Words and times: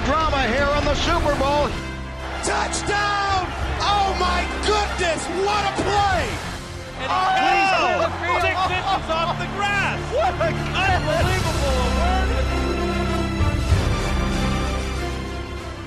family 0.00 0.06
drama 0.06 0.42
here 0.54 0.66
on 0.66 0.84
the 0.84 0.94
Super 0.94 1.34
Bowl. 1.38 1.68
Touchdown! 2.44 3.46
Oh 3.80 4.16
my 4.18 4.46
goodness, 4.66 5.26
what 5.44 5.64
a 5.64 5.74
play! 5.82 6.28
And 7.00 7.10
oh! 7.10 8.12
please, 8.18 8.42
six 8.42 8.56
inches 8.70 9.10
off 9.10 9.38
the 9.38 9.46
grass. 9.56 10.00
What 10.14 10.34
a 10.34 10.50
unbelievable 10.96 11.50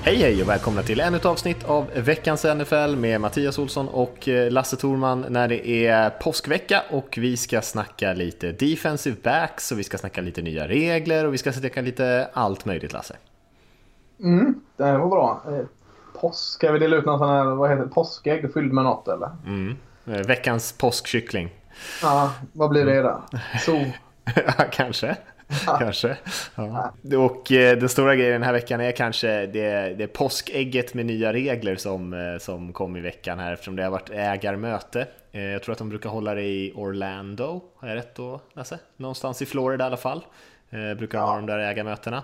Hej 0.02 0.16
hej 0.16 0.42
och 0.42 0.48
välkomna 0.48 0.82
till 0.82 1.00
ännu 1.00 1.16
ett 1.16 1.24
avsnitt 1.24 1.64
av 1.64 1.90
veckans 1.94 2.44
NFL 2.44 2.96
med 2.96 3.20
Mattias 3.20 3.58
Olsson 3.58 3.88
och 3.88 4.28
eh, 4.28 4.50
Lasse 4.50 4.76
Thorman 4.76 5.26
när 5.28 5.48
det 5.48 5.68
är 5.68 6.10
påskvecka 6.10 6.82
och 6.90 7.14
vi 7.20 7.36
ska 7.36 7.62
snacka 7.62 8.12
lite 8.12 8.52
defensive 8.52 9.16
backs 9.22 9.72
och 9.72 9.78
vi 9.78 9.84
ska 9.84 9.98
snacka 9.98 10.20
lite 10.20 10.42
nya 10.42 10.68
regler 10.68 11.24
och 11.24 11.34
vi 11.34 11.38
ska 11.38 11.52
snacka 11.52 11.80
lite 11.80 12.28
allt 12.32 12.64
möjligt 12.64 12.92
Lasse. 12.92 13.16
Mm, 14.20 14.60
det 14.76 14.98
var 14.98 15.08
bra. 15.08 15.42
Eh, 15.48 15.66
påsk, 16.20 16.52
ska 16.54 16.72
vi 16.72 16.78
dela 16.78 16.96
ut 16.96 17.04
någon 17.04 17.18
sån 17.18 17.28
här, 17.28 17.44
vad 17.44 17.70
heter 17.70 17.82
det, 17.82 17.88
påskägg 17.88 18.52
fylld 18.54 18.72
med 18.72 18.84
något 18.84 19.08
eller? 19.08 19.30
Mm. 19.46 19.76
Eh, 20.06 20.26
veckans 20.26 20.72
påskkyckling. 20.72 21.50
Ja, 22.02 22.32
vad 22.52 22.70
blir 22.70 22.84
det 22.84 23.02
då? 23.02 23.22
So. 23.60 23.84
Kanske. 24.72 25.16
kanske. 25.78 26.16
Ja. 26.54 26.92
Och 27.18 27.52
eh, 27.52 27.78
den 27.78 27.88
stora 27.88 28.16
grejen 28.16 28.32
den 28.32 28.42
här 28.42 28.52
veckan 28.52 28.80
är 28.80 28.92
kanske 28.92 29.46
det, 29.46 29.94
det 29.98 30.06
påskägget 30.06 30.94
med 30.94 31.06
nya 31.06 31.32
regler 31.32 31.76
som, 31.76 32.38
som 32.40 32.72
kom 32.72 32.96
i 32.96 33.00
veckan 33.00 33.38
här 33.38 33.52
eftersom 33.52 33.76
det 33.76 33.82
har 33.82 33.90
varit 33.90 34.10
ägarmöte. 34.10 35.06
Jag 35.30 35.62
tror 35.62 35.72
att 35.72 35.78
de 35.78 35.88
brukar 35.88 36.10
hålla 36.10 36.34
det 36.34 36.42
i 36.42 36.72
Orlando, 36.76 37.62
har 37.76 37.88
jag 37.88 37.96
rätt 37.96 38.14
då 38.14 38.40
Lasse? 38.52 38.78
Någonstans 38.96 39.42
i 39.42 39.46
Florida 39.46 39.84
i 39.84 39.86
alla 39.86 39.96
fall. 39.96 40.24
Brukar 40.70 41.18
de 41.18 41.28
ha 41.28 41.36
de 41.36 41.46
där 41.46 41.58
ägarmötena. 41.58 42.22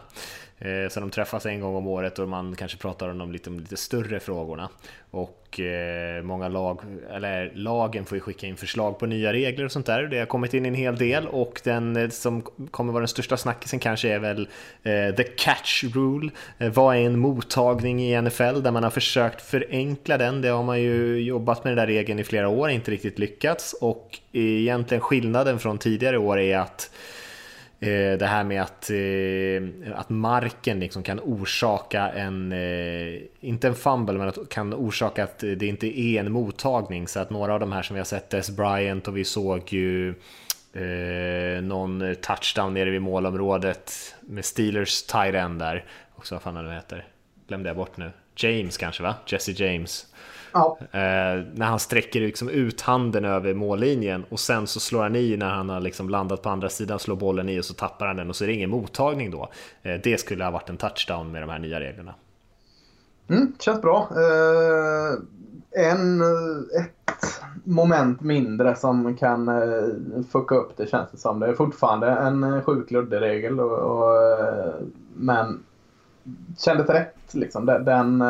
Eh, 0.60 0.88
så 0.88 1.00
de 1.00 1.10
träffas 1.10 1.46
en 1.46 1.60
gång 1.60 1.76
om 1.76 1.86
året 1.86 2.18
och 2.18 2.28
man 2.28 2.56
kanske 2.56 2.78
pratar 2.78 3.08
om 3.08 3.18
de 3.18 3.32
lite, 3.32 3.50
lite 3.50 3.76
större 3.76 4.20
frågorna. 4.20 4.68
Och 5.10 5.60
eh, 5.60 6.22
många 6.22 6.48
lag, 6.48 6.80
eller 7.10 7.52
lagen 7.54 8.04
får 8.04 8.16
ju 8.16 8.20
skicka 8.20 8.46
in 8.46 8.56
förslag 8.56 8.98
på 8.98 9.06
nya 9.06 9.32
regler 9.32 9.64
och 9.64 9.72
sånt 9.72 9.86
där. 9.86 10.02
Det 10.02 10.18
har 10.18 10.26
kommit 10.26 10.54
in 10.54 10.66
en 10.66 10.74
hel 10.74 10.96
del 10.96 11.28
och 11.28 11.60
den 11.64 11.96
eh, 11.96 12.08
som 12.08 12.42
kommer 12.70 12.92
vara 12.92 13.00
den 13.00 13.08
största 13.08 13.36
snackisen 13.36 13.78
kanske 13.78 14.08
är 14.08 14.18
väl 14.18 14.48
eh, 14.82 15.14
the 15.14 15.22
catch 15.22 15.84
rule. 15.84 16.30
Eh, 16.58 16.72
vad 16.72 16.96
är 16.96 17.00
en 17.00 17.18
mottagning 17.18 18.02
i 18.02 18.22
NFL 18.22 18.62
där 18.62 18.70
man 18.70 18.82
har 18.82 18.90
försökt 18.90 19.42
förenkla 19.42 20.18
den? 20.18 20.42
Det 20.42 20.48
har 20.48 20.62
man 20.62 20.80
ju 20.80 21.22
jobbat 21.22 21.64
med 21.64 21.70
den 21.70 21.78
där 21.78 21.86
regeln 21.86 22.18
i 22.18 22.24
flera 22.24 22.48
år, 22.48 22.70
inte 22.70 22.90
riktigt 22.90 23.18
lyckats. 23.18 23.72
Och 23.72 24.18
egentligen 24.32 25.00
skillnaden 25.00 25.58
från 25.58 25.78
tidigare 25.78 26.18
år 26.18 26.38
är 26.40 26.58
att 26.58 26.90
Eh, 27.82 28.18
det 28.18 28.26
här 28.26 28.44
med 28.44 28.62
att, 28.62 28.90
eh, 28.90 29.98
att 30.00 30.08
marken 30.10 30.80
liksom 30.80 31.02
kan 31.02 31.20
orsaka 31.20 32.08
en, 32.08 32.52
eh, 32.52 33.20
inte 33.40 33.68
en 33.68 33.74
fumble, 33.74 34.18
men 34.18 34.28
att 34.28 34.48
kan 34.48 34.74
orsaka 34.74 35.24
att 35.24 35.38
det 35.38 35.62
inte 35.62 36.00
är 36.00 36.20
en 36.20 36.32
mottagning. 36.32 37.08
Så 37.08 37.20
att 37.20 37.30
några 37.30 37.54
av 37.54 37.60
de 37.60 37.72
här 37.72 37.82
som 37.82 37.94
vi 37.94 38.00
har 38.00 38.04
sett, 38.04 38.30
Des 38.30 38.50
Bryant 38.50 39.08
och 39.08 39.16
vi 39.16 39.24
såg 39.24 39.72
ju 39.72 40.08
eh, 40.72 41.62
någon 41.62 42.14
touchdown 42.22 42.74
nere 42.74 42.90
vid 42.90 43.02
målområdet 43.02 44.14
med 44.20 44.44
Steelers 44.44 45.02
tight 45.02 45.34
end 45.34 45.58
där. 45.58 45.84
Också 46.16 46.34
vad 46.34 46.42
fan 46.42 46.54
den 46.54 46.70
heter, 46.70 47.06
glömde 47.48 47.68
jag 47.68 47.76
bort 47.76 47.96
nu. 47.96 48.10
James 48.36 48.76
kanske 48.76 49.02
va? 49.02 49.14
Jesse 49.26 49.52
James. 49.52 50.06
Ja. 50.52 50.78
Eh, 50.80 51.44
när 51.54 51.64
han 51.66 51.78
sträcker 51.78 52.20
liksom 52.20 52.48
ut 52.48 52.80
handen 52.80 53.24
över 53.24 53.54
mållinjen 53.54 54.24
och 54.28 54.40
sen 54.40 54.66
så 54.66 54.80
slår 54.80 55.02
han 55.02 55.16
i 55.16 55.36
när 55.36 55.50
han 55.50 55.68
har 55.68 55.80
liksom 55.80 56.08
landat 56.08 56.42
på 56.42 56.48
andra 56.48 56.68
sidan, 56.68 56.98
slår 56.98 57.16
bollen 57.16 57.48
i 57.48 57.60
och 57.60 57.64
så 57.64 57.74
tappar 57.74 58.06
han 58.06 58.16
den 58.16 58.28
och 58.28 58.36
så 58.36 58.44
är 58.44 58.48
det 58.48 58.54
ingen 58.54 58.70
mottagning 58.70 59.30
då. 59.30 59.48
Eh, 59.82 60.00
det 60.02 60.20
skulle 60.20 60.44
ha 60.44 60.50
varit 60.50 60.68
en 60.68 60.76
touchdown 60.76 61.32
med 61.32 61.42
de 61.42 61.50
här 61.50 61.58
nya 61.58 61.80
reglerna. 61.80 62.14
Mm, 63.28 63.52
känns 63.58 63.82
bra. 63.82 64.08
Eh, 64.10 65.18
en, 65.90 66.20
ett 66.80 67.40
moment 67.64 68.20
mindre 68.20 68.76
som 68.76 69.16
kan 69.16 69.48
eh, 69.48 70.22
fucka 70.32 70.54
upp 70.54 70.76
det 70.76 70.90
känns 70.90 71.10
det 71.10 71.18
som. 71.18 71.40
Det 71.40 71.46
är 71.46 71.54
fortfarande 71.54 72.06
en 72.10 72.62
luddig 72.88 73.20
regel 73.20 73.60
och, 73.60 73.78
och, 73.78 74.12
men 75.14 75.62
kändes 76.58 76.88
rätt 76.88 77.34
liksom. 77.34 77.66
Den, 77.66 77.84
den 77.84 78.24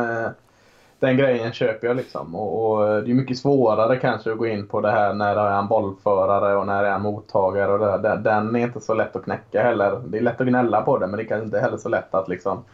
den 1.00 1.16
grejen 1.16 1.52
köper 1.52 1.86
jag 1.86 1.96
liksom. 1.96 2.34
Och, 2.34 2.72
och, 2.72 2.88
eh, 2.88 3.02
det 3.02 3.10
är 3.10 3.14
mycket 3.14 3.38
svårare 3.38 3.96
kanske 3.96 4.32
att 4.32 4.38
gå 4.38 4.46
in 4.46 4.66
på 4.66 4.80
det 4.80 4.90
här 4.90 5.14
när 5.14 5.36
är 5.36 5.58
en 5.58 5.68
bollförare 5.68 6.56
och 6.56 6.66
när 6.66 6.84
är 6.84 6.94
en 6.94 7.02
mottagare. 7.02 7.72
Och 7.72 8.02
det, 8.02 8.16
den 8.16 8.56
är 8.56 8.60
inte 8.60 8.80
så 8.80 8.94
lätt 8.94 9.16
att 9.16 9.24
knäcka 9.24 9.62
heller. 9.62 10.00
Det 10.06 10.18
är 10.18 10.22
lätt 10.22 10.40
att 10.40 10.46
gnälla 10.46 10.82
på 10.82 10.98
det 10.98 11.06
men 11.06 11.16
det 11.16 11.22
är 11.22 11.26
kanske 11.26 11.44
inte 11.44 11.60
heller 11.60 11.76
så 11.76 11.88
lätt 11.88 12.14
att 12.14 12.28
liksom 12.28 12.64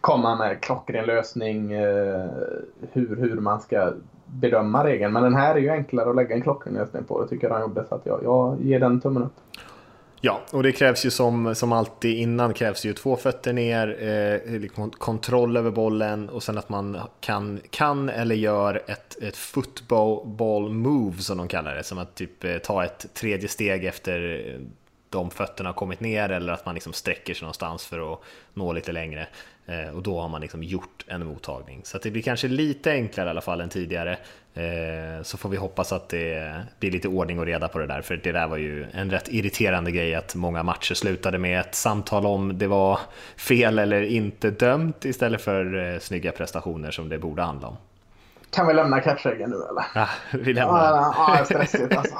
komma 0.00 0.36
med 0.36 0.60
klockren 0.60 1.06
lösning 1.06 1.72
eh, 1.72 2.26
hur, 2.92 3.16
hur 3.16 3.40
man 3.40 3.60
ska 3.60 3.92
bedöma 4.26 4.84
regeln. 4.84 5.12
Men 5.12 5.22
den 5.22 5.34
här 5.34 5.54
är 5.54 5.58
ju 5.58 5.70
enklare 5.70 6.10
att 6.10 6.16
lägga 6.16 6.34
en 6.34 6.42
klockren 6.42 6.74
lösning 6.74 7.04
på. 7.04 7.22
Det 7.22 7.28
tycker 7.28 7.46
jag 7.46 7.54
han 7.54 7.62
gjorde. 7.62 7.84
Så 7.88 7.94
att 7.94 8.06
jag, 8.06 8.20
jag 8.22 8.60
ger 8.60 8.80
den 8.80 9.00
tummen 9.00 9.22
upp. 9.22 9.34
Ja, 10.24 10.42
och 10.50 10.62
det 10.62 10.72
krävs 10.72 11.06
ju 11.06 11.10
som, 11.10 11.54
som 11.54 11.72
alltid 11.72 12.18
innan 12.18 12.54
krävs 12.54 12.84
ju 12.84 12.92
två 12.92 13.16
fötter 13.16 13.52
ner, 13.52 14.02
eh, 14.02 14.60
liksom 14.60 14.90
kontroll 14.90 15.56
över 15.56 15.70
bollen 15.70 16.28
och 16.28 16.42
sen 16.42 16.58
att 16.58 16.68
man 16.68 17.00
kan, 17.20 17.60
kan 17.70 18.08
eller 18.08 18.34
gör 18.34 18.82
ett, 18.86 19.22
ett 19.22 19.36
football 19.36 20.70
move 20.70 21.18
som 21.18 21.38
de 21.38 21.48
kallar 21.48 21.74
det, 21.74 21.82
som 21.82 21.98
att 21.98 22.14
typ 22.14 22.44
eh, 22.44 22.58
ta 22.58 22.84
ett 22.84 23.06
tredje 23.14 23.48
steg 23.48 23.84
efter 23.84 24.46
eh, 24.48 24.60
de 25.08 25.30
fötterna 25.30 25.68
har 25.68 25.74
kommit 25.74 26.00
ner 26.00 26.28
eller 26.28 26.52
att 26.52 26.66
man 26.66 26.74
liksom 26.74 26.92
sträcker 26.92 27.34
sig 27.34 27.42
någonstans 27.42 27.86
för 27.86 28.12
att 28.12 28.20
nå 28.54 28.72
lite 28.72 28.92
längre. 28.92 29.26
Eh, 29.66 29.96
och 29.96 30.02
då 30.02 30.20
har 30.20 30.28
man 30.28 30.40
liksom 30.40 30.62
gjort 30.62 31.04
en 31.06 31.26
mottagning. 31.26 31.80
Så 31.84 31.98
det 31.98 32.10
blir 32.10 32.22
kanske 32.22 32.48
lite 32.48 32.92
enklare 32.92 33.26
i 33.26 33.30
alla 33.30 33.40
fall 33.40 33.60
än 33.60 33.68
tidigare. 33.68 34.18
Eh, 34.54 35.22
så 35.22 35.38
får 35.38 35.48
vi 35.48 35.56
hoppas 35.56 35.92
att 35.92 36.08
det 36.08 36.62
blir 36.80 36.90
lite 36.90 37.08
ordning 37.08 37.38
och 37.38 37.46
reda 37.46 37.68
på 37.68 37.78
det 37.78 37.86
där, 37.86 38.02
för 38.02 38.16
det 38.16 38.32
där 38.32 38.46
var 38.46 38.56
ju 38.56 38.86
en 38.92 39.10
rätt 39.10 39.28
irriterande 39.28 39.90
grej 39.90 40.14
att 40.14 40.34
många 40.34 40.62
matcher 40.62 40.94
slutade 40.94 41.38
med 41.38 41.60
ett 41.60 41.74
samtal 41.74 42.26
om 42.26 42.58
det 42.58 42.66
var 42.66 42.98
fel 43.36 43.78
eller 43.78 44.02
inte 44.02 44.50
dömt 44.50 45.04
istället 45.04 45.42
för 45.42 45.94
eh, 45.94 45.98
snygga 45.98 46.32
prestationer 46.32 46.90
som 46.90 47.08
det 47.08 47.18
borde 47.18 47.42
handla 47.42 47.68
om. 47.68 47.76
Kan 48.52 48.66
vi 48.66 48.74
lämna 48.74 49.00
catchreggen 49.00 49.50
nu 49.50 49.56
eller? 49.56 49.84
Ja, 49.94 50.08
vi 50.32 50.52
lämnar 50.52 50.84
Ja, 50.84 51.36
ja 51.38 51.44
stressigt 51.44 51.96
alltså. 51.96 52.16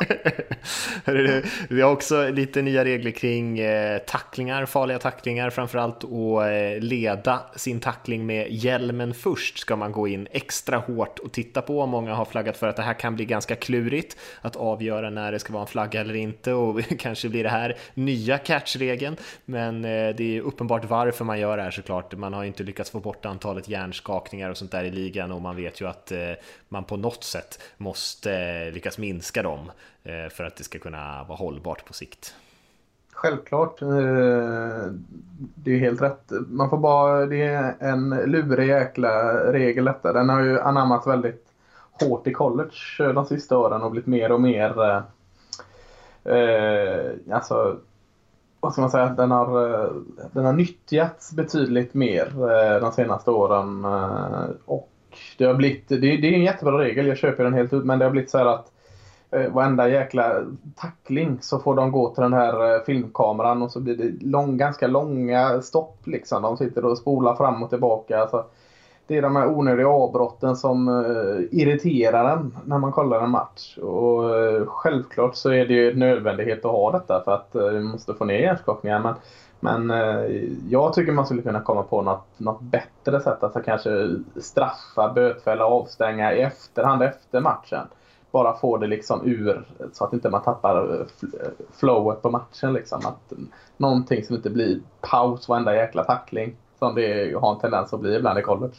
vi 1.69 1.81
har 1.83 1.93
också 1.93 2.29
lite 2.29 2.63
nya 2.63 2.85
regler 2.85 3.11
kring 3.11 3.59
eh, 3.59 3.99
tacklingar, 3.99 4.67
farliga 4.67 4.99
tacklingar 4.99 5.51
framförallt 5.51 6.05
och 6.05 6.47
eh, 6.47 6.81
leda 6.81 7.41
sin 7.57 7.81
tackling 7.81 8.27
med 8.27 8.53
hjälmen 8.53 9.15
först 9.15 9.59
ska 9.59 9.77
man 9.77 9.93
gå 9.93 10.09
in 10.09 10.29
extra 10.31 10.77
hårt 10.77 11.19
och 11.19 11.33
titta 11.33 11.63
på. 11.63 11.87
Många 11.87 12.15
har 12.15 12.25
flaggat 12.25 12.57
för 12.57 12.69
att 12.69 12.77
det 12.77 12.83
här 12.83 12.95
kan 12.95 13.15
bli 13.15 13.25
ganska 13.25 13.57
klurigt 13.57 14.17
att 14.41 14.57
avgöra 14.57 15.11
när 15.11 15.33
det 15.33 15.39
ska 15.39 15.53
vara 15.53 15.63
en 15.63 15.67
flagga 15.67 16.01
eller 16.01 16.15
inte 16.15 16.53
och 16.53 16.81
kanske 16.99 17.29
blir 17.29 17.43
det 17.43 17.51
här 17.51 17.77
nya 17.95 18.39
catchregeln. 18.39 19.17
Men 19.45 19.85
eh, 19.85 20.15
det 20.17 20.37
är 20.37 20.41
uppenbart 20.41 20.85
varför 20.85 21.25
man 21.25 21.41
gör 21.41 21.57
det 21.57 21.63
här 21.63 21.71
såklart. 21.71 22.17
Man 22.17 22.33
har 22.33 22.45
inte 22.45 22.63
lyckats 22.63 22.91
få 22.91 23.01
bort 23.01 23.27
antalet 23.27 23.69
hjärnskakningar 23.69 24.51
och 24.51 24.57
sånt 24.57 24.73
där 24.73 24.85
i 24.85 24.91
ligan 24.91 25.33
och 25.33 25.43
man 25.43 25.57
vet 25.57 25.81
ju 25.81 25.89
att 25.89 26.13
Eh, 26.22 26.22
Eh, 26.23 26.37
man 26.69 26.85
på 26.85 26.97
något 26.97 27.25
sätt 27.25 27.63
måste 27.77 28.33
eh, 28.35 28.73
lyckas 28.73 28.99
minska 28.99 29.43
dem 29.43 29.71
eh, 30.05 30.29
för 30.31 30.45
att 30.45 30.57
det 30.57 30.65
ska 30.65 30.79
kunna 30.79 31.25
vara 31.29 31.39
hållbart 31.39 31.85
på 31.85 31.93
sikt. 31.93 32.35
Självklart. 33.13 33.81
Det 35.55 35.71
är 35.71 35.79
helt 35.79 36.03
rätt. 36.03 36.33
Man 36.49 36.71
får 36.71 36.79
bara, 36.79 37.27
det 37.27 37.43
är 37.43 37.75
en 37.81 38.09
lurig 38.09 38.69
jäkla 38.69 39.35
regel 39.53 39.85
detta. 39.85 40.13
Den 40.13 40.29
har 40.29 40.41
ju 40.41 40.61
anammats 40.61 41.07
väldigt 41.07 41.47
hårt 42.01 42.27
i 42.27 42.33
college 42.33 43.13
de 43.15 43.27
sista 43.27 43.59
åren 43.59 43.83
och 43.83 43.91
blivit 43.91 44.07
mer 44.07 44.33
och 44.33 44.41
mer 44.41 45.03
eh, 46.25 47.11
alltså 47.31 47.77
vad 48.61 48.73
ska 48.73 48.81
man 48.81 48.91
säga, 48.91 49.07
den 49.07 49.31
har, 49.31 49.93
den 50.33 50.45
har 50.45 50.53
nyttjats 50.53 51.33
betydligt 51.33 51.95
mer 51.95 52.33
de 52.81 52.93
senaste 52.93 53.31
åren. 53.31 53.85
Och 54.65 54.92
det 55.39 55.45
har 55.45 55.55
blivit, 55.55 55.89
det, 55.89 55.97
det 55.97 56.29
är 56.29 56.33
en 56.33 56.43
jättebra 56.43 56.79
regel, 56.79 57.07
jag 57.07 57.17
köper 57.17 57.45
den 57.45 57.55
helt 57.55 57.73
ut, 57.73 57.85
men 57.85 57.99
det 57.99 58.05
har 58.05 58.13
blivit 58.13 58.31
så 58.31 58.39
här 58.39 58.47
att 58.47 58.73
eh, 59.31 59.53
varenda 59.53 59.89
jäkla 59.89 60.45
tackling 60.77 61.39
så 61.41 61.59
får 61.59 61.75
de 61.75 61.93
gå 61.93 62.15
till 62.15 62.23
den 62.23 62.33
här 62.33 62.75
eh, 62.75 62.85
filmkameran 62.85 63.63
och 63.63 63.71
så 63.71 63.81
blir 63.81 63.97
det 63.97 64.27
lång, 64.27 64.57
ganska 64.57 64.87
långa 64.87 65.63
stopp 65.63 66.07
liksom. 66.07 66.43
De 66.43 66.57
sitter 66.57 66.85
och 66.85 66.99
spolar 66.99 67.35
fram 67.35 67.63
och 67.63 67.71
tillbaka. 67.71 68.19
Alltså, 68.19 68.45
det 69.07 69.17
är 69.17 69.23
de 69.23 69.37
här 69.37 69.49
onödiga 69.49 69.89
avbrotten 69.89 70.57
som 70.57 70.89
eh, 70.89 71.61
irriterar 71.61 72.37
en 72.37 72.57
när 72.65 72.79
man 72.79 72.93
kollar 72.93 73.21
en 73.21 73.31
match. 73.31 73.79
Och 73.79 74.39
eh, 74.39 74.67
självklart 74.67 75.37
så 75.37 75.51
är 75.53 75.67
det 75.67 75.75
ju 75.75 75.95
nödvändighet 75.95 76.65
att 76.65 76.71
ha 76.71 76.93
detta 76.93 77.23
för 77.25 77.35
att 77.35 77.55
eh, 77.55 77.65
vi 77.65 77.81
måste 77.81 78.15
få 78.15 78.25
ner 78.25 78.39
hjärnskakningar. 78.39 79.01
Men 79.01 79.15
men 79.65 79.91
eh, 79.91 80.43
jag 80.69 80.93
tycker 80.93 81.13
man 81.13 81.27
skulle 81.27 81.43
kunna 81.43 81.61
komma 81.61 81.83
på 81.83 82.03
något, 82.03 82.27
något 82.37 82.61
bättre 82.61 83.21
sätt. 83.21 83.43
Alltså 83.43 83.61
kanske 83.61 84.17
straffa, 84.37 85.13
bötfälla, 85.15 85.65
avstänga 85.65 86.35
i 86.35 86.41
efterhand 86.41 87.03
efter 87.03 87.41
matchen. 87.41 87.87
Bara 88.31 88.57
få 88.57 88.77
det 88.77 88.87
liksom 88.87 89.27
ur 89.27 89.67
så 89.93 90.05
att 90.05 90.13
inte 90.13 90.31
man 90.31 90.43
tappar 90.43 90.95
eh, 90.95 91.01
eh, 91.41 91.51
flowet 91.73 92.23
på 92.23 92.31
matchen. 92.31 92.73
Liksom. 92.73 92.99
Att, 93.07 93.33
någonting 93.77 94.25
som 94.25 94.37
inte 94.37 94.51
blir 94.51 94.81
paus 95.01 95.49
varenda 95.49 95.77
jäkla 95.77 96.05
tackling. 96.05 96.57
som 96.79 96.95
det 96.95 97.39
har 97.41 97.53
en 97.53 97.61
tendens 97.61 97.93
att 97.93 98.01
bli 98.01 98.17
ibland 98.17 98.39
i 98.39 98.43
college. 98.43 98.75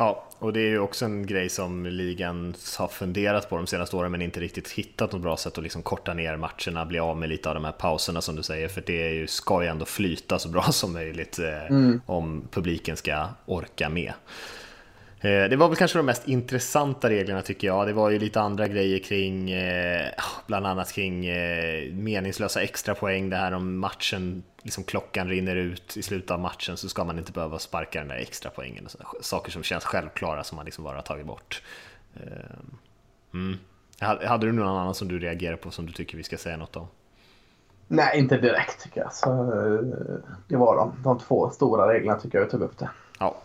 Ja, 0.00 0.24
och 0.38 0.52
det 0.52 0.60
är 0.60 0.68
ju 0.68 0.78
också 0.78 1.04
en 1.04 1.26
grej 1.26 1.48
som 1.48 1.86
ligan 1.86 2.54
har 2.78 2.88
funderat 2.88 3.50
på 3.50 3.56
de 3.56 3.66
senaste 3.66 3.96
åren 3.96 4.12
men 4.12 4.22
inte 4.22 4.40
riktigt 4.40 4.70
hittat 4.70 5.12
något 5.12 5.22
bra 5.22 5.36
sätt 5.36 5.58
att 5.58 5.64
liksom 5.64 5.82
korta 5.82 6.14
ner 6.14 6.36
matcherna, 6.36 6.84
bli 6.86 6.98
av 6.98 7.16
med 7.16 7.28
lite 7.28 7.48
av 7.48 7.54
de 7.54 7.64
här 7.64 7.72
pauserna 7.72 8.20
som 8.20 8.36
du 8.36 8.42
säger, 8.42 8.68
för 8.68 8.82
det 8.86 9.02
är 9.02 9.12
ju, 9.12 9.26
ska 9.26 9.62
ju 9.62 9.68
ändå 9.68 9.84
flyta 9.84 10.38
så 10.38 10.48
bra 10.48 10.62
som 10.72 10.92
möjligt 10.92 11.38
eh, 11.38 11.66
mm. 11.66 12.00
om 12.06 12.48
publiken 12.50 12.96
ska 12.96 13.28
orka 13.46 13.88
med. 13.88 14.12
Eh, 15.20 15.48
det 15.50 15.56
var 15.56 15.68
väl 15.68 15.76
kanske 15.76 15.98
de 15.98 16.06
mest 16.06 16.28
intressanta 16.28 17.08
reglerna 17.08 17.42
tycker 17.42 17.66
jag. 17.66 17.86
Det 17.86 17.92
var 17.92 18.10
ju 18.10 18.18
lite 18.18 18.40
andra 18.40 18.68
grejer 18.68 18.98
kring, 18.98 19.50
eh, 19.50 20.10
bland 20.46 20.66
annat 20.66 20.92
kring 20.92 21.26
eh, 21.26 21.92
meningslösa 21.92 22.62
extra 22.62 22.94
poäng. 22.94 23.30
Det 23.30 23.36
här 23.36 23.52
om 23.52 23.78
matchen, 23.78 24.42
liksom 24.62 24.84
klockan 24.84 25.28
rinner 25.28 25.56
ut 25.56 25.96
i 25.96 26.02
slutet 26.02 26.30
av 26.30 26.40
matchen 26.40 26.76
så 26.76 26.88
ska 26.88 27.04
man 27.04 27.18
inte 27.18 27.32
behöva 27.32 27.58
sparka 27.58 27.98
den 27.98 28.08
där 28.08 28.16
extra 28.16 28.50
poängen. 28.50 28.88
Saker 29.20 29.52
som 29.52 29.62
känns 29.62 29.84
självklara 29.84 30.44
som 30.44 30.56
man 30.56 30.64
liksom 30.64 30.84
bara 30.84 30.96
har 30.96 31.02
tagit 31.02 31.26
bort. 31.26 31.62
Mm. 33.34 33.58
Hade 34.00 34.46
du 34.46 34.52
någon 34.52 34.68
annan 34.68 34.94
som 34.94 35.08
du 35.08 35.18
reagerar 35.18 35.56
på 35.56 35.70
som 35.70 35.86
du 35.86 35.92
tycker 35.92 36.16
vi 36.16 36.22
ska 36.22 36.36
säga 36.36 36.56
något 36.56 36.76
om? 36.76 36.86
Nej, 37.88 38.18
inte 38.18 38.36
direkt 38.36 38.82
tycker 38.82 39.00
jag. 39.00 39.12
Så, 39.12 39.28
det 40.48 40.56
var 40.56 40.76
de, 40.76 41.02
de 41.04 41.18
två 41.18 41.50
stora 41.50 41.92
reglerna 41.92 42.18
tycker 42.18 42.38
jag 42.38 42.44
jag 42.44 42.50
tog 42.50 42.62
upp 42.62 42.78
det. 42.78 42.90
Ja. 43.18 43.36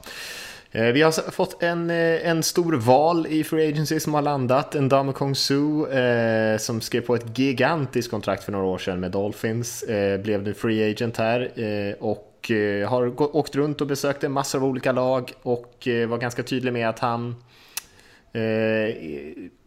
Eh, 0.76 0.86
vi 0.86 1.02
har 1.02 1.32
fått 1.32 1.64
en, 1.64 1.90
eh, 1.90 2.28
en 2.28 2.44
stor 2.44 2.74
val 2.74 3.28
i 3.28 3.44
Free 3.44 3.68
Agency 3.68 4.00
som 4.00 4.14
har 4.14 4.22
landat. 4.22 4.76
En 4.76 4.90
Dame 4.90 5.14
Kong 5.14 5.36
Su 5.36 5.88
eh, 5.88 6.58
som 6.58 6.82
skrev 6.82 7.02
på 7.02 7.16
ett 7.16 7.40
gigantiskt 7.40 8.12
kontrakt 8.12 8.44
för 8.44 8.52
några 8.52 8.66
år 8.66 8.78
sedan 8.78 9.00
med 9.00 9.12
Dolphins. 9.12 9.84
Eh, 9.84 10.22
blev 10.22 10.44
nu 10.44 10.54
Free 10.54 10.92
Agent 10.92 11.18
här 11.18 11.60
eh, 11.60 11.94
och 12.00 12.52
eh, 12.52 12.90
har 12.90 13.36
åkt 13.36 13.56
runt 13.56 13.82
och 13.82 13.88
besökt 13.88 14.24
en 14.24 14.32
massa 14.32 14.58
av 14.58 14.66
olika 14.66 14.92
lag 14.92 15.34
och 15.42 15.88
var 16.08 16.18
ganska 16.18 16.44
tydlig 16.44 16.74
med 16.74 16.90
att 16.90 17.00
han 17.00 17.36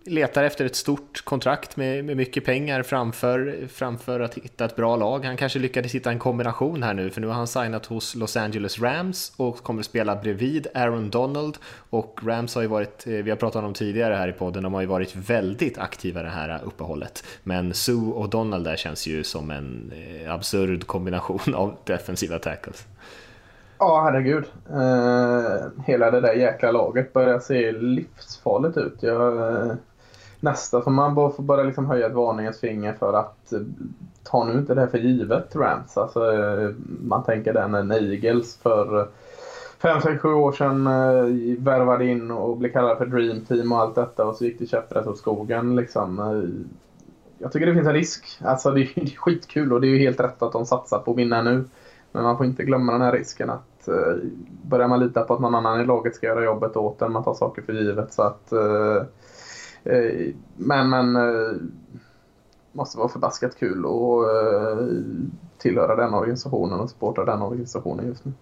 letar 0.06 0.44
efter 0.44 0.64
ett 0.64 0.76
stort 0.76 1.24
kontrakt 1.24 1.76
med, 1.76 2.04
med 2.04 2.16
mycket 2.16 2.44
pengar 2.44 2.82
framför, 2.82 3.68
framför 3.68 4.20
att 4.20 4.34
hitta 4.34 4.64
ett 4.64 4.76
bra 4.76 4.96
lag. 4.96 5.24
Han 5.24 5.36
kanske 5.36 5.58
lyckades 5.58 5.94
hitta 5.94 6.10
en 6.10 6.18
kombination 6.18 6.82
här 6.82 6.94
nu, 6.94 7.10
för 7.10 7.20
nu 7.20 7.26
har 7.26 7.34
han 7.34 7.46
signat 7.46 7.86
hos 7.86 8.14
Los 8.14 8.36
Angeles 8.36 8.80
Rams 8.80 9.32
och 9.36 9.56
kommer 9.56 9.80
att 9.80 9.86
spela 9.86 10.16
bredvid 10.16 10.66
Aaron 10.74 11.10
Donald. 11.10 11.58
Och 11.90 12.20
Rams 12.22 12.54
har 12.54 12.62
ju 12.62 12.68
varit, 12.68 13.06
eh, 13.06 13.12
vi 13.12 13.30
har 13.30 13.36
pratat 13.36 13.56
om 13.56 13.64
dem 13.64 13.74
tidigare 13.74 14.14
här 14.14 14.28
i 14.28 14.32
podden, 14.32 14.62
de 14.62 14.74
har 14.74 14.80
ju 14.80 14.86
varit 14.86 15.16
väldigt 15.16 15.78
aktiva 15.78 16.22
det 16.22 16.28
här 16.28 16.60
uppehållet. 16.64 17.24
Men 17.42 17.74
Sue 17.74 18.12
och 18.12 18.28
Donald 18.28 18.64
där 18.64 18.76
känns 18.76 19.06
ju 19.06 19.24
som 19.24 19.50
en 19.50 19.92
eh, 19.92 20.34
absurd 20.34 20.86
kombination 20.86 21.54
av 21.54 21.76
defensiva 21.84 22.38
tackles. 22.38 22.86
Ja, 23.78 24.02
herregud. 24.04 24.44
Eh, 24.70 25.84
hela 25.86 26.10
det 26.10 26.20
där 26.20 26.32
jäkla 26.32 26.70
laget 26.70 27.12
börjar 27.12 27.38
se 27.38 27.72
livsfarligt 27.72 28.76
ut. 28.76 28.96
Jag, 29.00 29.52
eh, 29.52 29.72
nästa 30.40 30.82
får 30.82 30.90
man 30.90 31.14
bara, 31.14 31.30
får 31.30 31.42
bara 31.42 31.62
liksom 31.62 31.86
höja 31.86 32.06
ett 32.06 32.14
varningens 32.14 32.60
finger 32.60 32.92
för 32.92 33.12
att 33.12 33.52
eh, 33.52 33.60
ta 34.22 34.44
nu 34.44 34.52
inte 34.52 34.74
det 34.74 34.80
här 34.80 34.88
för 34.88 34.98
givet 34.98 35.56
Rams. 35.56 35.96
Alltså, 35.96 36.32
eh, 36.32 36.70
man 37.02 37.24
tänker 37.24 37.52
den 37.52 37.74
eh, 37.74 37.84
när 37.84 38.12
Eagles 38.12 38.56
för 38.56 39.08
5-6-7 39.80 40.32
år 40.32 40.52
sedan 40.52 40.86
eh, 40.86 41.62
värvade 41.64 42.06
in 42.06 42.30
och 42.30 42.56
blev 42.56 42.72
kallade 42.72 42.96
för 42.96 43.06
Dream 43.06 43.44
Team 43.44 43.72
och 43.72 43.78
allt 43.78 43.94
detta 43.94 44.24
och 44.24 44.36
så 44.36 44.44
gick 44.44 44.58
det 44.58 44.66
käpprätt 44.66 45.06
åt 45.06 45.18
skogen. 45.18 45.76
Liksom. 45.76 46.18
Jag 47.38 47.52
tycker 47.52 47.66
det 47.66 47.74
finns 47.74 47.86
en 47.86 47.92
risk. 47.92 48.38
Alltså, 48.44 48.70
det, 48.70 48.80
är, 48.80 48.90
det 48.94 49.00
är 49.12 49.16
skitkul 49.16 49.72
och 49.72 49.80
det 49.80 49.86
är 49.86 49.90
ju 49.90 49.98
helt 49.98 50.20
rätt 50.20 50.42
att 50.42 50.52
de 50.52 50.66
satsar 50.66 50.98
på 50.98 51.10
att 51.10 51.18
vinna 51.18 51.42
nu. 51.42 51.64
Men 52.12 52.22
man 52.22 52.36
får 52.36 52.46
inte 52.46 52.62
glömma 52.62 52.92
den 52.92 53.02
här 53.02 53.12
risken 53.12 53.50
att 53.50 53.88
eh, 53.88 54.16
börjar 54.62 54.88
man 54.88 55.00
lita 55.00 55.22
på 55.22 55.34
att 55.34 55.40
någon 55.40 55.54
annan 55.54 55.80
i 55.80 55.84
laget 55.84 56.14
ska 56.14 56.26
göra 56.26 56.44
jobbet 56.44 56.76
åt 56.76 57.02
en, 57.02 57.12
man 57.12 57.24
tar 57.24 57.34
saker 57.34 57.62
för 57.62 57.72
givet. 57.72 58.12
Så 58.12 58.22
att, 58.22 58.52
Eh, 58.52 59.02
Eh, 59.86 60.34
men, 60.56 60.90
men 60.90 61.16
eh, 61.16 61.56
måste 62.72 62.98
vara 62.98 63.08
förbaskat 63.08 63.58
kul 63.58 63.78
att 63.78 64.30
eh, 64.32 64.86
tillhöra 65.58 65.96
den 65.96 66.14
organisationen 66.14 66.80
och 66.80 66.90
supporta 66.90 67.24
den 67.24 67.42
organisationen 67.42 68.06
just 68.06 68.24
nu. 68.24 68.32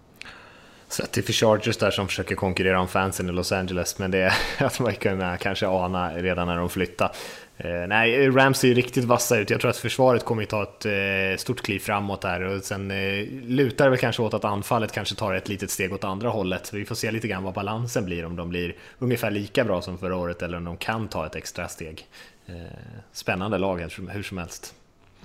Sett 0.87 1.11
till 1.11 1.23
för 1.23 1.33
Chargers 1.33 1.77
där 1.77 1.91
som 1.91 2.07
försöker 2.07 2.35
konkurrera 2.35 2.79
om 2.79 2.87
fansen 2.87 3.29
i 3.29 3.31
Los 3.31 3.51
Angeles, 3.51 3.99
men 3.99 4.11
det 4.11 4.17
är 4.17 4.33
att 4.65 4.79
man 4.79 4.93
kunna 4.93 5.37
kanske 5.37 5.67
ana 5.67 6.09
redan 6.09 6.47
när 6.47 6.57
de 6.57 6.69
flyttar. 6.69 7.11
Eh, 7.57 7.87
nej, 7.87 8.29
Rams 8.29 8.57
ser 8.57 8.67
ju 8.67 8.73
riktigt 8.73 9.03
vassa 9.03 9.37
ut. 9.37 9.49
Jag 9.49 9.61
tror 9.61 9.69
att 9.69 9.77
försvaret 9.77 10.25
kommer 10.25 10.43
att 10.43 10.49
ta 10.49 10.63
ett 10.63 10.85
eh, 10.85 11.37
stort 11.37 11.61
kliv 11.61 11.79
framåt 11.79 12.21
där 12.21 12.41
och 12.41 12.63
sen 12.63 12.91
eh, 12.91 13.25
lutar 13.47 13.85
det 13.85 13.89
väl 13.89 13.99
kanske 13.99 14.21
åt 14.21 14.33
att 14.33 14.45
anfallet 14.45 14.91
kanske 14.91 15.15
tar 15.15 15.33
ett 15.33 15.49
litet 15.49 15.71
steg 15.71 15.93
åt 15.93 16.03
andra 16.03 16.29
hållet. 16.29 16.73
Vi 16.73 16.85
får 16.85 16.95
se 16.95 17.11
lite 17.11 17.27
grann 17.27 17.43
vad 17.43 17.53
balansen 17.53 18.05
blir, 18.05 18.25
om 18.25 18.35
de 18.35 18.49
blir 18.49 18.75
ungefär 18.99 19.31
lika 19.31 19.63
bra 19.63 19.81
som 19.81 19.97
förra 19.97 20.15
året 20.15 20.41
eller 20.41 20.57
om 20.57 20.63
de 20.63 20.77
kan 20.77 21.07
ta 21.07 21.25
ett 21.25 21.35
extra 21.35 21.67
steg. 21.67 22.07
Eh, 22.45 22.55
spännande 23.11 23.57
lag 23.57 23.89
hur 24.09 24.23
som 24.23 24.37
helst. 24.37 24.73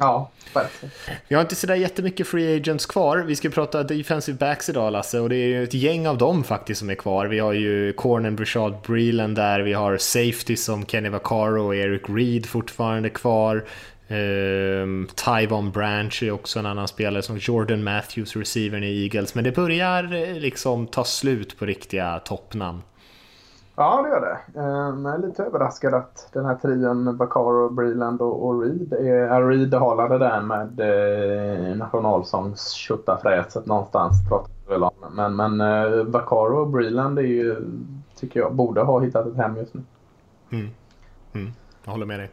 Ja, 0.00 0.31
verkligen. 0.55 0.93
Vi 1.29 1.35
har 1.35 1.43
inte 1.43 1.55
sådär 1.55 1.75
jättemycket 1.75 2.26
free 2.26 2.56
agents 2.56 2.87
kvar. 2.87 3.19
Vi 3.19 3.37
ska 3.37 3.50
prata 3.50 3.82
defensive 3.82 4.38
backs 4.38 4.69
idag 4.69 4.93
Lasse 4.93 5.20
och 5.20 5.29
det 5.29 5.37
är 5.37 5.47
ju 5.47 5.64
ett 5.64 5.75
gäng 5.75 6.06
av 6.06 6.19
dem 6.19 6.44
faktiskt 6.44 6.79
som 6.79 6.91
är 6.91 6.94
kvar. 6.94 7.26
Vi 7.26 7.38
har 7.38 7.52
ju 7.52 7.93
Cornen 7.93 8.37
Brishard, 8.37 8.75
Breeland 8.87 9.37
där, 9.37 9.61
vi 9.61 9.73
har 9.73 9.99
safety 9.99 10.56
som 10.56 10.87
Kenny 10.87 11.08
Vaccaro 11.08 11.67
och 11.67 11.76
Eric 11.76 12.02
Reed 12.08 12.47
fortfarande 12.47 13.11
kvar. 13.11 13.64
Um, 14.08 15.08
Tyvon 15.14 15.70
Branch 15.70 16.23
är 16.23 16.31
också 16.31 16.58
en 16.58 16.67
annan 16.67 16.88
spelare 16.88 17.23
som 17.23 17.38
Jordan 17.38 17.85
Matthews, 17.85 18.37
receivern 18.37 18.85
i 18.85 19.02
Eagles. 19.02 19.35
Men 19.35 19.44
det 19.44 19.52
börjar 19.52 20.14
eh, 20.14 20.35
liksom 20.35 20.87
ta 20.87 21.05
slut 21.05 21.58
på 21.58 21.67
riktiga 21.67 22.19
toppnamn. 22.19 22.82
Ja, 23.80 24.02
det 24.02 24.08
gör 24.08 24.20
det. 24.20 24.60
Ehm, 24.60 25.04
jag 25.04 25.14
är 25.14 25.18
lite 25.28 25.42
överraskad 25.42 25.94
att 25.94 26.28
den 26.32 26.44
här 26.44 26.54
trion 26.54 27.16
Bacaro, 27.16 27.68
Breland 27.68 28.22
och, 28.22 28.62
Reed 28.62 28.92
är 28.92 29.48
Reed 29.48 29.74
har 29.74 30.08
det 30.08 30.18
där 30.18 30.40
med 30.40 30.80
eh, 30.80 31.76
nationalsångs 31.76 32.88
fräset 33.22 33.66
någonstans. 33.66 34.14
Men, 35.12 35.36
men 35.36 35.60
eh, 35.60 36.04
Bacaro 36.04 36.60
och 36.60 36.68
Breland 36.68 37.18
är 37.18 37.22
ju, 37.22 37.56
tycker 38.16 38.40
jag, 38.40 38.54
borde 38.54 38.80
ha 38.80 39.00
hittat 39.00 39.26
ett 39.26 39.36
hem 39.36 39.56
just 39.56 39.74
nu. 39.74 39.82
Mm. 40.52 40.70
Mm. 41.32 41.52
Jag 41.84 41.92
håller 41.92 42.06
med 42.06 42.20
dig. 42.20 42.30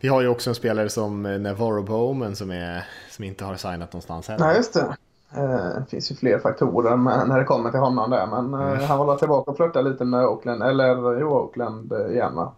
Vi 0.00 0.08
har 0.08 0.20
ju 0.20 0.28
också 0.28 0.50
en 0.50 0.54
spelare 0.54 0.88
som 0.88 1.22
Navarro 1.22 1.82
Bowman 1.82 2.36
som, 2.36 2.50
är, 2.50 2.84
som 3.10 3.24
inte 3.24 3.44
har 3.44 3.56
signat 3.56 3.92
någonstans 3.92 4.28
heller. 4.28 4.46
Nej, 4.46 4.56
just 4.56 4.74
det. 4.74 4.96
Det 5.30 5.74
eh, 5.76 5.84
finns 5.90 6.10
ju 6.10 6.14
fler 6.14 6.38
faktorer 6.38 6.96
när 7.26 7.38
det 7.38 7.44
kommer 7.44 7.70
till 7.70 7.80
honom 7.80 8.10
där. 8.10 8.26
Men 8.26 8.54
eh, 8.54 8.72
mm. 8.72 8.84
han 8.84 8.98
håller 8.98 9.16
tillbaka 9.16 9.50
och 9.50 9.56
flörtar 9.56 9.82
lite 9.82 10.04
med 10.04 10.24
Oakland, 10.26 10.62
eller 10.62 11.20
jo, 11.20 11.28
Oakland 11.28 11.92
eh, 11.92 12.12
igen 12.12 12.34
va? 12.34 12.52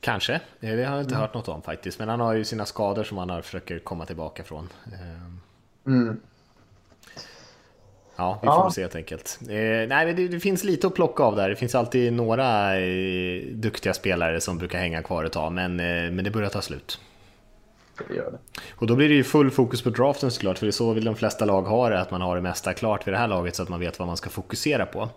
Kanske, 0.00 0.40
det 0.60 0.66
har 0.66 0.76
jag 0.76 1.00
inte 1.00 1.14
mm. 1.14 1.20
hört 1.20 1.34
något 1.34 1.48
om 1.48 1.62
faktiskt. 1.62 1.98
Men 1.98 2.08
han 2.08 2.20
har 2.20 2.34
ju 2.34 2.44
sina 2.44 2.64
skador 2.64 3.04
som 3.04 3.18
han 3.18 3.42
försöker 3.42 3.78
komma 3.78 4.06
tillbaka 4.06 4.44
från. 4.44 4.68
Mm. 5.86 6.20
Ja, 8.16 8.38
vi 8.42 8.46
får 8.46 8.54
ja. 8.54 8.70
se 8.70 8.80
helt 8.80 8.96
enkelt. 8.96 9.38
Eh, 9.42 9.88
nej, 9.88 10.14
det, 10.14 10.28
det, 10.28 10.40
finns 10.40 10.64
lite 10.64 10.86
att 10.86 10.94
plocka 10.94 11.22
av 11.22 11.36
där. 11.36 11.48
Det 11.48 11.56
finns 11.56 11.74
alltid 11.74 12.12
några 12.12 12.76
eh, 12.80 13.42
duktiga 13.52 13.94
spelare 13.94 14.40
som 14.40 14.58
brukar 14.58 14.78
hänga 14.78 15.02
kvar 15.02 15.24
ett 15.24 15.32
tag, 15.32 15.52
men, 15.52 15.80
eh, 15.80 16.10
men 16.10 16.24
det 16.24 16.30
börjar 16.30 16.50
ta 16.50 16.62
slut 16.62 17.00
det 18.08 18.14
gör 18.14 18.30
det. 18.30 18.60
Och 18.74 18.86
då 18.86 18.96
blir 18.96 19.08
det 19.08 19.14
ju 19.14 19.24
full 19.24 19.50
fokus 19.50 19.82
på 19.82 19.90
draften 19.90 20.30
såklart, 20.30 20.58
för 20.58 20.66
det 20.66 20.70
är 20.70 20.72
så 20.72 20.92
vill 20.92 21.04
de 21.04 21.16
flesta 21.16 21.44
lag 21.44 21.62
ha 21.62 21.88
det, 21.88 22.00
att 22.00 22.10
man 22.10 22.20
har 22.20 22.36
det 22.36 22.42
mesta 22.42 22.74
klart 22.74 23.06
vid 23.06 23.14
det 23.14 23.18
här 23.18 23.28
laget 23.28 23.56
så 23.56 23.62
att 23.62 23.68
man 23.68 23.80
vet 23.80 23.98
vad 23.98 24.08
man 24.08 24.16
ska 24.16 24.30
fokusera 24.30 24.86
på. 24.86 25.08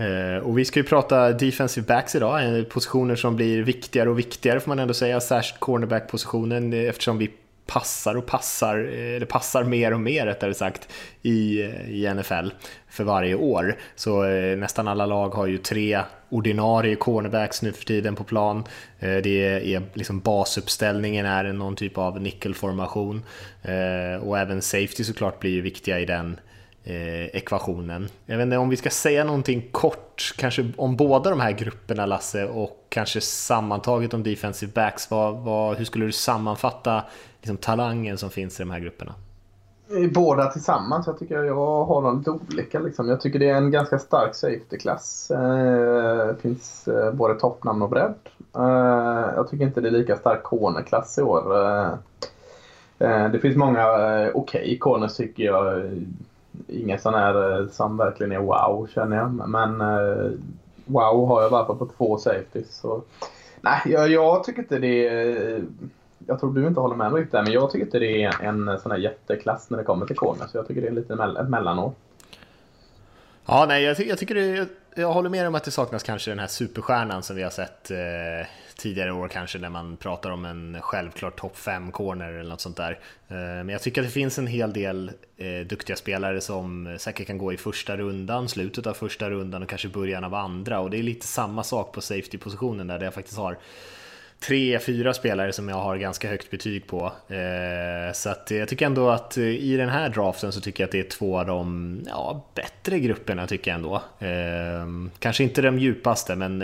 Eh, 0.00 0.42
och 0.42 0.58
vi 0.58 0.64
ska 0.64 0.80
ju 0.80 0.84
prata 0.84 1.32
defensive 1.32 1.86
backs 1.86 2.14
idag, 2.14 2.58
eh, 2.58 2.64
positioner 2.64 3.16
som 3.16 3.36
blir 3.36 3.62
viktigare 3.62 4.10
och 4.10 4.18
viktigare 4.18 4.60
får 4.60 4.68
man 4.68 4.78
ändå 4.78 4.94
säga, 4.94 5.20
särskilt 5.20 5.60
cornerback-positionen 5.60 6.72
eh, 6.72 6.88
eftersom 6.88 7.18
vi 7.18 7.30
passar 7.70 8.14
och 8.14 8.26
passar, 8.26 8.78
eh, 8.78 9.16
eller 9.16 9.26
passar 9.26 9.64
mer 9.64 9.94
och 9.94 10.00
mer 10.00 10.26
rättare 10.26 10.54
sagt, 10.54 10.88
i, 11.22 11.62
eh, 11.62 11.90
i 11.90 12.14
NFL 12.14 12.50
för 12.88 13.04
varje 13.04 13.34
år. 13.34 13.76
Så 13.96 14.24
eh, 14.24 14.56
nästan 14.56 14.88
alla 14.88 15.06
lag 15.06 15.28
har 15.28 15.46
ju 15.46 15.58
tre 15.58 16.00
ordinarie 16.28 16.96
cornerbacks 16.96 17.62
nu 17.62 17.72
för 17.72 17.84
tiden 17.84 18.16
på 18.16 18.24
plan. 18.24 18.64
Eh, 18.98 19.16
det 19.16 19.74
är 19.74 19.82
liksom 19.94 20.20
basuppställningen 20.20 21.26
är 21.26 21.52
någon 21.52 21.76
typ 21.76 21.98
av 21.98 22.20
nickelformation 22.20 23.22
eh, 23.62 24.22
och 24.22 24.38
även 24.38 24.62
safety 24.62 25.04
såklart 25.04 25.40
blir 25.40 25.50
ju 25.50 25.60
viktiga 25.60 26.00
i 26.00 26.04
den 26.04 26.40
eh, 26.84 27.24
ekvationen. 27.24 28.08
Jag 28.26 28.36
vet 28.36 28.44
inte 28.44 28.56
om 28.56 28.68
vi 28.68 28.76
ska 28.76 28.90
säga 28.90 29.24
någonting 29.24 29.68
kort, 29.72 30.34
kanske 30.36 30.68
om 30.76 30.96
båda 30.96 31.30
de 31.30 31.40
här 31.40 31.52
grupperna 31.52 32.06
Lasse 32.06 32.44
och 32.44 32.86
kanske 32.88 33.20
sammantaget 33.20 34.14
om 34.14 34.22
defensive 34.22 34.72
backs. 34.72 35.10
Vad, 35.10 35.36
vad, 35.36 35.76
hur 35.76 35.84
skulle 35.84 36.06
du 36.06 36.12
sammanfatta 36.12 37.04
liksom, 37.40 37.56
talangen 37.56 38.18
som 38.18 38.30
finns 38.30 38.60
i 38.60 38.62
de 38.62 38.70
här 38.70 38.80
grupperna? 38.80 39.14
Båda 40.14 40.46
tillsammans. 40.46 41.06
Jag 41.06 41.18
tycker 41.18 41.42
jag 41.44 41.84
har 41.84 42.02
dem 42.02 42.18
lite 42.18 42.30
olika. 42.30 42.78
Liksom. 42.78 43.08
Jag 43.08 43.20
tycker 43.20 43.38
det 43.38 43.48
är 43.48 43.54
en 43.54 43.70
ganska 43.70 43.98
stark 43.98 44.34
safety-klass. 44.34 45.26
Det 46.26 46.36
finns 46.42 46.88
eh, 46.88 47.12
både 47.12 47.34
toppnamn 47.34 47.82
och 47.82 47.90
bredd. 47.90 48.14
Eh, 48.56 49.34
jag 49.36 49.50
tycker 49.50 49.64
inte 49.64 49.80
det 49.80 49.88
är 49.88 49.92
lika 49.92 50.16
stark 50.16 50.42
corner-klass 50.42 51.18
i 51.18 51.22
år. 51.22 51.98
Det 53.32 53.38
finns 53.42 53.56
många 53.56 53.86
okej 54.34 54.34
okay 54.34 54.78
corners 54.78 55.16
tycker 55.16 55.42
jag. 55.42 55.90
Inga 56.68 56.98
sådana 56.98 57.18
här 57.18 57.68
som 57.72 57.96
verkligen 57.96 58.32
är 58.32 58.38
wow 58.38 58.88
känner 58.94 59.16
jag. 59.16 59.48
Men 59.48 59.78
wow 60.84 61.28
har 61.28 61.42
jag 61.42 61.50
bara 61.50 61.64
på 61.64 61.88
två 61.96 62.18
safeties. 62.18 62.76
Så, 62.76 63.02
nej, 63.60 63.80
jag, 63.84 64.10
jag 64.10 64.44
tycker 64.44 64.62
inte 64.62 64.78
det 64.78 65.08
är 65.08 65.62
jag 66.30 66.40
tror 66.40 66.54
du 66.54 66.66
inte 66.66 66.80
håller 66.80 66.96
med 66.96 67.12
mig 67.12 67.20
riktigt 67.20 67.32
där, 67.32 67.42
men 67.42 67.52
jag 67.52 67.70
tycker 67.70 67.84
inte 67.84 67.98
det 67.98 68.22
är 68.22 68.42
en, 68.42 68.80
sån 68.80 68.90
här 68.90 68.98
jätteklass 68.98 69.70
när 69.70 69.78
det 69.78 69.84
kommer 69.84 70.06
till 70.06 70.16
corner. 70.16 70.46
Så 70.46 70.58
jag 70.58 70.68
tycker 70.68 70.80
det 70.80 70.86
är 70.86 70.92
lite 70.92 71.12
ett 71.12 71.48
mellanår. 71.48 71.92
Ja, 73.46 73.64
nej, 73.68 73.84
jag, 73.84 73.96
ty 73.96 74.04
jag 74.04 74.18
tycker 74.18 74.34
det, 74.34 74.68
jag 74.94 75.12
håller 75.12 75.30
med 75.30 75.46
om 75.46 75.54
att 75.54 75.64
det 75.64 75.70
saknas 75.70 76.02
kanske 76.02 76.30
den 76.30 76.38
här 76.38 76.46
superstjärnan 76.46 77.22
som 77.22 77.36
vi 77.36 77.42
har 77.42 77.50
sett 77.50 77.90
eh, 77.90 77.96
tidigare 78.76 79.12
år 79.12 79.28
kanske 79.28 79.58
när 79.58 79.68
man 79.68 79.96
pratar 79.96 80.30
om 80.30 80.44
en 80.44 80.76
självklart 80.80 81.40
topp 81.40 81.56
5 81.56 81.92
corner 81.92 82.32
eller 82.32 82.50
något 82.50 82.60
sånt 82.60 82.76
där. 82.76 82.98
Eh, 83.28 83.36
men 83.36 83.68
jag 83.68 83.82
tycker 83.82 84.00
att 84.00 84.06
det 84.06 84.12
finns 84.12 84.38
en 84.38 84.46
hel 84.46 84.72
del 84.72 85.10
eh, 85.36 85.66
duktiga 85.66 85.96
spelare 85.96 86.40
som 86.40 86.96
säkert 87.00 87.26
kan 87.26 87.38
gå 87.38 87.52
i 87.52 87.56
första 87.56 87.96
rundan, 87.96 88.48
slutet 88.48 88.86
av 88.86 88.94
första 88.94 89.30
rundan 89.30 89.62
och 89.62 89.68
kanske 89.68 89.88
början 89.88 90.24
av 90.24 90.34
andra 90.34 90.80
och 90.80 90.90
det 90.90 90.98
är 90.98 91.02
lite 91.02 91.26
samma 91.26 91.62
sak 91.62 91.92
på 91.92 92.00
safety-positionen 92.00 92.86
där, 92.86 92.98
där 92.98 93.06
jag 93.06 93.14
faktiskt 93.14 93.38
har 93.38 93.58
tre, 94.46 94.78
fyra 94.78 95.14
spelare 95.14 95.52
som 95.52 95.68
jag 95.68 95.76
har 95.76 95.96
ganska 95.96 96.28
högt 96.28 96.50
betyg 96.50 96.86
på. 96.86 97.12
Eh, 97.28 98.12
så 98.12 98.30
att 98.30 98.50
jag 98.50 98.68
tycker 98.68 98.86
ändå 98.86 99.10
att 99.10 99.36
eh, 99.36 99.44
i 99.44 99.76
den 99.76 99.88
här 99.88 100.08
draften 100.08 100.52
så 100.52 100.60
tycker 100.60 100.82
jag 100.82 100.88
att 100.88 100.92
det 100.92 101.00
är 101.00 101.10
två 101.10 101.38
av 101.38 101.46
de 101.46 102.00
ja, 102.06 102.44
bättre 102.54 102.98
grupperna 102.98 103.46
tycker 103.46 103.70
jag 103.70 103.76
ändå. 103.76 103.94
Eh, 104.18 105.10
kanske 105.18 105.42
inte 105.42 105.62
de 105.62 105.78
djupaste 105.78 106.36
men, 106.36 106.62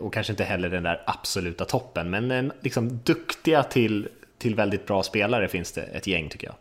och 0.00 0.12
kanske 0.12 0.32
inte 0.32 0.44
heller 0.44 0.68
den 0.68 0.82
där 0.82 1.02
absoluta 1.06 1.64
toppen 1.64 2.10
men 2.10 2.52
liksom 2.60 3.00
duktiga 3.04 3.62
till, 3.62 4.08
till 4.38 4.54
väldigt 4.54 4.86
bra 4.86 5.02
spelare 5.02 5.48
finns 5.48 5.72
det 5.72 5.82
ett 5.82 6.06
gäng 6.06 6.28
tycker 6.28 6.46
jag. 6.46 6.54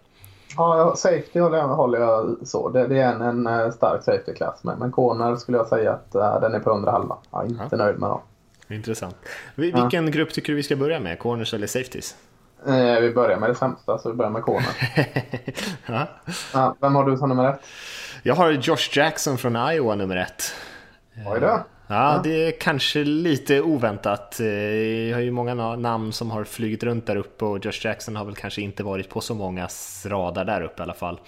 Ja, 0.57 0.93
safety 0.97 1.39
håller 1.39 1.57
jag, 1.57 1.67
håller 1.67 1.99
jag 1.99 2.37
så. 2.43 2.69
Det, 2.69 2.87
det 2.87 2.99
är 2.99 3.13
en, 3.13 3.47
en 3.47 3.71
stark 3.71 4.03
safety-klass. 4.03 4.59
Men, 4.63 4.79
men 4.79 4.91
corner 4.91 5.35
skulle 5.35 5.57
jag 5.57 5.67
säga 5.67 5.91
att 5.91 6.15
uh, 6.15 6.41
den 6.41 6.53
är 6.53 6.59
på 6.59 6.69
under 6.69 6.91
halva. 6.91 7.17
Jag 7.31 7.41
är 7.41 7.47
inte 7.47 7.67
ja. 7.71 7.77
nöjd 7.77 7.99
med 7.99 8.09
dem. 8.09 8.21
Intressant. 8.73 9.15
Vilken 9.55 10.05
ja. 10.05 10.11
grupp 10.11 10.33
tycker 10.33 10.53
du 10.53 10.55
vi 10.55 10.63
ska 10.63 10.75
börja 10.75 10.99
med? 10.99 11.19
Corners 11.19 11.53
eller 11.53 11.67
safeties? 11.67 12.15
Eh, 12.67 13.01
vi 13.01 13.11
börjar 13.13 13.37
med 13.37 13.49
det 13.49 13.55
sämsta, 13.55 13.97
så 13.97 14.09
vi 14.09 14.15
börjar 14.15 14.31
med 14.31 14.43
corners. 14.43 14.75
ja. 15.85 16.07
ja. 16.53 16.75
Vem 16.79 16.95
har 16.95 17.09
du 17.09 17.17
som 17.17 17.29
nummer 17.29 17.49
ett? 17.49 17.59
Jag 18.23 18.35
har 18.35 18.51
Josh 18.51 18.97
Jackson 18.97 19.37
från 19.37 19.55
Iowa 19.71 19.95
nummer 19.95 20.15
ett. 20.15 20.55
Oj 21.27 21.39
då. 21.39 21.47
Ja, 21.47 21.65
ja, 21.87 22.21
det 22.23 22.47
är 22.47 22.51
kanske 22.59 23.03
lite 23.03 23.61
oväntat. 23.61 24.39
Eh, 24.39 24.47
jag 24.47 25.17
har 25.17 25.21
ju 25.21 25.31
många 25.31 25.75
namn 25.75 26.13
som 26.13 26.31
har 26.31 26.43
flugit 26.43 26.83
runt 26.83 27.05
där 27.05 27.15
uppe 27.15 27.45
och 27.45 27.65
Josh 27.65 27.85
Jackson 27.85 28.15
har 28.15 28.25
väl 28.25 28.35
kanske 28.35 28.61
inte 28.61 28.83
varit 28.83 29.09
på 29.09 29.21
så 29.21 29.35
många 29.35 29.67
radar 30.05 30.45
där 30.45 30.61
uppe 30.61 30.81
i 30.81 30.83
alla 30.83 30.93
fall. 30.93 31.19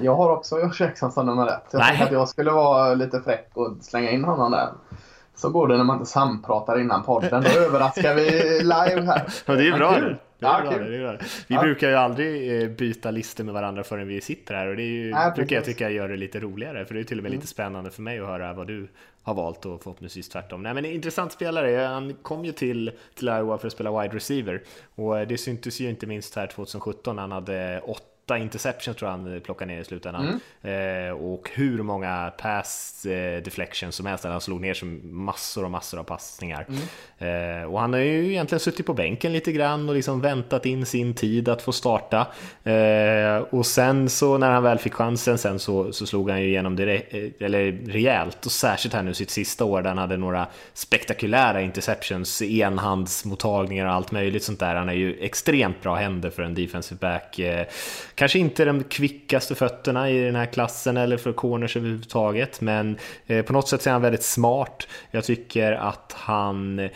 Jag 0.00 0.14
har 0.14 0.30
också 0.30 0.60
Josh 0.60 0.80
Jackson 0.80 1.12
som 1.12 1.26
nummer 1.26 1.46
ett. 1.46 1.62
Jag 1.70 1.82
tänkte 1.82 2.04
att 2.04 2.12
jag 2.12 2.28
skulle 2.28 2.50
vara 2.50 2.94
lite 2.94 3.20
fräck 3.20 3.50
och 3.54 3.76
slänga 3.80 4.10
in 4.10 4.24
honom 4.24 4.50
där. 4.50 4.68
Så 5.34 5.50
går 5.50 5.68
det 5.68 5.76
när 5.76 5.84
man 5.84 5.96
inte 5.96 6.10
sampratar 6.10 6.80
innan 6.80 7.02
podden. 7.02 7.42
Då 7.42 7.50
överraskar 7.50 8.14
vi 8.14 8.30
live 8.58 9.06
här. 9.06 9.22
Ja, 9.46 9.54
det 9.54 9.68
är 9.68 9.76
bra. 9.76 9.92
Det. 9.92 10.16
Det 10.42 10.48
är 10.48 10.64
ja, 10.64 10.70
bra, 10.70 10.78
det 10.78 10.96
är 10.96 11.00
bra. 11.00 11.18
Vi 11.46 11.54
ja. 11.54 11.60
brukar 11.60 11.88
ju 11.88 11.94
aldrig 11.94 12.62
eh, 12.62 12.68
byta 12.68 13.10
listor 13.10 13.44
med 13.44 13.54
varandra 13.54 13.84
förrän 13.84 14.08
vi 14.08 14.20
sitter 14.20 14.54
här 14.54 14.66
och 14.66 14.76
det 14.76 14.82
är 14.82 14.86
ju, 14.86 15.08
ja, 15.08 15.32
brukar 15.36 15.56
jag 15.56 15.64
tycka 15.64 15.90
gör 15.90 16.08
det 16.08 16.16
lite 16.16 16.40
roligare 16.40 16.84
för 16.84 16.94
det 16.94 17.00
är 17.00 17.04
till 17.04 17.18
och 17.18 17.22
med 17.22 17.30
mm. 17.30 17.40
lite 17.40 17.50
spännande 17.50 17.90
för 17.90 18.02
mig 18.02 18.20
att 18.20 18.26
höra 18.26 18.52
vad 18.52 18.66
du 18.66 18.88
har 19.22 19.34
valt 19.34 19.66
och 19.66 19.82
förhoppningsvis 19.82 20.28
tvärtom. 20.28 20.62
Nej 20.62 20.74
men 20.74 20.84
intressant 20.84 21.32
spelare, 21.32 21.86
han 21.86 22.14
kom 22.14 22.44
ju 22.44 22.52
till, 22.52 22.92
till 23.14 23.28
Iowa 23.28 23.58
för 23.58 23.66
att 23.66 23.72
spela 23.72 24.02
wide 24.02 24.16
receiver 24.16 24.62
och 24.94 25.18
eh, 25.18 25.28
det 25.28 25.38
syntes 25.38 25.80
ju 25.80 25.88
inte 25.88 26.06
minst 26.06 26.36
här 26.36 26.46
2017 26.46 27.18
han 27.18 27.32
hade 27.32 27.80
åtta 27.80 28.11
åtta 28.32 28.38
interceptions 28.38 28.96
tror 28.96 29.10
jag 29.10 29.18
han 29.18 29.40
plockade 29.40 29.72
ner 29.72 29.80
i 29.80 29.84
slutändan. 29.84 30.40
Mm. 30.62 31.08
Eh, 31.08 31.12
och 31.12 31.50
hur 31.54 31.82
många 31.82 32.32
pass 32.38 33.06
eh, 33.06 33.42
deflections 33.42 33.96
som 33.96 34.06
helst. 34.06 34.24
Han 34.24 34.40
slog 34.40 34.60
ner 34.60 34.74
som 34.74 35.00
massor 35.04 35.64
och 35.64 35.70
massor 35.70 35.98
av 35.98 36.04
passningar. 36.04 36.66
Mm. 36.68 37.62
Eh, 37.62 37.64
och 37.64 37.80
han 37.80 37.92
har 37.92 38.00
ju 38.00 38.30
egentligen 38.30 38.60
suttit 38.60 38.86
på 38.86 38.94
bänken 38.94 39.32
lite 39.32 39.52
grann 39.52 39.88
och 39.88 39.94
liksom 39.94 40.20
väntat 40.20 40.66
in 40.66 40.86
sin 40.86 41.14
tid 41.14 41.48
att 41.48 41.62
få 41.62 41.72
starta. 41.72 42.26
Eh, 42.64 43.36
och 43.50 43.66
sen 43.66 44.08
så 44.08 44.38
när 44.38 44.50
han 44.50 44.62
väl 44.62 44.78
fick 44.78 44.94
chansen 44.94 45.38
sen 45.38 45.58
så, 45.58 45.92
så 45.92 46.06
slog 46.06 46.30
han 46.30 46.40
ju 46.40 46.48
igenom 46.48 46.76
det 46.76 46.94
eh, 46.94 47.46
eller 47.46 47.72
rejält. 47.72 48.46
Och 48.46 48.52
särskilt 48.52 48.94
här 48.94 49.02
nu 49.02 49.14
sitt 49.14 49.30
sista 49.30 49.64
år 49.64 49.82
där 49.82 49.88
han 49.88 49.98
hade 49.98 50.16
några 50.16 50.46
spektakulära 50.74 51.60
interceptions, 51.60 52.42
enhandsmottagningar 52.42 53.86
och 53.86 53.92
allt 53.92 54.12
möjligt 54.12 54.44
sånt 54.44 54.60
där. 54.60 54.74
Han 54.74 54.88
är 54.88 54.92
ju 54.92 55.18
extremt 55.20 55.82
bra 55.82 55.94
händer 55.94 56.30
för 56.30 56.42
en 56.42 56.54
defensive 56.54 56.98
back. 56.98 57.40
Kanske 58.22 58.38
inte 58.38 58.64
de 58.64 58.84
kvickaste 58.84 59.54
fötterna 59.54 60.10
i 60.10 60.24
den 60.24 60.36
här 60.36 60.46
klassen 60.46 60.96
eller 60.96 61.16
för 61.16 61.32
corners 61.32 61.76
överhuvudtaget, 61.76 62.60
men 62.60 62.98
eh, 63.26 63.44
på 63.44 63.52
något 63.52 63.68
sätt 63.68 63.86
är 63.86 63.90
han 63.90 64.02
väldigt 64.02 64.22
smart. 64.22 64.88
Jag 65.10 65.24
tycker 65.24 65.72
att 65.72 66.12
han 66.18 66.78
eh, 66.78 66.88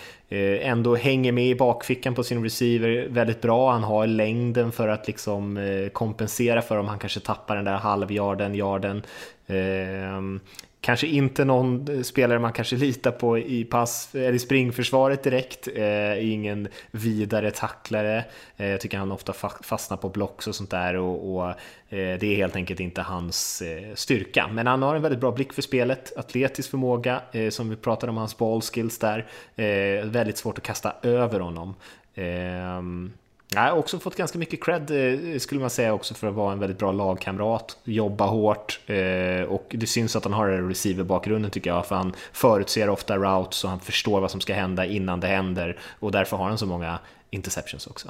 ändå 0.68 0.96
hänger 0.96 1.32
med 1.32 1.46
i 1.46 1.54
bakfickan 1.54 2.14
på 2.14 2.22
sin 2.22 2.44
receiver 2.44 3.06
väldigt 3.08 3.40
bra. 3.40 3.72
Han 3.72 3.82
har 3.82 4.06
längden 4.06 4.72
för 4.72 4.88
att 4.88 5.06
liksom 5.06 5.56
eh, 5.56 5.88
kompensera 5.88 6.62
för 6.62 6.78
om 6.78 6.88
han 6.88 6.98
kanske 6.98 7.20
tappar 7.20 7.56
den 7.56 7.64
där 7.64 7.76
halvjarden, 7.76 8.54
yarden. 8.54 9.02
Ehm, 9.46 10.40
Kanske 10.86 11.06
inte 11.06 11.44
någon 11.44 11.96
eh, 11.96 12.02
spelare 12.02 12.38
man 12.38 12.52
kanske 12.52 12.76
litar 12.76 13.10
på 13.10 13.38
i 13.38 13.64
pass 13.64 14.14
eller 14.14 14.32
i 14.32 14.38
springförsvaret 14.38 15.22
direkt. 15.22 15.68
Eh, 15.74 16.32
ingen 16.32 16.68
vidare 16.90 17.50
tacklare. 17.50 18.24
Eh, 18.56 18.66
jag 18.66 18.80
tycker 18.80 18.98
han 18.98 19.12
ofta 19.12 19.32
fastnar 19.62 19.96
på 19.96 20.08
blocks 20.08 20.46
och 20.46 20.54
sånt 20.54 20.70
där 20.70 20.96
och, 20.96 21.36
och 21.36 21.48
eh, 21.48 22.18
det 22.18 22.24
är 22.24 22.36
helt 22.36 22.56
enkelt 22.56 22.80
inte 22.80 23.02
hans 23.02 23.62
eh, 23.62 23.94
styrka. 23.94 24.48
Men 24.52 24.66
han 24.66 24.82
har 24.82 24.96
en 24.96 25.02
väldigt 25.02 25.20
bra 25.20 25.32
blick 25.32 25.52
för 25.52 25.62
spelet, 25.62 26.16
atletisk 26.16 26.70
förmåga 26.70 27.22
eh, 27.32 27.50
som 27.50 27.70
vi 27.70 27.76
pratade 27.76 28.10
om 28.10 28.16
hans 28.16 28.38
ballskills 28.38 28.98
där. 28.98 29.26
Eh, 29.56 30.04
väldigt 30.04 30.38
svårt 30.38 30.58
att 30.58 30.64
kasta 30.64 30.94
över 31.02 31.40
honom. 31.40 31.74
Ehm, 32.14 33.12
jag 33.56 33.62
har 33.62 33.78
också 33.78 33.98
fått 33.98 34.16
ganska 34.16 34.38
mycket 34.38 34.64
cred 34.64 34.90
eh, 34.90 35.38
skulle 35.38 35.60
man 35.60 35.70
säga 35.70 35.94
också 35.94 36.14
för 36.14 36.28
att 36.28 36.34
vara 36.34 36.52
en 36.52 36.58
väldigt 36.58 36.78
bra 36.78 36.92
lagkamrat, 36.92 37.78
jobba 37.84 38.26
hårt 38.26 38.80
eh, 38.86 39.42
och 39.48 39.66
det 39.68 39.86
syns 39.86 40.16
att 40.16 40.24
han 40.24 40.32
har 40.32 40.48
en 40.48 40.68
receiver-bakgrunden 40.68 41.50
tycker 41.50 41.70
jag, 41.70 41.86
för 41.86 41.94
han 41.94 42.12
förutser 42.32 42.88
ofta 42.88 43.16
routes 43.16 43.64
och 43.64 43.70
han 43.70 43.80
förstår 43.80 44.20
vad 44.20 44.30
som 44.30 44.40
ska 44.40 44.54
hända 44.54 44.84
innan 44.84 45.20
det 45.20 45.26
händer 45.26 45.78
och 46.00 46.12
därför 46.12 46.36
har 46.36 46.48
han 46.48 46.58
så 46.58 46.66
många 46.66 46.98
interceptions 47.30 47.86
också. 47.86 48.08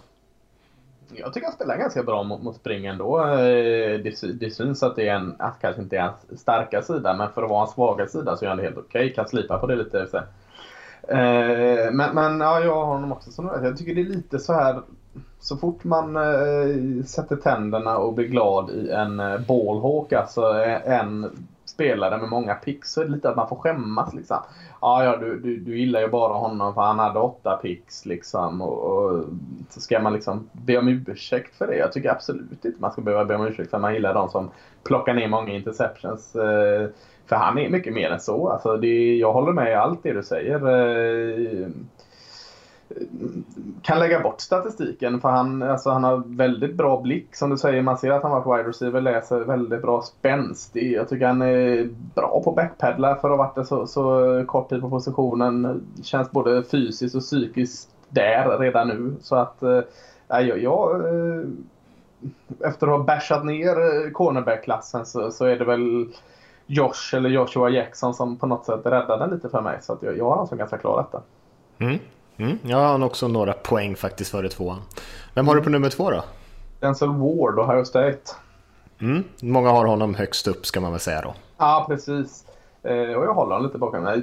Jag 1.15 1.35
tycker 1.35 1.47
han 1.47 1.57
spelar 1.57 1.77
ganska 1.77 2.03
bra 2.03 2.23
mot, 2.23 2.43
mot 2.43 2.57
spring 2.57 2.87
ändå. 2.87 3.21
Eh, 3.21 4.01
det, 4.01 4.33
det 4.41 4.51
syns 4.51 4.83
att 4.83 4.97
det 4.97 5.09
är 5.09 5.15
en, 5.15 5.37
att 5.39 5.61
kanske 5.61 5.83
inte 5.83 5.97
är 5.97 6.03
hans 6.03 6.41
starka 6.41 6.83
sida, 6.83 7.15
men 7.15 7.33
för 7.33 7.43
att 7.43 7.51
vara 7.51 7.61
hans 7.61 7.73
svaga 7.73 8.07
sida 8.07 8.37
så 8.37 8.45
är 8.45 8.49
han 8.49 8.59
helt 8.59 8.79
okej. 8.79 9.05
Okay. 9.05 9.15
Kan 9.15 9.29
slipa 9.29 9.59
på 9.59 9.67
det 9.67 9.77
lite 9.77 10.07
sen. 10.07 10.23
Men, 11.93 12.15
men 12.15 12.41
ja, 12.41 12.61
jag 12.61 12.75
har 12.75 12.85
honom 12.85 13.13
också 13.13 13.31
som 13.31 13.51
Jag 13.63 13.79
tycker 13.79 13.95
det 13.95 14.01
är 14.01 14.05
lite 14.05 14.39
så 14.39 14.53
här 14.53 14.83
så 15.39 15.57
fort 15.57 15.85
man 15.85 16.17
eh, 16.17 17.05
sätter 17.05 17.37
tänderna 17.37 17.99
och 17.99 18.15
blir 18.15 18.27
glad 18.27 18.71
i 18.71 18.91
en 18.91 19.21
eh, 19.21 19.39
ballhawk, 19.39 20.13
alltså 20.13 20.59
eh, 20.59 20.93
en 20.93 21.31
spelare 21.65 22.19
med 22.19 22.29
många 22.29 22.55
picks, 22.55 22.93
så 22.93 23.01
är 23.01 23.05
det 23.05 23.11
lite 23.11 23.31
att 23.31 23.37
man 23.37 23.49
får 23.49 23.57
skämmas. 23.57 24.15
Liksom. 24.15 24.37
Ja, 24.81 25.05
ja 25.05 25.17
du, 25.17 25.41
du, 25.41 25.57
du 25.57 25.79
gillar 25.79 26.01
ju 26.01 26.09
bara 26.09 26.33
honom 26.33 26.75
för 26.75 26.81
han 26.81 26.99
hade 26.99 27.19
åtta 27.19 27.57
picks. 27.57 28.07
Liksom, 28.07 28.63
och, 28.63 28.79
och, 28.79 29.25
så 29.69 29.81
ska 29.81 30.01
man 30.01 30.13
liksom 30.13 30.49
be 30.53 30.79
om 30.79 30.89
ursäkt 30.89 31.57
för 31.57 31.67
det. 31.67 31.77
Jag 31.77 31.93
tycker 31.93 32.11
absolut 32.11 32.65
inte 32.65 32.81
man 32.81 32.93
ska 32.93 33.03
behöva 33.03 33.25
be 33.25 33.35
om 33.35 33.47
ursäkt 33.47 33.71
för 33.71 33.77
att 33.77 33.83
man 33.83 33.95
gillar 33.95 34.15
de 34.15 34.29
som 34.29 34.51
plockar 34.85 35.15
ner 35.15 35.29
många 35.29 35.53
interceptions. 35.53 36.37
Eh, 36.37 36.89
för 37.27 37.37
han 37.37 37.59
är 37.59 37.71
mycket 37.71 37.93
mer 37.93 38.11
än 38.11 38.21
så. 38.21 38.49
Alltså 38.49 38.77
det, 38.77 39.17
jag 39.17 39.33
håller 39.33 39.53
med 39.53 39.71
i 39.71 39.75
allt 39.75 40.03
det 40.03 40.13
du 40.13 40.23
säger. 40.23 40.55
Eh, 40.55 41.69
kan 43.83 43.99
lägga 43.99 44.21
bort 44.21 44.41
statistiken 44.41 45.21
för 45.21 45.29
han, 45.29 45.63
alltså 45.63 45.91
han 45.91 46.05
har 46.05 46.23
väldigt 46.27 46.75
bra 46.75 47.01
blick 47.01 47.37
som 47.37 47.51
du 47.51 47.57
säger. 47.57 47.83
Man 47.83 47.99
ser 47.99 48.11
att 48.11 48.23
han 48.23 48.31
var 48.33 48.57
wide 48.57 48.69
receiver, 48.69 49.01
läser 49.01 49.41
väldigt 49.41 49.83
bra 49.83 50.03
spänst. 50.03 50.77
Jag 50.77 51.09
tycker 51.09 51.27
han 51.27 51.43
är 51.43 51.89
bra 52.15 52.43
på 52.45 52.53
backpedla 52.53 53.15
för 53.15 53.31
att 53.31 53.39
ha 53.39 53.45
varit 53.45 53.55
det 53.55 53.65
så, 53.65 53.87
så 53.87 54.45
kort 54.47 54.69
tid 54.69 54.81
på 54.81 54.91
positionen. 54.91 55.83
Känns 56.03 56.31
både 56.31 56.63
fysiskt 56.63 57.15
och 57.15 57.23
psykiskt 57.23 57.89
där 58.09 58.59
redan 58.59 58.89
nu. 58.89 59.15
Så 59.21 59.37
att 59.37 59.63
äh, 59.63 59.81
jag, 60.29 60.59
jag 60.59 61.01
eh, 61.01 61.43
efter 62.61 62.87
att 62.87 62.99
ha 62.99 63.05
bashat 63.05 63.45
ner 63.45 64.11
cornerback-klassen 64.11 65.07
så, 65.07 65.31
så 65.31 65.45
är 65.45 65.57
det 65.57 65.65
väl 65.65 66.07
Josh 66.67 67.15
eller 67.15 67.31
Joshua 67.31 67.69
Jackson 67.69 68.15
som 68.15 68.37
på 68.37 68.47
något 68.47 68.65
sätt 68.65 68.81
räddade 68.85 69.25
den 69.25 69.31
lite 69.31 69.49
för 69.49 69.61
mig. 69.61 69.79
Så 69.83 69.93
att 69.93 70.03
jag, 70.03 70.19
jag 70.19 70.31
har 70.31 70.41
alltså 70.41 70.57
ganska 70.57 70.79
klar 70.79 70.97
detta. 71.03 71.23
Mm. 71.79 71.99
Mm, 72.39 72.59
jag 72.63 72.77
har 72.77 73.05
också 73.05 73.29
några 73.29 73.53
poäng 73.53 73.97
faktiskt 73.97 74.31
före 74.31 74.49
tvåan. 74.49 74.79
Vem 75.35 75.49
har 75.49 75.55
du 75.55 75.63
på 75.63 75.71
nummer 75.71 75.91
två 75.91 76.11
då? 76.11 76.25
Denzel 76.81 77.09
Ward, 77.09 77.59
Ohio 77.59 77.85
State. 77.85 78.19
Mm, 79.01 79.25
många 79.43 79.71
har 79.71 79.87
honom 79.87 80.15
högst 80.15 80.49
upp 80.49 80.67
ska 80.67 80.81
man 80.81 80.91
väl 80.93 81.01
säga 81.01 81.21
då. 81.21 81.35
Ja, 81.59 81.85
precis. 81.89 82.45
Eh, 82.83 82.93
och 82.93 83.25
jag 83.25 83.35
håller 83.35 83.55
honom 83.55 83.67
lite 83.67 83.79
bakom 83.79 84.03
mig. 84.03 84.23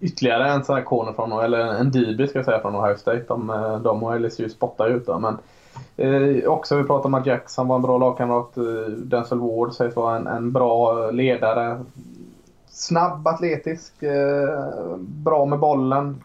Ytterligare 0.00 0.50
en 0.52 0.64
sån 0.64 0.76
här 0.76 0.82
corner 0.82 1.12
från, 1.12 1.32
eller 1.32 1.58
en 1.58 1.90
DB 1.90 2.28
ska 2.28 2.38
jag 2.38 2.44
säga 2.46 2.60
från 2.60 2.76
Ohio 2.76 2.96
State. 2.96 3.24
De, 3.28 3.50
eh, 3.50 3.78
de 3.78 4.02
och 4.02 4.20
LSU 4.20 4.48
spottar 4.48 4.88
ju 4.88 4.94
ut 4.96 5.06
dem. 5.06 5.22
Men 5.22 5.38
Eh, 5.96 6.48
också 6.48 6.76
vi 6.76 6.84
pratade 6.84 7.06
om 7.06 7.14
att 7.14 7.26
Jackson 7.26 7.68
var 7.68 7.76
en 7.76 7.82
bra 7.82 7.98
lagkamrat. 7.98 8.56
Eh, 8.56 8.92
Denzel 8.92 9.38
Ward 9.38 9.72
sägs 9.72 9.96
vara 9.96 10.16
en, 10.16 10.26
en 10.26 10.52
bra 10.52 11.10
ledare. 11.10 11.84
Snabb, 12.68 13.26
atletisk, 13.26 14.02
eh, 14.02 14.96
bra 14.98 15.44
med 15.44 15.58
bollen. 15.58 16.22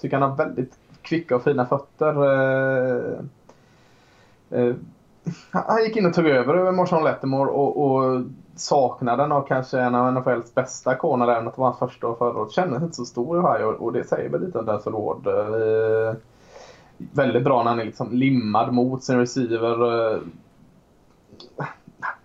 Tycker 0.00 0.18
han 0.18 0.30
har 0.30 0.36
väldigt 0.36 0.78
kvicka 1.02 1.36
och 1.36 1.42
fina 1.42 1.66
fötter. 1.66 2.24
Eh, 2.24 3.18
eh, 4.50 4.74
han 5.50 5.84
gick 5.84 5.96
in 5.96 6.06
och 6.06 6.14
tog 6.14 6.26
över 6.26 6.54
över 6.54 6.72
Marshawn 6.72 7.04
Lettermore 7.04 7.50
och, 7.50 7.84
och 7.84 8.22
saknaden 8.56 9.32
av 9.32 9.46
kanske 9.46 9.80
en 9.80 9.94
av 9.94 10.12
NFLs 10.12 10.54
bästa 10.54 10.94
corner, 10.94 11.28
även 11.28 11.48
att 11.48 11.54
det 11.54 11.60
var 11.60 11.66
hans 11.66 11.78
första 11.78 12.06
och 12.06 12.18
förra 12.18 12.40
året, 12.40 12.52
kändes 12.52 12.82
inte 12.82 12.94
så 12.94 13.04
stor 13.04 13.36
i 13.36 13.40
Ohio 13.40 13.64
och 13.64 13.92
det 13.92 14.04
säger 14.04 14.30
väl 14.30 14.44
lite 14.44 14.58
om 14.58 14.66
Denzel 14.66 14.92
Ward. 14.92 15.26
Eh, 15.26 16.14
väldigt 16.96 17.44
bra 17.44 17.62
när 17.62 17.70
han 17.70 17.80
är 17.80 17.84
liksom 17.84 18.12
limmad 18.12 18.72
mot 18.72 19.04
sin 19.04 19.18
receiver. 19.18 20.12
Eh, 20.12 20.18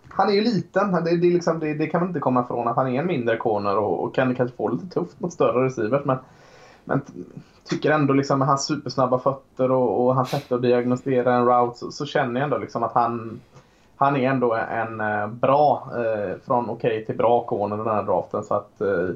han 0.10 0.30
är 0.30 0.34
ju 0.34 0.42
liten. 0.42 0.92
Det, 0.92 1.18
det, 1.18 1.28
liksom, 1.28 1.60
det, 1.60 1.74
det, 1.74 1.88
kan 1.88 2.02
man 2.02 2.10
inte 2.10 2.20
komma 2.20 2.42
ifrån 2.42 2.68
att 2.68 2.76
han 2.76 2.88
är 2.88 3.00
en 3.00 3.08
mindre 3.08 3.38
corner 3.38 3.78
och, 3.78 4.04
och 4.04 4.16
kan 4.16 4.36
kanske 4.36 4.58
få 4.58 4.70
lite 4.70 4.88
tufft 4.88 5.20
mot 5.20 5.34
större 5.34 5.66
receivers. 5.66 6.06
Men, 6.06 6.18
men 6.86 7.02
tycker 7.64 7.92
ändå 7.92 8.14
liksom 8.14 8.40
med 8.40 8.48
hans 8.48 8.66
supersnabba 8.66 9.20
fötter 9.20 9.72
och, 9.72 10.06
och 10.06 10.16
hans 10.16 10.30
sätt 10.30 10.52
att 10.52 10.62
diagnostisera 10.62 11.34
en 11.36 11.46
route 11.46 11.78
så, 11.78 11.92
så, 11.92 12.06
känner 12.06 12.40
jag 12.40 12.44
ändå 12.44 12.58
liksom 12.58 12.84
att 12.84 12.94
han, 12.94 13.42
han 13.96 14.16
är 14.16 14.30
ändå 14.30 14.54
en 14.54 15.02
eh, 15.02 15.28
bra, 15.28 15.92
eh, 15.96 16.38
från 16.46 16.70
okej 16.70 16.92
okay 16.92 17.06
till 17.06 17.18
bra 17.18 17.44
corner 17.44 17.78
den 17.78 17.88
här 17.88 18.04
draften. 18.04 18.44
Så 18.44 18.54
att, 18.54 18.82
eh, 18.82 19.10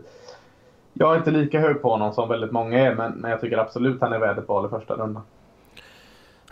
jag 0.93 1.13
är 1.13 1.17
inte 1.17 1.31
lika 1.31 1.59
hög 1.59 1.81
på 1.81 1.89
honom 1.89 2.13
som 2.13 2.29
väldigt 2.29 2.51
många 2.51 2.79
är 2.79 2.95
men, 2.95 3.11
men 3.11 3.31
jag 3.31 3.41
tycker 3.41 3.57
absolut 3.57 4.01
han 4.01 4.13
är 4.13 4.19
värd 4.19 4.37
ett 4.37 4.47
val 4.47 4.65
i 4.65 4.69
första 4.69 4.93
rundan. 4.93 5.23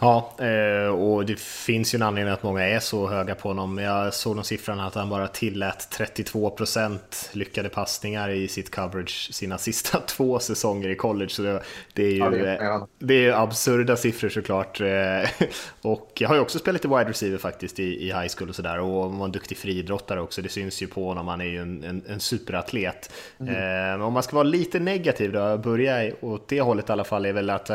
Ja, 0.04 0.46
eh, 0.46 0.88
och 0.88 1.26
det 1.26 1.40
finns 1.40 1.94
ju 1.94 1.96
en 1.96 2.02
anledning 2.02 2.34
att 2.34 2.44
många 2.44 2.64
är 2.68 2.80
så 2.80 3.08
höga 3.08 3.36
på 3.36 3.48
honom. 3.48 3.78
Jag 3.78 4.14
såg 4.14 4.36
någon 4.36 4.46
siffran 4.46 4.80
att 4.80 4.96
han 4.96 5.10
bara 5.10 5.28
tillät 5.28 5.98
32% 5.98 7.00
lyckade 7.32 7.70
passningar 7.70 8.30
i 8.30 8.48
sitt 8.48 8.76
coverage 8.76 9.30
sina 9.34 9.58
sista 9.58 10.00
två 10.08 10.40
säsonger 10.40 10.90
i 10.90 10.96
college. 10.96 11.30
Så 11.30 11.60
det, 11.94 12.04
är 12.04 12.12
ju 12.12 12.18
ja, 12.18 12.30
det 12.30 12.50
är, 12.50 12.76
eh, 12.76 12.84
det 13.00 13.26
är 13.26 13.34
absurda 13.34 13.96
siffror 13.96 14.30
såklart. 14.30 14.82
Eh, 14.82 15.48
och 15.82 16.12
jag 16.16 16.30
har 16.30 16.36
ju 16.36 16.42
också 16.42 16.60
spelat 16.60 16.84
lite 16.84 16.98
wide 16.98 17.10
receiver 17.10 17.38
faktiskt 17.38 17.80
i, 17.80 17.84
i 17.84 18.06
high 18.06 18.28
school 18.38 18.50
och 18.50 18.56
sådär 18.56 18.80
och 18.80 19.14
var 19.14 19.26
en 19.26 19.32
duktig 19.32 19.58
friidrottare 19.58 20.22
också. 20.22 20.42
Det 20.42 20.50
syns 20.50 20.82
ju 20.82 20.88
på 20.88 21.08
honom, 21.08 21.28
han 21.28 21.42
är 21.42 21.46
ju 21.46 21.62
en, 21.62 21.84
en, 21.84 22.04
en 22.08 22.20
superatlet. 22.20 23.12
Mm. 23.40 23.54
Men 23.54 24.02
om 24.02 24.14
man 24.14 24.24
ska 24.24 24.36
vara 24.36 24.44
lite 24.44 24.80
negativ 24.80 25.32
då, 25.32 25.58
börja 25.58 26.12
åt 26.22 26.48
det 26.48 26.62
hållet 26.62 26.90
i 26.90 26.92
alla 26.92 27.04
fall, 27.04 27.26
är 27.26 27.34
väl 27.34 27.50
att 27.50 27.72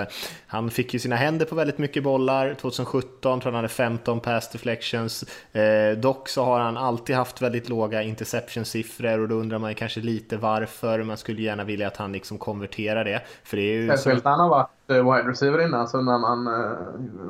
han 0.47 0.71
fick 0.71 0.95
ju 0.95 1.01
sina 1.01 1.17
händer 1.17 1.47
på 1.47 1.55
väldigt 1.55 1.79
mycket 1.79 2.03
boll 2.03 2.18
bollar. 2.19 2.55
2017 2.55 3.21
tror 3.21 3.41
jag 3.43 3.45
han 3.45 3.55
hade 3.55 3.69
15 3.69 4.21
pass 4.21 4.51
deflections. 4.51 5.25
Eh, 5.53 5.99
dock 5.99 6.29
så 6.29 6.45
har 6.45 6.61
han 6.61 6.77
alltid 6.77 7.17
haft 7.17 7.43
väldigt 7.43 7.69
låga 7.69 8.03
interception-siffror 8.03 9.19
och 9.21 9.29
då 9.29 9.35
undrar 9.35 9.59
man 9.59 9.75
kanske 9.75 10.01
lite 10.01 10.37
varför. 10.37 11.03
Man 11.03 11.17
skulle 11.17 11.43
gärna 11.43 11.65
vilja 11.65 11.87
att 11.87 11.97
han 11.97 12.13
liksom 12.13 12.39
konverterar 12.39 13.05
det. 13.05 13.23
För 13.45 13.57
det 13.57 13.63
är 13.63 13.73
ju 13.73 13.89
Speciellt 13.89 14.25
när 14.25 14.31
han 14.31 14.41
har 14.41 14.49
varit 14.49 14.91
eh, 14.91 15.15
wide 15.15 15.31
receiver 15.31 15.67
innan. 15.67 15.89
Så 15.89 16.01
när 16.01 16.19
man, 16.19 16.47
eh, 16.47 16.71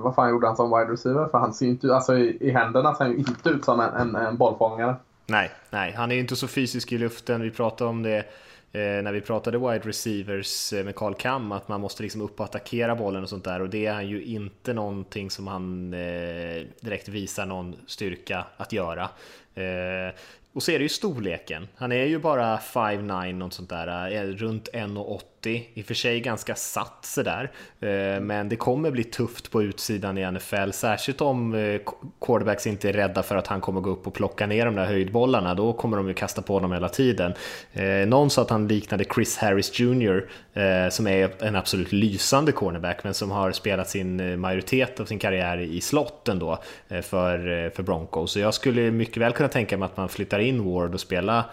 vad 0.02 0.14
fan 0.14 0.30
gjorde 0.30 0.46
han 0.46 0.56
som 0.56 0.70
wide 0.70 0.92
receiver? 0.92 1.28
För 1.28 1.38
han 1.38 1.54
ser 1.54 1.66
inte, 1.66 1.94
alltså 1.94 2.16
i, 2.16 2.38
i 2.40 2.50
händerna 2.50 2.94
ser 2.94 3.04
han 3.04 3.12
ju 3.12 3.18
inte 3.18 3.48
ut 3.48 3.64
som 3.64 3.80
en, 3.80 3.94
en, 3.94 4.16
en 4.16 4.36
bollfångare. 4.36 4.96
Nej, 5.26 5.50
nej, 5.70 5.92
han 5.96 6.10
är 6.10 6.14
ju 6.14 6.20
inte 6.20 6.36
så 6.36 6.48
fysisk 6.48 6.92
i 6.92 6.98
luften. 6.98 7.40
Vi 7.42 7.50
pratade 7.50 7.90
om 7.90 8.02
det 8.02 8.24
Eh, 8.72 9.02
när 9.02 9.12
vi 9.12 9.20
pratade 9.20 9.58
wide 9.58 9.88
receivers 9.88 10.72
eh, 10.72 10.84
med 10.84 10.94
Carl 10.94 11.14
Kam 11.14 11.52
att 11.52 11.68
man 11.68 11.80
måste 11.80 12.02
liksom 12.02 12.20
upp 12.20 12.40
och 12.40 12.44
attackera 12.44 12.96
bollen 12.96 13.22
och 13.22 13.28
sånt 13.28 13.44
där 13.44 13.62
och 13.62 13.70
det 13.70 13.86
är 13.86 14.02
ju 14.02 14.22
inte 14.22 14.72
någonting 14.72 15.30
som 15.30 15.46
han 15.46 15.94
eh, 15.94 16.62
direkt 16.80 17.08
visar 17.08 17.46
någon 17.46 17.76
styrka 17.86 18.44
att 18.56 18.72
göra. 18.72 19.08
Eh, 19.54 20.14
och 20.52 20.62
så 20.62 20.70
är 20.70 20.78
det 20.78 20.82
ju 20.82 20.88
storleken. 20.88 21.68
Han 21.76 21.92
är 21.92 22.04
ju 22.04 22.18
bara 22.18 22.56
5'9 22.56 23.46
och 23.46 23.52
sånt 23.52 23.68
där, 23.68 24.12
eh, 24.12 24.22
runt 24.22 24.68
1,80 24.72 25.20
i 25.48 25.82
och 25.82 25.84
för 25.84 25.94
sig 25.94 26.20
ganska 26.20 26.54
satt 26.54 26.98
sådär. 27.02 27.50
Eh, 27.80 28.20
men 28.20 28.48
det 28.48 28.56
kommer 28.56 28.90
bli 28.90 29.04
tufft 29.04 29.50
på 29.50 29.62
utsidan 29.62 30.18
i 30.18 30.30
NFL, 30.30 30.70
särskilt 30.70 31.20
om 31.20 31.54
eh, 31.54 31.80
quarterbacks 32.20 32.66
inte 32.66 32.88
är 32.88 32.92
rädda 32.92 33.22
för 33.22 33.36
att 33.36 33.46
han 33.46 33.60
kommer 33.60 33.80
gå 33.80 33.90
upp 33.90 34.06
och 34.06 34.14
plocka 34.14 34.46
ner 34.46 34.64
de 34.64 34.74
där 34.74 34.84
höjdbollarna. 34.84 35.54
Då 35.54 35.72
kommer 35.72 35.96
de 35.96 36.08
ju 36.08 36.14
kasta 36.14 36.42
på 36.42 36.52
honom 36.52 36.72
hela 36.72 36.88
tiden. 36.88 37.34
Eh, 37.72 37.84
någon 37.84 38.30
sa 38.30 38.42
att 38.42 38.50
han 38.50 38.68
liknade 38.68 39.04
Chris 39.14 39.36
Harris 39.36 39.80
Jr. 39.80 40.28
som 40.90 41.06
är 41.06 41.44
en 41.44 41.56
absolut 41.56 41.92
lysande 41.92 42.52
cornerback, 42.52 43.04
men 43.04 43.14
som 43.14 43.30
har 43.30 43.52
spelat 43.52 43.90
sin 43.90 44.40
majoritet 44.40 45.00
av 45.00 45.04
sin 45.04 45.18
karriär 45.18 45.58
i 45.58 45.80
slotten 45.80 46.38
då 46.38 46.62
för, 46.88 47.70
för 47.70 47.82
Broncos. 47.82 48.32
Så 48.32 48.38
jag 48.38 48.54
skulle 48.54 48.90
mycket 48.90 49.16
väl 49.16 49.32
kunna 49.32 49.48
tänka 49.48 49.78
mig 49.78 49.86
att 49.86 49.96
man 49.96 50.08
flyttar 50.08 50.38
in 50.38 50.64
Ward 50.64 50.94
och 50.94 51.00
spelar 51.00 51.44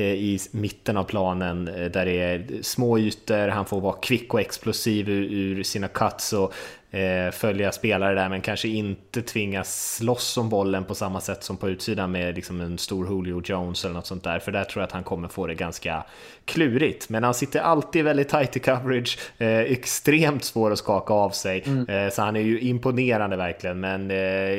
i 0.00 0.38
mitten 0.50 0.96
av 0.96 1.04
planen 1.04 1.68
eh, 1.68 1.90
där 1.90 2.04
det 2.04 2.20
är 2.20 2.62
små 2.62 2.98
ytor, 2.98 3.48
han 3.48 3.66
får 3.66 3.80
vara 3.80 3.96
kvick 3.96 4.34
och 4.34 4.40
explosiv 4.40 5.08
ur, 5.08 5.62
sina 5.62 5.88
cuts 5.88 6.32
och 6.32 6.54
eh, 6.96 7.30
följa 7.30 7.72
spelare 7.72 8.14
där 8.14 8.28
men 8.28 8.40
kanske 8.40 8.68
inte 8.68 9.22
tvingas 9.22 9.96
slåss 9.96 10.36
om 10.36 10.48
bollen 10.48 10.84
på 10.84 10.94
samma 10.94 11.20
sätt 11.20 11.44
som 11.44 11.56
på 11.56 11.68
utsidan 11.68 12.12
med 12.12 12.34
liksom 12.34 12.60
en 12.60 12.78
stor 12.78 13.08
Julio 13.08 13.42
Jones 13.44 13.84
eller 13.84 13.94
något 13.94 14.06
sånt 14.06 14.24
där 14.24 14.38
för 14.38 14.52
där 14.52 14.64
tror 14.64 14.80
jag 14.80 14.86
att 14.86 14.92
han 14.92 15.04
kommer 15.04 15.28
få 15.28 15.46
det 15.46 15.54
ganska 15.54 16.04
klurigt 16.44 17.08
men 17.08 17.24
han 17.24 17.34
sitter 17.34 17.60
alltid 17.60 18.04
väldigt 18.04 18.28
tight 18.28 18.56
i 18.56 18.60
coverage 18.60 19.18
extremt 19.38 20.44
svår 20.44 20.70
att 20.70 20.78
skaka 20.78 21.14
av 21.14 21.30
sig 21.30 21.62
mm. 21.66 22.10
så 22.10 22.22
han 22.22 22.36
är 22.36 22.40
ju 22.40 22.60
imponerande 22.60 23.36
verkligen 23.36 23.80
men 23.80 24.10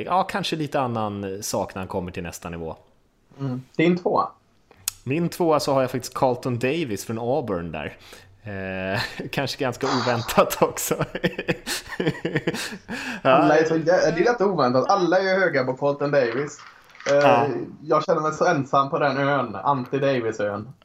ja 0.05 0.23
kanske 0.23 0.55
lite 0.55 0.79
annan 0.79 1.43
sak 1.43 1.75
när 1.75 1.81
han 1.81 1.87
kommer 1.87 2.11
till 2.11 2.23
nästa 2.23 2.49
nivå. 2.49 2.75
Mm. 3.39 3.61
Din 3.75 3.97
tvåa? 3.97 4.29
Min 5.03 5.29
tvåa 5.29 5.59
så 5.59 5.73
har 5.73 5.81
jag 5.81 5.91
faktiskt 5.91 6.13
Carlton 6.13 6.59
Davis 6.59 7.05
från 7.05 7.19
Auburn 7.19 7.71
där. 7.71 7.97
Eh, 8.43 9.01
kanske 9.31 9.63
ganska 9.63 9.87
oväntat 9.87 10.61
också. 10.61 10.95
Alla 13.21 13.57
är 13.57 13.65
så, 13.65 13.77
det 13.77 13.91
är 13.91 14.29
inte 14.29 14.45
oväntat. 14.45 14.89
Alla 14.89 15.19
är 15.19 15.39
höga 15.39 15.63
på 15.63 15.73
Carlton 15.73 16.11
Davis. 16.11 16.59
Eh, 17.09 17.13
ja. 17.13 17.47
Jag 17.81 18.05
känner 18.05 18.21
mig 18.21 18.33
så 18.33 18.45
ensam 18.45 18.89
på 18.89 18.99
den 18.99 19.17
ön, 19.17 19.55
anti-Davis-ön. 19.55 20.69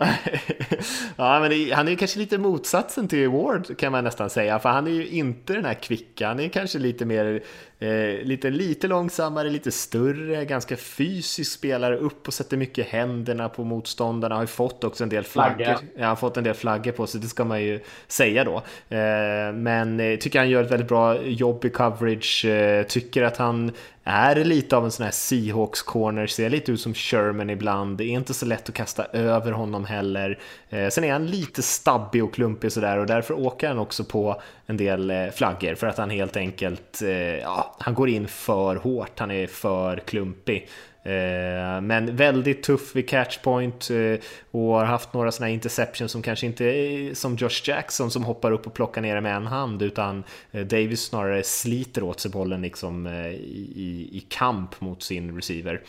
ja, 1.17 1.41
men 1.41 1.51
det, 1.51 1.73
han 1.73 1.89
är 1.89 1.95
kanske 1.95 2.19
lite 2.19 2.39
motsatsen 2.39 3.09
till 3.09 3.29
Ward 3.29 3.79
kan 3.79 3.93
man 3.93 4.05
nästan 4.05 4.31
säga, 4.31 4.59
för 4.59 4.69
han 4.69 4.87
är 4.87 4.91
ju 4.91 5.07
inte 5.07 5.53
den 5.53 5.65
här 5.65 5.75
kvicka, 5.75 6.29
han 6.29 6.41
är 6.41 6.49
kanske 6.49 6.79
lite 6.79 7.05
mer 7.05 7.43
Eh, 7.81 8.25
lite, 8.25 8.51
lite 8.51 8.89
långsammare, 8.89 9.51
lite 9.51 9.71
större, 9.71 10.45
ganska 10.45 10.77
fysisk 10.77 11.53
spelare, 11.53 11.97
upp 11.97 12.29
och 12.29 12.35
sätter 12.35 12.57
mycket 12.57 12.87
händerna 12.87 13.49
på 13.49 13.65
motståndarna, 13.65 14.35
har 14.35 14.43
ju 14.43 14.47
fått 14.47 14.85
också 14.85 15.03
en 15.03 15.11
del 15.11 15.25
flaggor. 15.25 15.77
Ja, 15.97 16.07
har 16.07 16.17
fått 16.17 16.37
en 16.37 16.45
del 16.45 16.55
flaggor 16.55 16.93
på 16.93 17.07
sig, 17.07 17.21
det 17.21 17.27
ska 17.27 17.45
man 17.45 17.63
ju 17.63 17.81
säga 18.09 18.45
då. 18.45 18.57
Eh, 18.97 19.53
men 19.55 20.01
eh, 20.01 20.19
tycker 20.19 20.39
han 20.39 20.51
gör 20.51 20.65
ett 20.65 20.71
väldigt 20.71 20.89
bra 20.89 21.23
jobb 21.23 21.65
i 21.65 21.71
coverage, 21.71 22.45
eh, 22.45 22.87
tycker 22.87 23.23
att 23.23 23.37
han 23.37 23.73
är 24.09 24.45
lite 24.45 24.77
av 24.77 24.85
en 24.85 24.91
sån 24.91 25.05
här 25.05 25.13
Seahawks 25.13 25.83
corner, 25.83 26.27
ser 26.27 26.51
lite 26.51 26.73
ut 26.73 26.81
som 26.81 26.95
Sherman 26.95 27.51
ibland, 27.51 27.99
det 27.99 28.05
är 28.05 28.11
inte 28.11 28.35
så 28.35 28.47
lätt 28.47 28.69
att 28.69 28.75
kasta 28.75 29.05
över 29.05 29.53
honom 29.53 29.85
heller. 29.85 30.39
Eh, 30.69 30.89
sen 30.89 31.05
är 31.05 31.13
han 31.13 31.27
lite 31.27 31.63
stabbig 31.63 32.25
och 32.25 32.35
klumpig 32.35 32.73
sådär 32.73 32.99
och 32.99 33.07
därför 33.07 33.35
åker 33.35 33.69
han 33.69 33.79
också 33.79 34.05
på 34.05 34.41
en 34.67 34.77
del 34.77 35.11
eh, 35.11 35.29
flaggor 35.29 35.75
för 35.75 35.87
att 35.87 35.99
han 35.99 36.11
helt 36.11 36.37
enkelt, 36.37 37.03
eh, 37.03 37.39
ja, 37.39 37.77
han 37.79 37.95
går 37.95 38.09
in 38.09 38.29
för 38.29 38.77
hårt, 38.77 39.19
han 39.19 39.31
är 39.31 39.47
för 39.47 39.97
klumpig. 39.97 40.69
Eh, 41.03 41.81
men 41.81 42.17
väldigt 42.17 42.63
tuff 42.63 42.97
vid 42.97 43.09
catchpoint 43.09 43.91
eh, 43.91 44.21
och 44.51 44.61
har 44.61 44.85
haft 44.85 45.13
några 45.13 45.33
sådana 45.33 45.51
interceptions 45.51 46.13
som 46.13 46.23
kanske 46.23 46.47
inte 46.47 46.65
är 46.65 47.15
som 47.15 47.37
Josh 47.37 47.63
Jackson 47.65 48.11
som 48.11 48.25
hoppar 48.25 48.53
upp 48.53 48.67
och 48.67 48.75
plockar 48.75 49.03
ner 49.03 49.15
det 49.15 49.21
med 49.21 49.37
en 49.37 49.47
hand 49.47 49.83
utan 49.83 50.25
Davis 50.53 51.03
snarare 51.03 51.43
sliter 51.43 52.03
åt 52.03 52.21
sig 52.21 52.31
bollen 52.31 52.63
liksom 52.63 53.07
i, 53.07 54.09
i 54.13 54.27
kamp 54.29 54.81
mot 54.81 55.03
sin 55.03 55.37
receiver. 55.37 55.81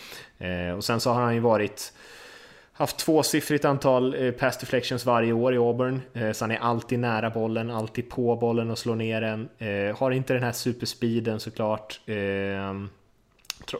Och 0.78 0.84
sen 0.84 1.00
så 1.00 1.12
har 1.12 1.22
han 1.22 1.34
ju 1.34 1.40
varit 1.40 1.94
haft 2.74 2.98
tvåsiffrigt 2.98 3.66
antal 3.66 4.32
pass 4.40 4.58
deflections 4.58 5.06
varje 5.06 5.34
år 5.34 5.54
i 5.54 5.58
Auburn, 5.58 6.02
så 6.34 6.44
han 6.44 6.52
är 6.52 6.60
alltid 6.60 7.00
nära 7.00 7.30
bollen, 7.30 7.72
alltid 7.72 8.10
på 8.10 8.36
bollen 8.36 8.72
och 8.72 8.78
slår 8.78 8.96
ner 8.96 9.22
den. 9.22 9.50
Har 9.96 10.12
inte 10.12 10.34
den 10.34 10.44
här 10.44 10.52
superspeeden 10.52 11.40
såklart. 11.40 12.02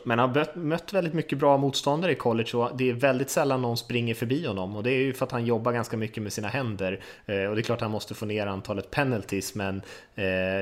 Men 0.04 0.18
han 0.18 0.28
har 0.28 0.58
mött 0.58 0.92
väldigt 0.92 1.14
mycket 1.14 1.38
bra 1.38 1.56
motståndare 1.56 2.12
i 2.12 2.14
college 2.14 2.50
och 2.54 2.70
det 2.76 2.90
är 2.90 2.94
väldigt 2.94 3.30
sällan 3.30 3.62
någon 3.62 3.76
springer 3.76 4.14
förbi 4.14 4.46
honom. 4.46 4.76
Och 4.76 4.82
det 4.82 4.90
är 4.90 4.98
ju 4.98 5.12
för 5.12 5.26
att 5.26 5.32
han 5.32 5.46
jobbar 5.46 5.72
ganska 5.72 5.96
mycket 5.96 6.22
med 6.22 6.32
sina 6.32 6.48
händer. 6.48 7.00
Och 7.26 7.32
det 7.56 7.60
är 7.60 7.62
klart 7.62 7.80
han 7.80 7.90
måste 7.90 8.14
få 8.14 8.26
ner 8.26 8.46
antalet 8.46 8.90
penalties 8.90 9.54
men 9.54 9.82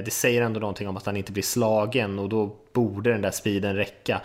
det 0.05 0.12
säger 0.12 0.43
ändå 0.43 0.61
någonting 0.61 0.88
om 0.88 0.97
att 0.97 1.07
han 1.07 1.17
inte 1.17 1.33
blir 1.33 1.43
slagen 1.43 2.19
och 2.19 2.29
då 2.29 2.57
borde 2.73 3.12
den 3.12 3.23
där 3.23 3.31
speeden 3.31 3.77
räcka. 3.77 4.21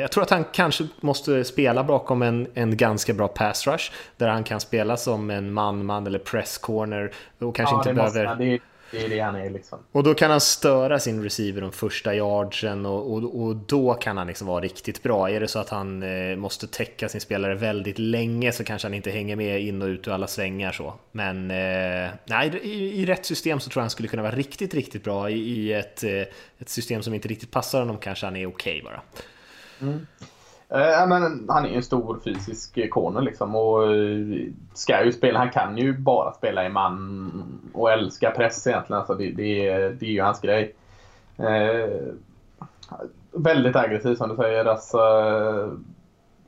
Jag 0.00 0.12
tror 0.12 0.22
att 0.22 0.30
han 0.30 0.44
kanske 0.52 0.88
måste 1.00 1.44
spela 1.44 1.84
bakom 1.84 2.22
en, 2.22 2.46
en 2.54 2.76
ganska 2.76 3.14
bra 3.14 3.28
pass 3.28 3.66
rush 3.66 3.92
där 4.16 4.28
han 4.28 4.44
kan 4.44 4.60
spela 4.60 4.96
som 4.96 5.30
en 5.30 5.52
man-man 5.52 6.06
eller 6.06 6.18
press 6.18 6.58
corner 6.58 7.12
och 7.38 7.56
kanske 7.56 7.74
ja, 7.74 7.78
inte 7.78 7.94
behöver... 7.94 8.36
Det, 8.36 8.58
Det 8.92 9.04
är 9.04 9.08
det 9.08 9.20
han 9.20 9.34
är 9.34 9.50
liksom. 9.50 9.78
Och 9.92 10.02
då 10.02 10.14
kan 10.14 10.30
han 10.30 10.40
störa 10.40 10.98
sin 10.98 11.22
receiver 11.22 11.60
de 11.60 11.72
första 11.72 12.14
yardsen 12.14 12.86
och, 12.86 13.12
och, 13.12 13.42
och 13.42 13.56
då 13.56 13.94
kan 13.94 14.16
han 14.16 14.26
liksom 14.26 14.46
vara 14.46 14.60
riktigt 14.60 15.02
bra. 15.02 15.30
Är 15.30 15.40
det 15.40 15.48
så 15.48 15.58
att 15.58 15.68
han 15.68 16.02
eh, 16.02 16.36
måste 16.36 16.66
täcka 16.66 17.08
sin 17.08 17.20
spelare 17.20 17.54
väldigt 17.54 17.98
länge 17.98 18.52
så 18.52 18.64
kanske 18.64 18.88
han 18.88 18.94
inte 18.94 19.10
hänger 19.10 19.36
med 19.36 19.62
in 19.62 19.82
och 19.82 19.86
ut 19.86 20.08
ur 20.08 20.12
alla 20.12 20.26
svängar 20.26 20.72
så. 20.72 20.94
Men 21.12 21.50
eh, 21.50 22.10
nej, 22.24 22.60
i, 22.62 23.02
i, 23.02 23.06
rätt 23.06 23.26
system 23.26 23.60
så 23.60 23.70
tror 23.70 23.80
jag 23.80 23.82
han 23.82 23.90
skulle 23.90 24.08
kunna 24.08 24.22
vara 24.22 24.34
riktigt, 24.34 24.74
riktigt 24.74 25.04
bra. 25.04 25.30
I, 25.30 25.34
i 25.34 25.72
ett, 25.72 26.04
eh, 26.04 26.22
ett 26.58 26.68
system 26.68 27.02
som 27.02 27.14
inte 27.14 27.28
riktigt 27.28 27.50
passar 27.50 27.78
honom 27.78 27.98
kanske 27.98 28.26
han 28.26 28.36
är 28.36 28.46
okej 28.46 28.82
okay 28.82 28.82
bara. 28.82 29.02
Mm. 29.80 30.06
Eh, 30.74 31.06
men 31.08 31.46
han 31.48 31.66
är 31.66 31.76
en 31.76 31.82
stor 31.82 32.18
fysisk 32.24 32.90
corner 32.90 33.20
liksom 33.20 33.56
och 33.56 33.94
eh, 33.94 34.48
ska 34.74 35.04
ju 35.04 35.12
spela. 35.12 35.38
Han 35.38 35.50
kan 35.50 35.78
ju 35.78 35.98
bara 35.98 36.32
spela 36.32 36.66
i 36.66 36.68
man 36.68 37.60
och 37.72 37.92
älska 37.92 38.30
press 38.30 38.66
egentligen. 38.66 38.98
Alltså 38.98 39.14
det, 39.14 39.30
det, 39.30 39.88
det 39.88 40.06
är 40.06 40.10
ju 40.10 40.22
hans 40.22 40.40
grej. 40.40 40.74
Eh, 41.36 42.14
väldigt 43.32 43.76
aggressiv 43.76 44.14
som 44.14 44.28
du 44.28 44.36
säger. 44.36 44.64
Alltså, 44.64 45.00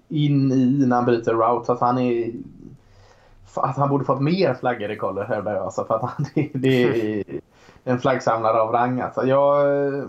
in 0.09 0.53
i 0.53 0.87
när 0.87 0.97
han 0.97 1.05
bryter 1.05 1.35
routes. 1.35 1.71
Alltså 1.71 1.85
han 1.85 1.99
är... 1.99 2.33
Alltså 3.55 3.81
han 3.81 3.91
borde 3.91 4.05
fått 4.05 4.21
mer 4.21 4.55
flaggor 4.55 4.91
i 4.91 4.97
collet 4.97 5.29
hävdar 5.29 5.55
jag. 5.55 5.65
Alltså 5.65 5.85
för 5.85 5.95
att 5.95 6.03
han, 6.03 6.27
det, 6.35 6.51
det 6.55 7.21
är 7.21 7.25
en 7.85 7.99
flaggsamlare 7.99 8.61
av 8.61 8.73
rang. 8.73 9.01
Alltså 9.01 9.27
jag 9.27 9.87
eh, 9.87 10.05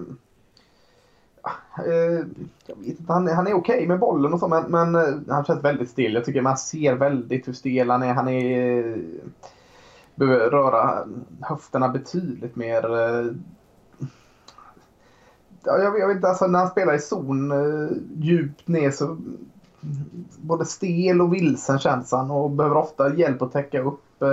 Eh, 1.78 2.26
jag 2.66 2.76
vet 2.76 3.00
inte, 3.00 3.14
han, 3.14 3.28
han 3.28 3.48
är 3.48 3.54
okej 3.54 3.76
okay 3.76 3.88
med 3.88 4.00
bollen 4.00 4.34
och 4.34 4.40
så 4.40 4.48
men, 4.48 4.64
men 4.64 4.96
eh, 4.96 5.14
han 5.30 5.46
känns 5.46 5.64
väldigt 5.64 5.90
still. 5.90 6.14
Jag 6.14 6.26
tycker 6.26 6.42
man 6.42 6.58
ser 6.58 6.96
väldigt 6.96 7.48
hur 7.48 7.54
stel 7.54 7.90
han 7.90 8.04
är. 8.04 8.14
Han 8.14 8.28
är 8.28 8.78
eh, 8.78 8.98
behöver 10.16 10.50
röra 10.50 11.08
höfterna 11.42 11.90
betydligt 11.90 12.56
mer. 12.56 12.84
Ja, 15.64 15.78
jag, 15.78 16.00
jag 16.00 16.08
vet 16.08 16.16
inte, 16.16 16.28
alltså 16.28 16.48
när 16.48 16.60
han 16.60 16.68
spelar 16.68 16.94
i 16.94 17.00
zon 17.00 17.54
djupt 18.16 18.68
ner 18.68 18.92
så 18.92 19.06
mm, 19.06 19.38
både 20.42 20.66
stel 20.66 21.22
och 21.22 21.34
vilsen 21.34 21.80
känns 21.80 22.12
han 22.12 22.32
och 22.32 22.52
behöver 22.52 22.78
ofta 22.78 23.16
hjälp 23.16 23.42
att 23.42 23.52
täcka 23.52 23.82
upp 23.82 24.24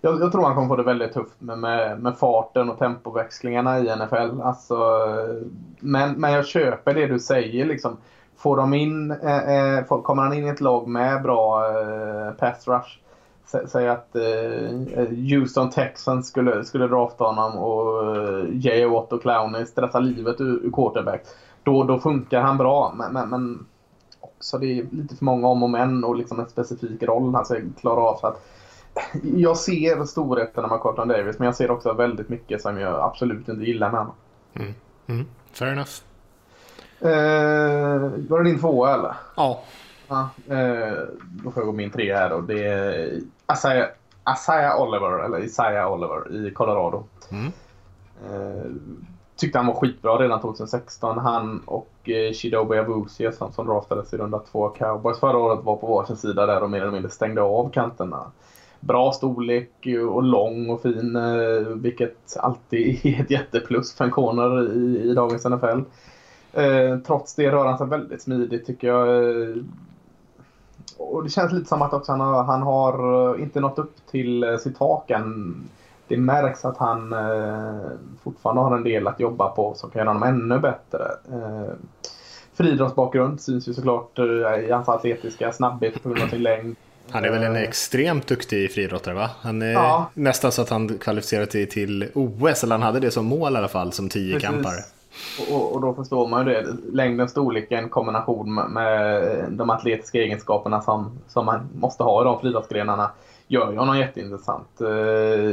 jag, 0.00 0.20
jag, 0.20 0.32
tror 0.32 0.44
han 0.44 0.54
kommer 0.54 0.68
få 0.68 0.76
det 0.76 0.82
väldigt 0.82 1.12
tufft 1.12 1.40
med, 1.40 1.58
med, 1.58 2.00
med, 2.00 2.18
farten 2.18 2.70
och 2.70 2.78
tempoväxlingarna 2.78 3.78
i 3.78 3.96
NFL. 3.96 4.40
Alltså, 4.42 4.76
men, 5.80 6.12
men 6.12 6.32
jag 6.32 6.46
köper 6.46 6.94
det 6.94 7.06
du 7.06 7.18
säger. 7.18 7.64
Liksom. 7.64 7.96
Får 8.36 8.56
de 8.56 8.74
in, 8.74 9.10
eh, 9.10 9.48
eh 9.48 9.84
får, 9.84 10.02
kommer 10.02 10.22
han 10.22 10.32
in 10.32 10.44
i 10.44 10.48
ett 10.48 10.60
lag 10.60 10.88
med 10.88 11.22
bra 11.22 11.70
eh, 11.70 12.30
pass 12.30 12.68
rush. 12.68 12.98
Säg 13.66 13.88
att 13.88 14.16
eh, 14.16 15.06
Houston 15.30 15.70
Texans 15.70 16.28
skulle, 16.28 16.64
skulle 16.64 16.86
drafta 16.86 17.24
honom 17.24 17.58
och 17.58 18.16
eh, 18.16 18.44
J.A. 18.52 18.88
Watt 18.88 19.12
och 19.12 19.22
Clowney 19.22 19.66
stressar 19.66 20.00
livet 20.00 20.40
ur, 20.40 20.66
ur 20.66 20.70
quarterback. 20.70 21.22
Då, 21.62 21.84
då 21.84 21.98
funkar 21.98 22.40
han 22.40 22.58
bra. 22.58 22.92
Men, 22.96 23.12
men, 23.12 23.28
men 23.28 23.66
också 24.20 24.58
det 24.58 24.78
är 24.78 24.86
lite 24.90 25.16
för 25.16 25.24
många 25.24 25.48
om 25.48 25.62
och 25.62 25.70
men 25.70 26.04
och 26.04 26.16
liksom 26.16 26.40
en 26.40 26.48
specifik 26.48 27.02
roll 27.02 27.34
han 27.34 27.44
ska 27.44 27.56
klara 27.80 28.00
av. 28.00 28.16
Så 28.16 28.26
att, 28.26 28.46
jag 29.22 29.56
ser 29.56 30.04
storheterna 30.04 30.68
med 30.68 30.80
Corton 30.80 31.08
Davis 31.08 31.38
men 31.38 31.46
jag 31.46 31.54
ser 31.54 31.70
också 31.70 31.92
väldigt 31.92 32.28
mycket 32.28 32.62
som 32.62 32.78
jag 32.78 33.00
absolut 33.00 33.48
inte 33.48 33.64
gillar 33.64 33.90
med 33.90 34.00
honom. 34.00 34.14
Mm. 34.54 34.74
Mm. 35.06 35.26
Fair 35.52 35.72
enough. 35.72 35.90
Eh, 37.00 38.00
var 38.28 38.38
det 38.38 38.50
din 38.50 38.58
tvåa 38.58 38.94
eller? 38.94 39.14
Ja. 39.36 39.62
ja 40.08 40.28
eh, 40.48 40.98
då 41.44 41.50
får 41.50 41.62
jag 41.62 41.66
gå 41.66 41.72
min 41.72 41.90
tre 41.90 42.14
här 42.14 42.30
då. 42.30 42.40
Det 42.40 42.66
är 42.66 43.20
Asaya, 43.46 43.88
Asaya 44.24 44.76
Oliver, 44.76 45.24
eller 45.24 45.38
Isaiah 45.38 45.92
Oliver 45.92 46.46
i 46.46 46.50
Colorado. 46.50 47.04
Mm. 47.30 47.52
Eh, 48.24 48.70
tyckte 49.36 49.58
han 49.58 49.66
var 49.66 49.74
skitbra 49.74 50.18
redan 50.18 50.40
2016. 50.40 51.18
Han 51.18 51.62
och 51.64 52.08
eh, 52.08 52.32
Shidobe 52.32 52.80
Abusia 52.80 53.32
som, 53.32 53.52
som 53.52 53.66
draftades 53.66 54.14
i 54.14 54.16
runda 54.16 54.38
två 54.38 54.68
Cowboys 54.68 55.20
förra 55.20 55.38
året 55.38 55.64
var 55.64 55.76
på 55.76 55.86
varsin 55.86 56.16
sida 56.16 56.46
där 56.46 56.62
och 56.62 56.70
mer 56.70 56.80
eller 56.80 56.92
mindre 56.92 57.10
stängde 57.10 57.42
av 57.42 57.70
kanterna 57.70 58.30
bra 58.86 59.12
storlek 59.12 59.86
och 60.10 60.22
lång 60.22 60.70
och 60.70 60.82
fin. 60.82 61.16
Eh, 61.16 61.68
vilket 61.74 62.36
alltid 62.36 63.00
är 63.06 63.22
ett 63.22 63.30
jätteplus 63.30 63.94
för 63.94 64.04
en 64.04 64.10
corner 64.10 64.72
i, 64.72 65.10
i 65.10 65.14
dagens 65.14 65.44
NFL. 65.44 65.80
Eh, 66.56 66.98
trots 66.98 67.34
det 67.34 67.50
rör 67.50 67.66
han 67.66 67.78
sig 67.78 67.86
väldigt 67.86 68.22
smidigt 68.22 68.66
tycker 68.66 68.88
jag. 68.88 69.08
Eh, 69.08 69.56
och 70.98 71.24
det 71.24 71.30
känns 71.30 71.52
lite 71.52 71.68
som 71.68 71.82
att 71.82 71.92
också 71.92 72.12
han 72.12 72.20
har, 72.20 72.44
han 72.44 72.62
har 72.62 73.34
eh, 73.34 73.42
inte 73.42 73.60
nått 73.60 73.78
upp 73.78 73.94
till 74.10 74.58
sitt 74.60 74.78
tak 74.78 75.10
än. 75.10 75.54
Det 76.08 76.16
märks 76.16 76.64
att 76.64 76.76
han 76.76 77.14
fortfarande 78.22 78.62
har 78.62 78.76
en 78.76 78.84
del 78.84 79.06
att 79.06 79.20
jobba 79.20 79.48
på 79.48 79.74
som 79.74 79.90
kan 79.90 80.00
göra 80.00 80.08
honom 80.08 80.22
ännu 80.22 80.58
bättre. 80.58 81.04
Friidrottsbakgrund 82.54 83.40
syns 83.40 83.68
ju 83.68 83.74
såklart 83.74 84.18
i 84.18 84.70
hans 84.70 84.88
atletiska 84.88 85.52
snabbhet 85.52 86.02
på 86.02 86.08
grund 86.08 86.22
av 86.22 86.28
sin 86.28 86.42
längd. 86.42 86.76
Han 87.10 87.24
är 87.24 87.30
väl 87.30 87.42
en 87.42 87.56
extremt 87.56 88.26
duktig 88.26 88.72
friidrottare 88.72 89.14
va? 89.14 89.30
Han 89.40 89.62
är 89.62 89.72
ja. 89.72 90.10
nästan 90.14 90.52
så 90.52 90.62
att 90.62 90.70
han 90.70 90.98
kvalificerade 90.98 91.50
sig 91.50 91.66
till 91.66 92.08
OS, 92.14 92.64
eller 92.64 92.74
han 92.74 92.82
hade 92.82 93.00
det 93.00 93.10
som 93.10 93.26
mål 93.26 93.54
i 93.54 93.56
alla 93.56 93.68
fall, 93.68 93.92
som 93.92 94.08
tiokampare. 94.08 94.78
Och, 95.50 95.74
och 95.74 95.80
då 95.80 95.94
förstår 95.94 96.28
man 96.28 96.46
ju 96.46 96.52
det. 96.52 96.66
Längden, 96.92 97.28
storleken, 97.28 97.88
kombination 97.88 98.54
med 98.54 99.44
de 99.48 99.70
atletiska 99.70 100.18
egenskaperna 100.18 100.82
som, 100.82 101.18
som 101.28 101.46
man 101.46 101.68
måste 101.74 102.02
ha 102.02 102.22
i 102.22 102.24
de 102.24 102.40
friidrottsgrenarna 102.40 103.10
gör 103.48 103.72
ju 103.72 103.78
honom 103.78 103.98
jätteintressant. 103.98 104.80
Eh, 104.80 105.50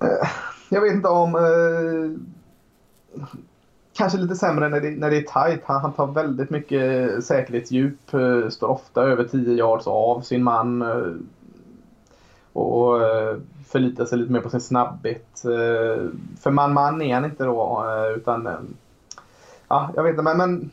eh, 0.00 0.28
jag 0.68 0.80
vet 0.80 0.92
inte 0.92 1.08
om 1.08 1.34
kanske 3.96 4.18
lite 4.18 4.36
sämre 4.36 4.68
när 4.68 4.80
det, 4.80 4.90
när 4.90 5.10
det 5.10 5.16
är 5.16 5.48
tight. 5.48 5.62
Han, 5.64 5.80
han 5.80 5.92
tar 5.92 6.06
väldigt 6.06 6.50
mycket 6.50 7.24
säkerhetsdjup. 7.24 8.14
Eh, 8.14 8.48
står 8.48 8.68
ofta 8.68 9.02
över 9.02 9.24
10 9.24 9.54
yards 9.54 9.86
av 9.86 10.20
sin 10.20 10.42
man. 10.42 10.82
Eh, 10.82 11.12
och 12.52 13.02
eh, 13.02 13.36
förlitar 13.66 14.04
sig 14.04 14.18
lite 14.18 14.32
mer 14.32 14.40
på 14.40 14.50
sin 14.50 14.60
snabbhet. 14.60 15.40
För 16.40 16.50
man-man 16.50 17.02
är 17.02 17.14
han 17.14 17.24
inte 17.24 17.44
då. 17.44 17.84
Utan, 18.16 18.48
ja, 19.68 19.90
jag 19.94 20.02
vet 20.02 20.10
inte. 20.10 20.22
Men, 20.22 20.36
men 20.36 20.70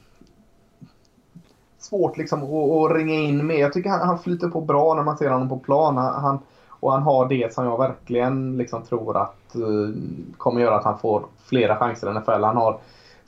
svårt 1.79 2.17
liksom 2.17 2.43
att, 2.43 2.49
att, 2.49 2.97
ringa 2.97 3.13
in 3.13 3.47
med. 3.47 3.59
Jag 3.59 3.73
tycker 3.73 3.89
han, 3.89 4.07
han 4.07 4.19
flyter 4.19 4.47
på 4.47 4.61
bra 4.61 4.93
när 4.93 5.03
man 5.03 5.17
ser 5.17 5.29
honom 5.29 5.49
på 5.49 5.59
plan. 5.59 5.97
Han, 5.97 6.39
och 6.69 6.91
han 6.91 7.03
har 7.03 7.29
det 7.29 7.53
som 7.53 7.65
jag 7.65 7.77
verkligen 7.77 8.57
liksom 8.57 8.83
tror 8.83 9.17
att 9.17 9.55
kommer 10.37 10.61
göra 10.61 10.75
att 10.75 10.85
han 10.85 10.99
får 10.99 11.25
flera 11.45 11.75
chanser 11.75 12.11
i 12.11 12.13
NFL. 12.13 12.43
Han 12.43 12.57
har 12.57 12.79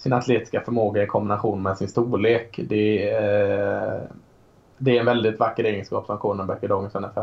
sin 0.06 0.14
atletiska 0.14 0.62
förmåga 0.62 1.04
i 1.04 1.08
kombination 1.08 1.62
med 1.62 1.78
sin 1.78 1.88
storlek. 1.88 2.60
Det 2.64 3.10
är, 3.10 4.08
det 4.78 4.96
är 4.96 5.00
en 5.00 5.06
väldigt 5.06 5.40
vacker 5.40 5.64
egenskap 5.64 6.06
som 6.06 6.18
cornerback 6.18 6.64
i 6.64 6.68
dagens 6.68 6.94
NFL. 6.94 7.20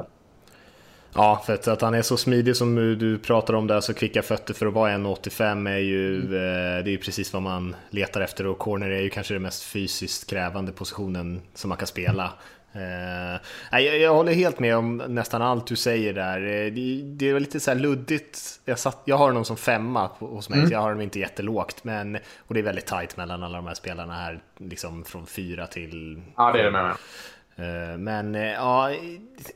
Ja, 1.14 1.42
för 1.47 1.73
att 1.73 1.81
han 1.81 1.95
är 1.95 2.03
så 2.03 2.16
smidig 2.16 2.57
som 2.57 2.75
du 2.75 3.18
pratar 3.18 3.55
om 3.55 3.66
där, 3.66 3.81
så 3.81 3.95
kvicka 3.95 4.23
fötter 4.23 4.55
för 4.55 4.66
att 4.66 4.73
vara 4.73 4.90
1,85 4.90 5.71
är 5.71 5.79
ju, 5.79 6.16
mm. 6.16 6.31
det 6.31 6.90
är 6.90 6.92
ju 6.92 6.99
precis 6.99 7.33
vad 7.33 7.42
man 7.42 7.77
letar 7.90 8.21
efter 8.21 8.47
och 8.47 8.59
corner 8.59 8.90
är 8.90 9.01
ju 9.01 9.11
kanske 9.11 9.35
den 9.35 9.42
mest 9.42 9.62
fysiskt 9.62 10.31
krävande 10.31 10.73
positionen 10.73 11.40
som 11.55 11.68
man 11.68 11.79
kan 11.79 11.87
spela. 11.87 12.33
Eh, 12.72 13.80
jag, 13.82 13.98
jag, 13.98 14.14
håller 14.14 14.32
helt 14.32 14.58
med 14.58 14.76
om 14.76 14.96
nästan 14.96 15.42
allt 15.42 15.66
du 15.66 15.76
säger 15.76 16.12
där. 16.12 16.40
Eh, 16.40 16.72
det, 16.72 17.02
det 17.04 17.30
är 17.30 17.40
lite 17.40 17.61
så 17.61 17.70
här 17.70 17.78
luddigt. 17.78 18.61
Jag, 18.64 18.78
satt, 18.78 19.02
jag 19.04 19.16
har 19.16 19.26
honom 19.26 19.44
som 19.44 19.56
femma 19.56 20.11
hos 20.18 20.48
mig, 20.48 20.58
mm. 20.58 20.68
så 20.68 20.74
jag 20.74 20.78
har 20.78 20.88
honom 20.88 21.00
inte 21.00 21.18
jättelågt. 21.18 21.85
Men, 21.85 22.18
och 22.38 22.54
det 22.54 22.61
är 22.61 22.64
väldigt 22.64 22.87
tight 22.87 23.16
mellan 23.16 23.42
alla 23.42 23.56
de 23.56 23.66
här 23.66 23.74
spelarna 23.74 24.14
här, 24.14 24.40
liksom 24.58 25.04
från 25.04 25.26
fyra 25.26 25.66
till... 25.66 26.22
Ja, 26.37 26.52
det 26.52 26.61
är 26.61 26.64
det 26.64 26.70
med. 26.70 26.94
Eh, 27.56 27.98
men 27.98 28.35
eh, 28.35 28.52
ja, 28.52 28.90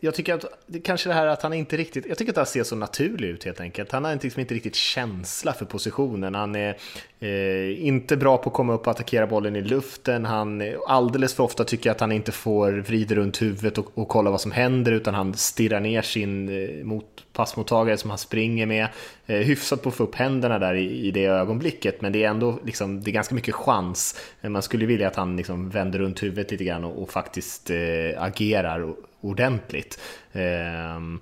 jag 0.00 0.14
tycker 0.14 0.34
att 0.34 0.44
det 0.66 0.80
kanske 0.80 1.08
det 1.08 1.14
här 1.14 1.26
att 1.26 1.42
han 1.42 1.52
inte 1.52 1.76
riktigt, 1.76 2.06
jag 2.06 2.18
tycker 2.18 2.32
att 2.32 2.36
han 2.36 2.46
ser 2.46 2.64
så 2.64 2.76
naturlig 2.76 3.28
ut 3.28 3.44
helt 3.44 3.60
enkelt. 3.60 3.92
Han 3.92 4.04
har 4.04 4.18
liksom 4.22 4.40
inte 4.40 4.54
riktigt 4.54 4.74
känsla 4.74 5.52
för 5.52 5.64
positionen. 5.64 6.34
Han 6.34 6.54
är 6.54 6.76
eh, 7.20 7.86
inte 7.86 8.16
bra 8.16 8.38
på 8.38 8.50
att 8.50 8.54
komma 8.54 8.72
upp 8.74 8.86
och 8.86 8.90
attackera 8.90 9.26
bollen 9.26 9.56
i 9.56 9.62
luften. 9.62 10.24
Han 10.24 10.62
alldeles 10.86 11.34
för 11.34 11.44
ofta 11.44 11.64
tycker 11.64 11.90
att 11.90 12.00
han 12.00 12.12
inte 12.12 12.32
får 12.32 12.72
vrida 12.72 13.14
runt 13.14 13.42
huvudet 13.42 13.78
och, 13.78 13.98
och 13.98 14.08
kolla 14.08 14.30
vad 14.30 14.40
som 14.40 14.52
händer 14.52 14.92
utan 14.92 15.14
han 15.14 15.34
stirrar 15.34 15.80
ner 15.80 16.02
sin 16.02 16.48
eh, 16.48 16.84
mot, 16.84 17.24
passmottagare 17.32 17.96
som 17.96 18.10
han 18.10 18.18
springer 18.18 18.66
med. 18.66 18.88
Eh, 19.26 19.36
hyfsat 19.36 19.82
på 19.82 19.88
att 19.88 19.94
få 19.94 20.04
upp 20.04 20.14
händerna 20.14 20.58
där 20.58 20.74
i, 20.74 21.06
i 21.06 21.10
det 21.10 21.24
ögonblicket 21.24 22.00
men 22.02 22.12
det 22.12 22.24
är 22.24 22.28
ändå 22.28 22.58
liksom, 22.64 23.02
det 23.02 23.10
är 23.10 23.12
ganska 23.12 23.34
mycket 23.34 23.54
chans. 23.54 24.20
Eh, 24.40 24.50
man 24.50 24.62
skulle 24.62 24.86
vilja 24.86 25.08
att 25.08 25.16
han 25.16 25.36
liksom 25.36 25.70
vänder 25.70 25.98
runt 25.98 26.22
huvudet 26.22 26.50
lite 26.50 26.64
grann 26.64 26.84
och, 26.84 27.02
och 27.02 27.10
faktiskt 27.10 27.70
eh, 27.70 28.22
agerar 28.22 28.94
ordentligt. 29.20 30.00
Ehm, 30.32 31.20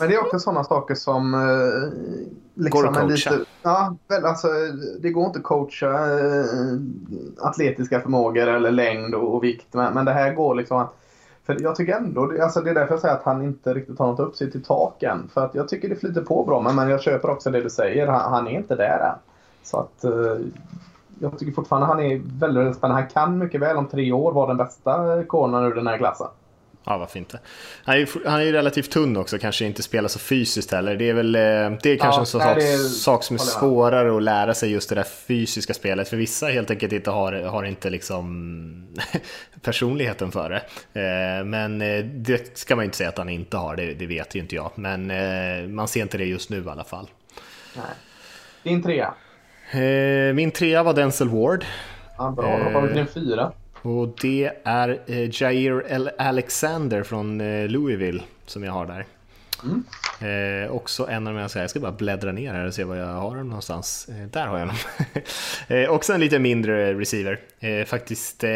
men 0.00 0.08
det 0.08 0.14
är 0.14 0.24
också 0.24 0.38
sådana 0.38 0.64
saker 0.64 0.94
som... 0.94 1.34
Eh, 1.34 1.40
liksom 2.54 2.82
går 2.82 2.88
att 2.88 2.94
coacha? 2.94 3.30
Lite, 3.30 3.44
ja, 3.62 3.96
väl, 4.08 4.24
alltså, 4.24 4.48
det 5.00 5.10
går 5.10 5.26
inte 5.26 5.38
att 5.38 5.44
coacha 5.44 6.18
eh, 6.20 6.44
atletiska 7.38 8.00
förmågor 8.00 8.46
eller 8.46 8.70
längd 8.70 9.14
och, 9.14 9.34
och 9.34 9.44
vikt. 9.44 9.66
Men, 9.70 9.94
men, 9.94 10.04
det 10.04 10.12
här 10.12 10.34
går 10.34 10.54
liksom 10.54 10.78
att 10.78 10.94
För 11.46 11.56
jag 11.60 11.76
tycker 11.76 11.96
ändå, 11.96 12.32
alltså 12.42 12.60
det 12.60 12.70
är 12.70 12.74
därför 12.74 12.94
jag 12.94 13.00
säger 13.00 13.14
att 13.14 13.24
han 13.24 13.42
inte 13.42 13.74
riktigt 13.74 13.98
har 13.98 14.06
nått 14.06 14.20
upp 14.20 14.36
sig 14.36 14.50
till 14.50 14.64
tak 14.64 15.02
än. 15.02 15.30
För 15.34 15.44
att 15.44 15.54
jag 15.54 15.68
tycker 15.68 15.88
det 15.88 15.96
flyter 15.96 16.20
på 16.20 16.44
bra, 16.44 16.60
men, 16.60 16.76
men 16.76 16.88
jag 16.88 17.02
köper 17.02 17.30
också 17.30 17.50
det 17.50 17.62
du 17.62 17.70
säger. 17.70 18.06
Han, 18.06 18.32
han 18.32 18.46
är 18.46 18.50
inte 18.50 18.74
där 18.74 18.98
än. 18.98 19.18
Så 19.62 19.78
att 19.78 20.04
eh, 20.04 20.46
jag 21.18 21.38
tycker 21.38 21.52
fortfarande 21.52 21.86
han 21.86 22.00
är 22.00 22.20
väldigt, 22.40 22.60
väldigt 22.60 22.76
spännande. 22.76 23.02
Han 23.02 23.10
kan 23.10 23.38
mycket 23.38 23.60
väl 23.60 23.76
om 23.76 23.88
tre 23.88 24.12
år 24.12 24.32
vara 24.32 24.46
den 24.46 24.56
bästa 24.56 25.24
cornern 25.24 25.64
ur 25.64 25.74
den 25.74 25.86
här 25.86 25.98
klassen. 25.98 26.26
Ja, 26.84 26.98
varför 26.98 27.18
inte? 27.18 27.40
Han 27.84 27.94
är, 27.94 27.98
ju, 27.98 28.06
han 28.26 28.40
är 28.40 28.44
ju 28.44 28.52
relativt 28.52 28.90
tunn 28.90 29.16
också, 29.16 29.38
kanske 29.38 29.64
inte 29.64 29.82
spelar 29.82 30.08
så 30.08 30.18
fysiskt 30.18 30.70
heller. 30.72 30.96
Det 30.96 31.08
är 31.10 31.14
väl 31.14 31.32
det 31.32 31.38
är 31.40 31.96
kanske 31.96 32.06
Ja, 32.06 32.20
en 32.20 32.26
sån 32.26 32.40
sak, 32.40 32.56
är- 32.56 32.88
sak 32.88 33.24
som 33.24 33.34
är 33.36 33.38
svårare 33.40 34.16
att 34.16 34.22
lära 34.22 34.54
sig 34.54 34.70
just 34.72 34.88
det 34.88 34.94
där 34.94 35.02
fysiska 35.02 35.74
spelet. 35.74 36.08
För 36.08 36.16
vissa 36.16 36.46
helt 36.46 36.70
enkelt 36.70 36.92
inte 36.92 37.10
har, 37.10 37.32
har 37.32 37.64
inte 37.64 37.90
liksom 37.90 38.96
personligheten 39.62 40.32
för 40.32 40.50
det. 40.50 40.62
Eh, 41.00 41.44
Men 41.44 41.82
eh, 41.82 42.04
det 42.04 42.58
ska 42.58 42.76
man 42.76 42.84
inte 42.84 42.96
säga 42.96 43.08
att 43.08 43.18
han 43.18 43.28
inte 43.28 43.56
har, 43.56 43.76
det, 43.76 43.94
det 43.94 44.06
vet 44.06 44.34
ju 44.34 44.40
inte 44.40 44.54
jag. 44.54 44.70
Men 44.74 45.10
eh, 45.10 45.68
man 45.68 45.88
ser 45.88 46.02
inte 46.02 46.18
det 46.18 46.24
just 46.24 46.50
nu 46.50 46.64
i 46.66 46.68
alla 46.68 46.84
fall. 46.84 47.08
Nej. 47.76 47.84
Din 48.62 48.82
trea. 48.82 49.14
Eh, 49.70 50.34
Min 50.34 50.50
trea 50.50 50.82
var 50.82 50.94
Denzel 50.94 51.28
Ward. 51.28 51.64
Ja, 52.18 52.30
bra, 52.30 52.58
då 52.58 52.64
hoppar 52.64 52.80
vi 52.80 52.88
till 52.88 52.96
din 52.96 53.06
fyra. 53.06 53.52
Och 53.82 54.08
det 54.20 54.52
är 54.64 55.00
eh, 55.06 55.42
Jair 55.42 56.12
Alexander 56.18 57.02
från 57.02 57.40
eh, 57.40 57.68
Louisville 57.68 58.22
som 58.46 58.64
jag 58.64 58.72
har 58.72 58.86
där. 58.86 59.06
Mm. 59.64 59.84
Eh, 60.22 60.70
också 60.70 61.08
en 61.08 61.26
av 61.26 61.34
de 61.34 61.48
jag 61.60 61.70
ska 61.70 61.80
bara 61.80 61.92
bläddra 61.92 62.32
ner 62.32 62.52
här 62.52 62.66
och 62.66 62.74
se 62.74 62.84
var 62.84 62.96
jag 62.96 63.06
har 63.06 63.36
dem 63.36 63.48
någonstans. 63.48 64.08
Eh, 64.08 64.26
där 64.26 64.46
har 64.46 64.58
jag 64.58 64.68
dem. 64.68 64.76
eh, 65.68 65.90
också 65.90 66.12
en 66.12 66.20
lite 66.20 66.38
mindre 66.38 66.94
receiver. 66.94 67.38
Eh, 67.60 67.84
faktiskt 67.84 68.44
eh, 68.44 68.50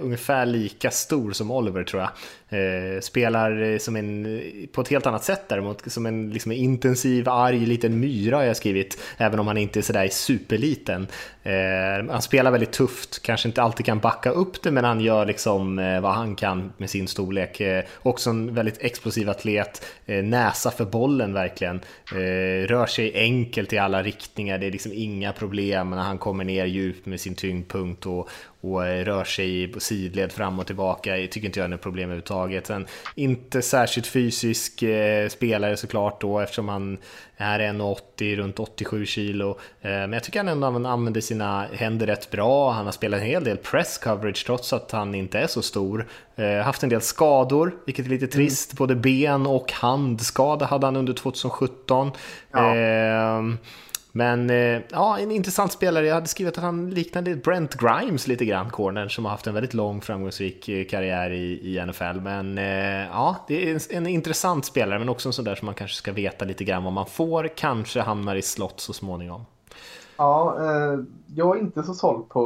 ungefär 0.00 0.46
lika 0.46 0.90
stor 0.90 1.32
som 1.32 1.50
Oliver 1.50 1.84
tror 1.84 2.02
jag. 2.02 2.10
Eh, 2.52 3.00
spelar 3.00 3.62
eh, 3.62 3.78
som 3.78 3.96
en, 3.96 4.42
på 4.72 4.80
ett 4.80 4.88
helt 4.88 5.06
annat 5.06 5.24
sätt 5.24 5.48
däremot. 5.48 5.92
Som 5.92 6.06
en 6.06 6.30
liksom, 6.30 6.52
intensiv, 6.52 7.28
arg 7.28 7.66
liten 7.66 8.00
myra 8.00 8.36
har 8.36 8.44
jag 8.44 8.56
skrivit. 8.56 9.00
Även 9.16 9.40
om 9.40 9.46
han 9.46 9.56
inte 9.56 9.80
är 9.80 9.82
sådär 9.82 10.08
superliten. 10.08 11.06
Eh, 11.42 12.10
han 12.10 12.22
spelar 12.22 12.50
väldigt 12.50 12.72
tufft, 12.72 13.22
kanske 13.22 13.48
inte 13.48 13.62
alltid 13.62 13.86
kan 13.86 13.98
backa 13.98 14.30
upp 14.30 14.62
det 14.62 14.70
men 14.70 14.84
han 14.84 15.00
gör 15.00 15.26
liksom 15.26 15.78
eh, 15.78 16.00
vad 16.00 16.14
han 16.14 16.34
kan 16.34 16.72
med 16.76 16.90
sin 16.90 17.08
storlek. 17.08 17.60
Eh, 17.60 17.84
också 18.02 18.30
en 18.30 18.54
väldigt 18.54 18.82
explosiv 18.82 19.30
atlet, 19.30 19.84
eh, 20.06 20.24
näsa 20.24 20.70
för 20.70 20.84
bollen 20.92 21.32
verkligen. 21.32 21.80
Eh, 22.12 22.66
rör 22.66 22.86
sig 22.86 23.14
enkelt 23.14 23.72
i 23.72 23.78
alla 23.78 24.02
riktningar, 24.02 24.58
det 24.58 24.66
är 24.66 24.70
liksom 24.70 24.92
inga 24.94 25.32
problem 25.32 25.90
när 25.90 26.02
han 26.02 26.18
kommer 26.18 26.44
ner 26.44 26.66
djupt 26.66 27.06
med 27.06 27.20
sin 27.20 27.34
tyngdpunkt 27.34 28.06
och, 28.06 28.28
och 28.62 28.86
eh, 28.86 29.04
rör 29.04 29.24
sig 29.24 29.62
i 29.62 29.72
sidled 29.80 30.32
fram 30.32 30.58
och 30.58 30.66
tillbaka. 30.66 31.18
Jag 31.18 31.30
tycker 31.32 31.46
inte 31.46 31.60
jag 31.60 31.64
är 31.64 31.68
något 31.68 31.80
problem 31.80 32.04
överhuvudtaget. 32.04 32.66
Sen, 32.66 32.86
inte 33.14 33.62
särskilt 33.62 34.06
fysisk 34.06 34.82
eh, 34.82 35.28
spelare 35.28 35.76
såklart 35.76 36.20
då 36.20 36.40
eftersom 36.40 36.68
han 36.68 36.98
är 37.36 37.58
1,80, 37.60 38.36
runt 38.36 38.58
87 38.58 39.06
kilo. 39.06 39.50
Eh, 39.80 39.90
men 39.90 40.12
jag 40.12 40.24
tycker 40.24 40.38
han 40.38 40.48
ändå 40.48 40.66
använder- 40.66 41.20
sina 41.20 41.66
händer 41.72 42.06
rätt 42.06 42.30
bra. 42.30 42.70
Han 42.70 42.84
har 42.84 42.92
spelat 42.92 43.20
en 43.20 43.26
hel 43.26 43.44
del 43.44 43.56
press 43.56 43.98
coverage 43.98 44.46
trots 44.46 44.72
att 44.72 44.90
han 44.92 45.14
inte 45.14 45.38
är 45.38 45.46
så 45.46 45.62
stor. 45.62 46.06
Eh, 46.36 46.56
haft 46.64 46.82
en 46.82 46.88
del 46.88 47.00
skador, 47.00 47.74
vilket 47.86 48.06
är 48.06 48.10
lite 48.10 48.26
trist. 48.26 48.72
Både 48.72 48.94
ben 48.94 49.46
och 49.46 49.72
handskada 49.72 50.66
hade 50.66 50.86
han 50.86 50.96
under 50.96 51.12
2017. 51.12 52.10
Ja. 52.52 52.74
Men 54.12 54.50
eh, 54.50 54.80
ja, 54.90 55.18
en 55.18 55.30
intressant 55.30 55.72
spelare. 55.72 56.06
Jag 56.06 56.14
hade 56.14 56.26
skrivit 56.26 56.58
att 56.58 56.64
han 56.64 56.90
liknade 56.90 57.36
Brent 57.36 57.74
Grimes 57.74 58.26
lite 58.26 58.44
grann, 58.44 58.70
cornern, 58.70 59.10
som 59.10 59.24
har 59.24 59.32
haft 59.32 59.46
en 59.46 59.54
väldigt 59.54 59.74
lång 59.74 60.00
framgångsrik 60.00 60.68
eh, 60.68 60.86
karriär 60.86 61.30
i, 61.30 61.76
i 61.76 61.86
NFL. 61.86 62.20
Men 62.22 62.58
eh, 62.58 63.06
ja, 63.12 63.36
det 63.48 63.70
är 63.70 63.74
en, 63.74 63.80
en 63.90 64.06
intressant 64.06 64.64
spelare, 64.64 64.98
men 64.98 65.08
också 65.08 65.28
en 65.28 65.32
sån 65.32 65.44
där 65.44 65.54
som 65.54 65.66
man 65.66 65.74
kanske 65.74 65.96
ska 65.96 66.12
veta 66.12 66.44
lite 66.44 66.64
grann 66.64 66.84
vad 66.84 66.92
man 66.92 67.06
får. 67.06 67.48
Kanske 67.56 68.00
hamnar 68.00 68.36
i 68.36 68.42
slott 68.42 68.80
så 68.80 68.92
småningom. 68.92 69.44
Ja, 70.16 70.56
eh, 70.60 70.98
jag 71.34 71.56
är 71.56 71.60
inte 71.60 71.82
så 71.82 71.94
såld 71.94 72.28
på 72.28 72.40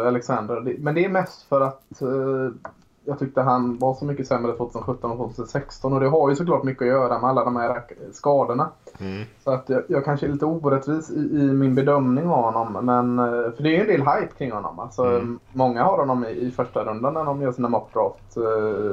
eh, 0.00 0.06
Alexander. 0.06 0.76
Men 0.78 0.94
det 0.94 1.04
är 1.04 1.08
mest 1.08 1.42
för 1.48 1.60
att 1.60 2.02
eh, 2.02 2.70
jag 3.04 3.18
tyckte 3.18 3.40
han 3.40 3.78
var 3.78 3.94
så 3.94 4.04
mycket 4.04 4.26
sämre 4.26 4.56
2017 4.56 5.10
och 5.10 5.16
2016. 5.16 5.92
Och 5.92 6.00
det 6.00 6.08
har 6.08 6.30
ju 6.30 6.36
såklart 6.36 6.64
mycket 6.64 6.82
att 6.82 6.88
göra 6.88 7.18
med 7.18 7.30
alla 7.30 7.44
de 7.44 7.56
här 7.56 7.82
skadorna. 8.12 8.70
Mm. 9.00 9.24
Så 9.44 9.50
att 9.50 9.68
jag, 9.68 9.82
jag 9.88 10.04
kanske 10.04 10.26
är 10.26 10.30
lite 10.30 10.44
orättvis 10.44 11.10
i, 11.10 11.14
i 11.14 11.52
min 11.52 11.74
bedömning 11.74 12.26
av 12.26 12.42
honom. 12.52 12.86
Men, 12.86 13.18
eh, 13.18 13.52
för 13.52 13.62
det 13.62 13.68
är 13.68 13.72
ju 13.72 13.80
en 13.80 13.86
del 13.86 14.00
hype 14.00 14.34
kring 14.38 14.52
honom. 14.52 14.78
Alltså, 14.78 15.04
Mm. 15.06 15.38
Många 15.52 15.84
har 15.84 15.98
honom 15.98 16.24
i, 16.24 16.30
i 16.30 16.50
första 16.50 16.84
rundan 16.84 17.14
när 17.14 17.24
de 17.24 17.42
gör 17.42 17.52
sina 17.52 17.68
mock 17.68 17.92
draft. 17.92 18.36
Eh, 18.36 18.92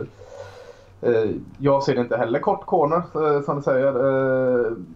eh, 1.12 1.30
jag 1.58 1.84
ser 1.84 1.96
det 1.96 2.02
inte 2.02 2.18
heller 2.18 2.40
kort 2.40 2.66
corner 2.66 3.02
som 3.42 3.56
du 3.56 3.62
säger. 3.62 4.94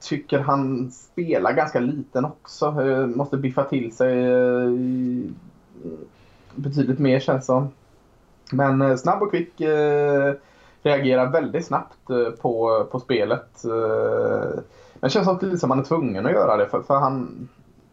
Tycker 0.00 0.38
han 0.38 0.90
spelar 0.90 1.52
ganska 1.52 1.80
liten 1.80 2.24
också. 2.24 2.70
Måste 3.14 3.36
biffa 3.36 3.64
till 3.64 3.96
sig 3.96 4.24
betydligt 6.54 6.98
mer 6.98 7.20
känns 7.20 7.46
som. 7.46 7.68
Men 8.52 8.98
snabb 8.98 9.22
och 9.22 9.30
kvick. 9.30 9.60
Eh, 9.60 10.34
reagerar 10.82 11.26
väldigt 11.26 11.66
snabbt 11.66 12.10
eh, 12.10 12.30
på, 12.30 12.84
på 12.90 13.00
spelet. 13.00 13.64
Eh, 13.64 14.60
men 15.00 15.08
det 15.08 15.10
känns 15.10 15.28
också 15.28 15.46
lite 15.46 15.58
som 15.58 15.70
att 15.70 15.76
han 15.76 15.84
är 15.84 15.88
tvungen 15.88 16.26
att 16.26 16.32
göra 16.32 16.56
det. 16.56 16.66
För, 16.66 16.82
för 16.82 16.98
han, 16.98 17.48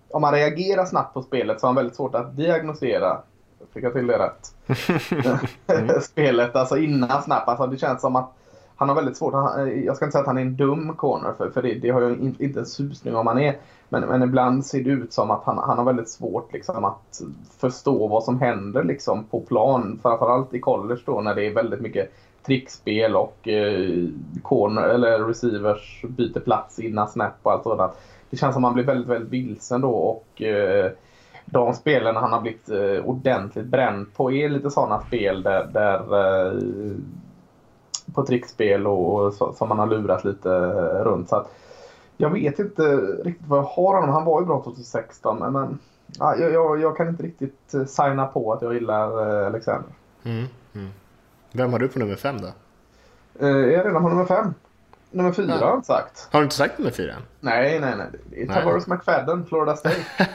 om 0.10 0.21
man 0.21 0.34
reagerar 0.34 0.86
snabbt 0.86 1.13
på 1.13 1.21
spelet 1.21 1.60
så 1.60 1.65
har 1.65 1.69
han 1.69 1.76
väldigt 1.76 1.95
svårt 1.95 2.15
att 2.15 2.38
diagnosera. 2.38 3.17
Fick 3.74 3.84
jag 3.84 3.93
till 3.93 4.08
det 4.08 4.19
rätt? 4.19 4.54
spelet, 6.04 6.56
alltså 6.56 6.78
innan 6.78 7.24
snabbt. 7.24 7.50
Alltså 7.50 7.67
det 7.67 7.78
känns 7.78 8.02
som 8.02 8.15
att 8.15 8.32
han 8.76 8.89
har 8.89 8.95
väldigt 8.95 9.17
svårt. 9.17 9.34
Han, 9.34 9.84
jag 9.84 9.95
ska 9.95 10.06
inte 10.06 10.12
säga 10.12 10.21
att 10.21 10.28
han 10.28 10.38
är 10.38 10.41
en 10.41 10.56
dum 10.56 10.95
corner, 10.95 11.34
för, 11.38 11.50
för 11.50 11.62
det, 11.62 11.74
det 11.74 11.89
har 11.89 12.02
jag 12.02 12.12
in, 12.12 12.36
inte 12.39 12.60
en 12.60 12.65
susning 12.65 13.15
om 13.15 13.28
han 13.28 13.39
är. 13.39 13.58
Men, 13.89 14.02
men 14.02 14.24
ibland 14.24 14.65
ser 14.65 14.84
det 14.84 14.89
ut 14.89 15.13
som 15.13 15.32
att 15.32 15.43
han, 15.43 15.58
han 15.58 15.78
har 15.78 15.86
väldigt 15.86 16.10
svårt 16.10 16.54
liksom, 16.54 16.86
att 16.86 17.21
förstå 17.58 18.08
vad 18.08 18.24
som 18.24 18.39
händer 18.39 18.84
liksom, 18.84 19.24
på 19.24 19.39
plan. 19.39 20.00
Framförallt 20.02 20.54
i 20.54 20.60
college 20.60 21.02
då 21.06 21.21
när 21.21 21.36
det 21.36 21.45
är 21.45 21.54
väldigt 21.54 21.82
mycket 21.82 22.13
trickspel 22.45 23.15
och 23.15 23.47
eh, 23.47 24.08
corner, 24.43 24.81
eller 24.89 25.19
receivers 25.19 26.01
byter 26.08 26.39
plats 26.39 26.79
innan 26.79 27.08
snap 27.08 27.34
och 27.43 27.51
allt 27.51 27.63
sådant. 27.63 27.93
Det 28.29 28.38
känns 28.38 28.53
som 28.53 28.63
att 28.63 28.67
han 28.67 28.73
blir 28.73 28.84
väldigt, 28.84 29.08
väldigt 29.08 29.31
vilsen 29.31 29.81
då 29.81 29.91
och 29.91 30.41
eh, 30.41 30.91
de 31.45 31.73
spelen 31.73 32.15
han 32.15 32.31
har 32.31 32.41
blivit 32.41 32.69
eh, 32.69 33.05
ordentligt 33.05 33.65
bränd 33.65 34.13
på 34.15 34.31
är 34.31 34.49
lite 34.49 34.69
sådana 34.69 35.01
spel 35.01 35.43
där, 35.43 35.65
där 35.73 35.99
eh, 35.99 36.60
på 38.13 38.25
trickspel 38.25 38.88
och, 38.88 39.15
och 39.15 39.34
så, 39.34 39.53
som 39.53 39.69
man 39.69 39.79
har 39.79 39.88
lurat 39.88 40.25
lite 40.25 40.49
runt. 41.03 41.29
Så 41.29 41.36
att, 41.36 41.51
jag 42.17 42.29
vet 42.29 42.60
inte 42.60 42.84
riktigt 42.97 43.47
vad 43.47 43.60
jag 43.60 43.63
har 43.63 43.93
honom. 43.93 44.10
Han 44.10 44.25
var 44.25 44.41
ju 44.41 44.45
bra 44.45 44.63
2016 44.63 45.39
men, 45.39 45.53
men 45.53 45.79
ja, 46.19 46.36
jag, 46.36 46.81
jag, 46.81 46.97
kan 46.97 47.08
inte 47.08 47.23
riktigt 47.23 47.73
eh, 47.73 47.86
signa 47.86 48.25
på 48.25 48.53
att 48.53 48.62
jag 48.62 48.73
gillar 48.73 49.41
eh, 49.41 49.47
Alexander. 49.47 49.89
Mm. 50.23 50.45
Mm. 50.75 50.89
Vem 51.55 51.71
har 51.71 51.79
du 51.79 51.87
på 51.87 51.99
nummer 51.99 52.15
fem 52.15 52.41
då? 52.41 52.47
Jag 53.39 53.49
är 53.73 53.83
redan 53.83 54.01
på 54.03 54.09
nummer 54.09 54.25
fem. 54.25 54.53
Nummer 55.11 55.31
fyra 55.31 55.45
Ja. 55.47 55.53
har 55.65 55.67
jag 55.67 55.77
inte 55.77 55.87
sagt. 55.87 56.27
Har 56.31 56.39
du 56.39 56.43
inte 56.43 56.55
sagt 56.55 56.77
nummer 56.77 56.91
fyra? 56.91 57.13
Nej, 57.39 57.79
nej, 57.79 57.93
nej. 57.97 58.07
Det 58.29 58.41
är 58.41 58.47
Nej. 58.47 58.55
Tavares 58.55 58.87
McFadden, 58.87 59.45
Florida 59.45 59.75
State. 59.75 59.95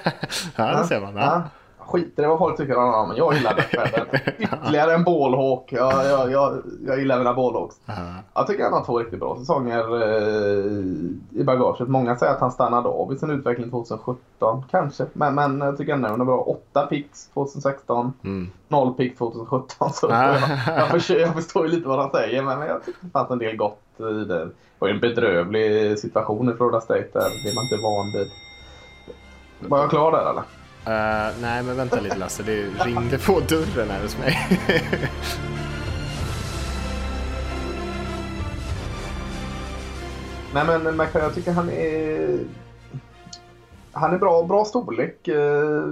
ja, 0.56 0.78
det 0.78 0.84
ser 0.86 1.00
man. 1.00 1.16
Ja. 1.16 1.42
Skiter 1.90 2.22
i 2.22 2.26
vad 2.26 2.38
folk 2.38 2.56
tycker 2.56 2.76
om 2.76 2.84
honom, 2.84 3.08
men 3.08 3.16
jag 3.16 3.34
gillar 3.34 3.54
McFadden. 3.56 4.06
Ytterligare 4.38 4.94
en 4.94 5.04
ballhawk. 5.04 5.72
Jag, 5.72 6.06
jag, 6.06 6.30
jag, 6.32 6.62
jag 6.86 6.98
gillar 6.98 7.18
mina 7.18 7.34
ballhawks. 7.34 7.76
Aha. 7.88 8.14
Jag 8.34 8.46
tycker 8.46 8.64
han 8.64 8.72
har 8.72 8.84
två 8.84 8.98
riktigt 8.98 9.20
bra 9.20 9.36
säsonger 9.38 10.02
eh, 10.02 11.40
i 11.40 11.44
bagaget. 11.44 11.88
Många 11.88 12.16
säger 12.16 12.32
att 12.32 12.40
han 12.40 12.50
stannade 12.50 12.88
av 12.88 13.12
i 13.12 13.18
sin 13.18 13.30
utveckling 13.30 13.70
2017, 13.70 14.64
kanske. 14.70 15.06
Men, 15.12 15.34
men 15.34 15.60
jag 15.60 15.76
tycker 15.76 15.92
ändå 15.92 16.08
han 16.08 16.20
är 16.20 16.24
bra. 16.24 16.38
8 16.72 16.86
picks 16.86 17.28
2016, 17.28 18.12
Mm. 18.24 18.50
0 18.68 18.94
pick 18.94 19.18
2017. 19.18 19.92
Så 19.92 20.08
Ah. 20.12 20.24
jag, 20.24 20.78
jag, 20.78 20.88
förstår, 20.90 21.16
jag 21.16 21.34
förstår 21.34 21.66
ju 21.66 21.72
lite 21.72 21.88
vad 21.88 21.98
han 21.98 22.10
säger, 22.10 22.42
men 22.42 22.60
jag 22.60 22.84
tycker 22.84 22.98
det 23.04 23.10
fanns 23.10 23.30
en 23.30 23.38
del 23.38 23.56
gott 23.56 23.78
i 23.98 24.02
det. 24.02 24.24
Det 24.24 24.50
var 24.78 24.88
ju 24.88 24.94
en 24.94 25.00
bedrövlig 25.00 25.98
situation 25.98 26.52
i 26.52 26.56
Florida 26.56 26.80
State 26.80 27.08
där. 27.12 27.20
Det 27.44 27.50
är 27.50 27.54
man 27.54 27.64
inte 27.64 27.76
van 27.82 28.12
vid. 28.14 28.30
Var 29.70 29.78
jag 29.78 29.90
klar 29.90 30.12
där 30.12 30.30
eller? 30.30 30.42
Uh, 30.86 31.40
nej, 31.42 31.62
men 31.62 31.76
vänta 31.76 32.00
lite 32.00 32.16
Lasse. 32.16 32.42
Det 32.42 32.68
ringde 32.84 33.18
på 33.18 33.40
dörren 33.40 33.90
här 33.90 34.02
hos 34.02 34.18
mig. 34.18 34.38
Nej 40.54 40.64
men 40.66 40.96
McFadden, 40.96 41.22
jag 41.22 41.34
tycker 41.34 41.52
han 41.52 41.70
är... 41.70 42.38
Han 43.92 44.14
är 44.14 44.18
bra, 44.18 44.42
bra 44.42 44.64
storlek 44.64 45.28
eh, 45.28 45.82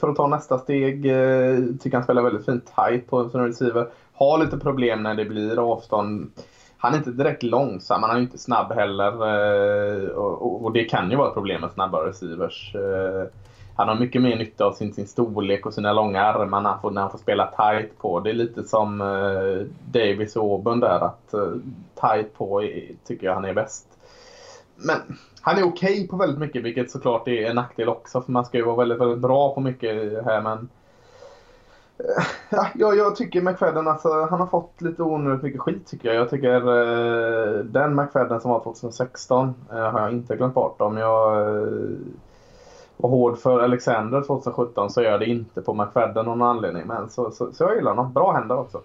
för 0.00 0.08
att 0.08 0.16
ta 0.16 0.26
nästa 0.26 0.58
steg. 0.58 1.06
Jag 1.06 1.80
tycker 1.80 1.96
han 1.96 2.04
spelar 2.04 2.22
väldigt 2.22 2.46
fint 2.46 2.72
tight 2.76 3.10
på 3.10 3.18
en 3.18 3.46
receiver. 3.46 3.88
Har 4.12 4.38
lite 4.38 4.58
problem 4.58 5.02
när 5.02 5.14
det 5.14 5.24
blir 5.24 5.72
avstånd. 5.72 6.30
Han 6.76 6.94
är 6.94 6.98
inte 6.98 7.10
direkt 7.10 7.42
långsam, 7.42 8.02
han 8.02 8.16
är 8.16 8.20
inte 8.20 8.38
snabb 8.38 8.72
heller. 8.72 9.22
Och 10.64 10.72
det 10.72 10.84
kan 10.84 11.10
ju 11.10 11.16
vara 11.16 11.28
ett 11.28 11.34
problem 11.34 11.60
med 11.60 11.70
snabba 11.70 12.06
receivers. 12.06 12.76
Han 13.76 13.88
har 13.88 13.94
mycket 13.94 14.22
mer 14.22 14.36
nytta 14.36 14.64
av 14.64 14.72
sin, 14.72 14.94
sin 14.94 15.06
storlek 15.06 15.66
och 15.66 15.74
sina 15.74 15.92
långa 15.92 16.22
armar 16.22 16.60
när 16.60 16.70
han 16.70 16.80
får, 16.80 16.90
när 16.90 17.00
han 17.00 17.10
får 17.10 17.18
spela 17.18 17.46
tight 17.46 17.98
på. 17.98 18.20
Det 18.20 18.30
är 18.30 18.34
lite 18.34 18.62
som 18.62 19.00
eh, 19.00 19.66
Davis 19.92 20.36
och 20.36 20.42
Auburn 20.42 20.80
där. 20.80 21.04
Att 21.04 21.34
eh, 21.34 21.52
tight 22.00 22.34
på 22.34 22.62
är, 22.62 22.90
tycker 23.06 23.26
jag 23.26 23.34
han 23.34 23.44
är 23.44 23.54
bäst. 23.54 23.86
Men 24.76 24.96
han 25.40 25.58
är 25.58 25.62
okej 25.62 25.92
okay 25.92 26.08
på 26.08 26.16
väldigt 26.16 26.38
mycket 26.38 26.62
vilket 26.62 26.90
såklart 26.90 27.28
är 27.28 27.50
en 27.50 27.56
nackdel 27.56 27.88
också. 27.88 28.22
För 28.22 28.32
man 28.32 28.44
ska 28.44 28.58
ju 28.58 28.64
vara 28.64 28.76
väldigt, 28.76 29.00
väldigt 29.00 29.18
bra 29.18 29.54
på 29.54 29.60
mycket 29.60 30.24
här. 30.24 30.40
Men 30.40 30.68
eh, 31.98 32.24
Ja, 32.50 32.66
jag, 32.74 32.96
jag 32.96 33.16
tycker 33.16 33.42
McFadden, 33.42 33.88
alltså, 33.88 34.26
han 34.30 34.40
har 34.40 34.46
fått 34.46 34.82
lite 34.82 35.02
onödigt 35.02 35.42
mycket 35.42 35.60
skit 35.60 35.86
tycker 35.86 36.08
jag. 36.08 36.16
Jag 36.16 36.30
tycker 36.30 36.54
eh, 36.54 37.64
den 37.64 37.94
McFadden 37.94 38.40
som 38.40 38.50
var 38.50 38.62
2016 38.62 39.54
eh, 39.70 39.76
har 39.76 40.00
jag 40.00 40.12
inte 40.12 40.36
glömt 40.36 40.54
bort. 40.54 40.80
Om 40.80 40.96
jag 40.96 41.40
eh, 41.40 41.68
var 42.96 43.10
hård 43.10 43.38
för 43.38 43.60
Alexander 43.60 44.22
2017 44.22 44.90
så 44.90 45.02
gör 45.02 45.10
jag 45.10 45.20
det 45.20 45.26
inte 45.26 45.62
på 45.62 45.74
McFadden 45.74 46.16
av 46.16 46.24
någon 46.24 46.42
anledning. 46.42 46.86
Men 46.86 47.10
så, 47.10 47.30
så, 47.30 47.52
så 47.52 47.64
jag 47.64 47.76
gillar 47.76 47.90
honom. 47.90 48.12
Bra 48.12 48.32
händer 48.32 48.58
också. 48.58 48.80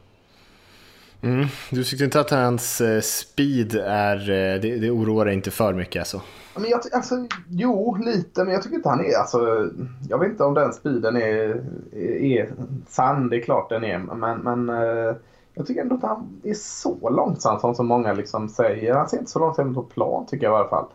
Mm. 1.21 1.45
Du 1.71 1.83
tyckte 1.83 2.05
inte 2.05 2.19
att 2.19 2.29
hans 2.29 2.81
eh, 2.81 3.01
speed 3.01 3.75
är, 3.85 4.19
eh, 4.29 4.61
det, 4.61 4.77
det 4.77 4.91
oroar 4.91 5.25
dig 5.25 5.33
inte 5.33 5.51
för 5.51 5.73
mycket 5.73 5.99
alltså? 5.99 6.21
Men 6.55 6.69
jag, 6.69 6.81
alltså, 6.93 7.15
jo, 7.47 7.97
lite, 8.01 8.43
men 8.43 8.53
jag 8.53 8.63
tycker 8.63 8.75
inte 8.75 8.89
han 8.89 9.05
är... 9.05 9.17
Alltså, 9.17 9.69
jag 10.09 10.19
vet 10.19 10.29
inte 10.29 10.43
om 10.43 10.53
den 10.53 10.73
speeden 10.73 11.15
är, 11.15 11.63
är, 11.93 12.23
är 12.23 12.51
sann, 12.87 13.29
det 13.29 13.37
är 13.37 13.41
klart 13.41 13.69
den 13.69 13.83
är. 13.83 13.97
Men, 13.97 14.39
men 14.39 14.69
eh, 14.69 15.15
jag 15.53 15.67
tycker 15.67 15.81
ändå 15.81 15.95
inte 15.95 16.07
han 16.07 16.41
är 16.43 16.53
så 16.53 17.09
långsam 17.09 17.59
som 17.59 17.75
så 17.75 17.83
många 17.83 18.13
liksom 18.13 18.49
säger. 18.49 18.93
Han 18.93 19.09
ser 19.09 19.17
inte 19.17 19.31
så 19.31 19.39
långsam 19.39 19.69
ut 19.69 19.75
på 19.75 19.83
plan 19.83 20.25
tycker 20.25 20.45
jag 20.45 20.53
i 20.53 20.59
alla 20.59 20.69
fall. 20.69 20.85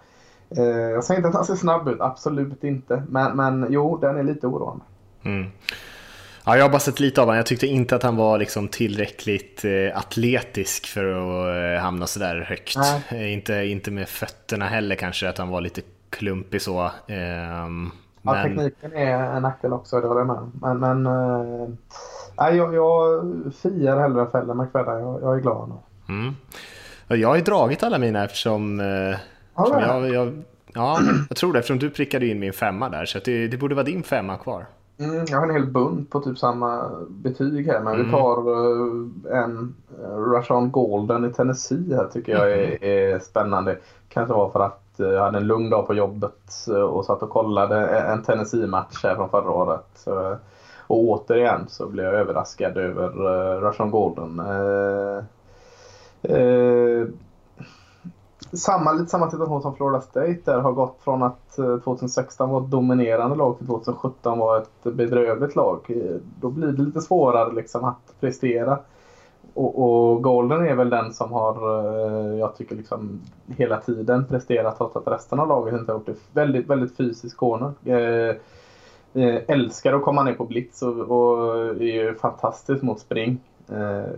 Jag 0.62 1.04
säger 1.04 1.18
inte 1.18 1.28
att 1.28 1.34
han 1.34 1.44
ser 1.44 1.54
snabb 1.54 1.88
ut, 1.88 2.00
absolut 2.00 2.64
inte. 2.64 3.02
Men, 3.08 3.36
men 3.36 3.66
jo, 3.70 3.96
den 3.96 4.16
är 4.16 4.22
lite 4.22 4.46
oroande. 4.46 4.84
Mm. 5.22 5.50
Ja, 6.46 6.56
jag 6.56 6.64
har 6.64 6.70
bara 6.70 6.80
sett 6.80 7.00
lite 7.00 7.20
av 7.20 7.26
honom. 7.26 7.36
Jag 7.36 7.46
tyckte 7.46 7.66
inte 7.66 7.96
att 7.96 8.02
han 8.02 8.16
var 8.16 8.38
liksom 8.38 8.68
tillräckligt 8.68 9.64
eh, 9.64 9.98
atletisk 9.98 10.86
för 10.86 11.04
att 11.04 11.78
eh, 11.78 11.82
hamna 11.82 12.06
sådär 12.06 12.46
högt. 12.48 12.76
Eh, 13.08 13.32
inte, 13.32 13.54
inte 13.54 13.90
med 13.90 14.08
fötterna 14.08 14.64
heller 14.64 14.96
kanske, 14.96 15.28
att 15.28 15.38
han 15.38 15.48
var 15.48 15.60
lite 15.60 15.80
klumpig 16.10 16.62
så. 16.62 16.90
Ehm, 17.06 17.90
ja, 18.22 18.42
tekniken 18.42 18.92
är 18.92 19.18
en 19.18 19.42
nackdel 19.42 19.72
också, 19.72 20.00
det 20.00 20.06
håller 20.06 20.20
jag 20.20 20.26
med 20.26 20.50
Men, 20.60 20.78
men 20.78 21.06
eh, 21.06 22.56
jag, 22.56 22.74
jag 22.74 23.22
friar 23.62 24.00
hellre 24.00 24.20
än 24.20 24.30
fäller 24.30 24.54
McFedda. 24.54 25.00
Jag, 25.00 25.22
jag 25.22 25.36
är 25.36 25.40
glad 25.40 25.68
nu. 25.68 25.74
Mm. 26.14 26.34
Jag 27.08 27.28
har 27.28 27.36
ju 27.36 27.42
dragit 27.42 27.82
alla 27.82 27.98
mina 27.98 28.24
eftersom, 28.24 28.80
eh, 28.80 29.16
jag, 29.56 30.08
jag, 30.08 30.42
ja, 30.72 30.98
jag 31.28 31.36
tror 31.36 31.52
det, 31.52 31.58
eftersom 31.58 31.78
du 31.78 31.90
prickade 31.90 32.26
in 32.26 32.40
min 32.40 32.52
femma 32.52 32.88
där. 32.88 33.04
Så 33.04 33.18
det, 33.24 33.48
det 33.48 33.56
borde 33.56 33.74
vara 33.74 33.84
din 33.84 34.02
femma 34.02 34.36
kvar. 34.36 34.66
Mm, 34.98 35.24
jag 35.28 35.38
har 35.38 35.48
en 35.48 35.54
hel 35.54 35.66
bunt 35.66 36.10
på 36.10 36.20
typ 36.20 36.38
samma 36.38 36.90
betyg 37.08 37.66
här. 37.66 37.80
Men 37.80 37.94
mm. 37.94 38.06
vi 38.06 38.12
tar 38.12 38.48
uh, 38.48 39.06
en 39.30 39.74
uh, 40.00 40.32
Rashawn 40.32 40.70
Golden 40.70 41.24
i 41.24 41.32
Tennessee 41.32 41.94
här 41.94 42.08
tycker 42.12 42.32
jag 42.32 42.52
är, 42.52 42.66
mm. 42.66 43.14
är 43.14 43.18
spännande. 43.18 43.78
Kanske 44.08 44.34
var 44.34 44.50
för 44.50 44.60
att 44.60 45.00
uh, 45.00 45.06
jag 45.06 45.22
hade 45.22 45.38
en 45.38 45.46
lugn 45.46 45.70
dag 45.70 45.86
på 45.86 45.94
jobbet 45.94 46.52
och 46.88 47.04
satt 47.04 47.22
och 47.22 47.30
kollade 47.30 47.86
en 47.86 48.22
Tennessee-match 48.22 49.00
här 49.02 49.14
från 49.14 49.30
förra 49.30 49.50
året. 49.50 50.06
Och 50.86 50.98
återigen 50.98 51.64
så 51.68 51.86
blev 51.86 52.04
jag 52.04 52.14
överraskad 52.14 52.76
över 52.76 53.10
Rashawn 53.60 53.90
Golden 53.90 54.40
samma, 58.52 58.92
lite 58.92 59.10
samma 59.10 59.30
situation 59.30 59.62
som 59.62 59.76
Florida 59.76 60.00
State 60.00 60.40
där 60.44 60.60
har 60.60 60.72
gått 60.72 60.98
från 61.04 61.22
att 61.22 61.58
eh, 61.58 61.78
2016 61.78 62.50
var 62.50 62.60
ett 62.60 62.70
dominerande 62.70 63.36
lag 63.36 63.58
till 63.58 63.66
2017 63.66 64.38
var 64.38 64.58
ett 64.58 64.82
bedrövligt 64.82 65.56
lag. 65.56 65.80
Eh, 65.88 66.16
då 66.40 66.50
blir 66.50 66.68
det 66.68 66.82
lite 66.82 67.00
svårare 67.00 67.52
liksom 67.52 67.84
att 67.84 68.20
prestera. 68.20 68.78
Och, 69.54 69.82
och 69.82 70.22
Golden 70.22 70.66
är 70.66 70.74
väl 70.74 70.90
den 70.90 71.12
som 71.12 71.32
har, 71.32 71.54
eh, 71.54 72.38
jag 72.38 72.56
tycker 72.56 72.76
liksom 72.76 73.20
hela 73.46 73.80
tiden 73.80 74.24
presterat 74.24 74.78
trots 74.78 74.96
att 74.96 75.08
resten 75.08 75.40
av 75.40 75.48
laget 75.48 75.74
inte 75.74 75.92
har 75.92 75.98
gjort 75.98 76.06
det. 76.06 76.16
Väldigt, 76.32 76.66
väldigt 76.66 76.96
fysisk 76.96 77.36
corner. 77.36 77.72
Eh, 79.16 79.42
älskar 79.46 79.92
att 79.92 80.02
komma 80.02 80.22
ner 80.22 80.34
på 80.34 80.44
blitz 80.44 80.82
och, 80.82 80.98
och 80.98 81.56
är 81.66 81.82
ju 81.82 82.14
fantastisk 82.14 82.82
mot 82.82 83.00
spring. 83.00 83.40
Eh, 83.68 84.10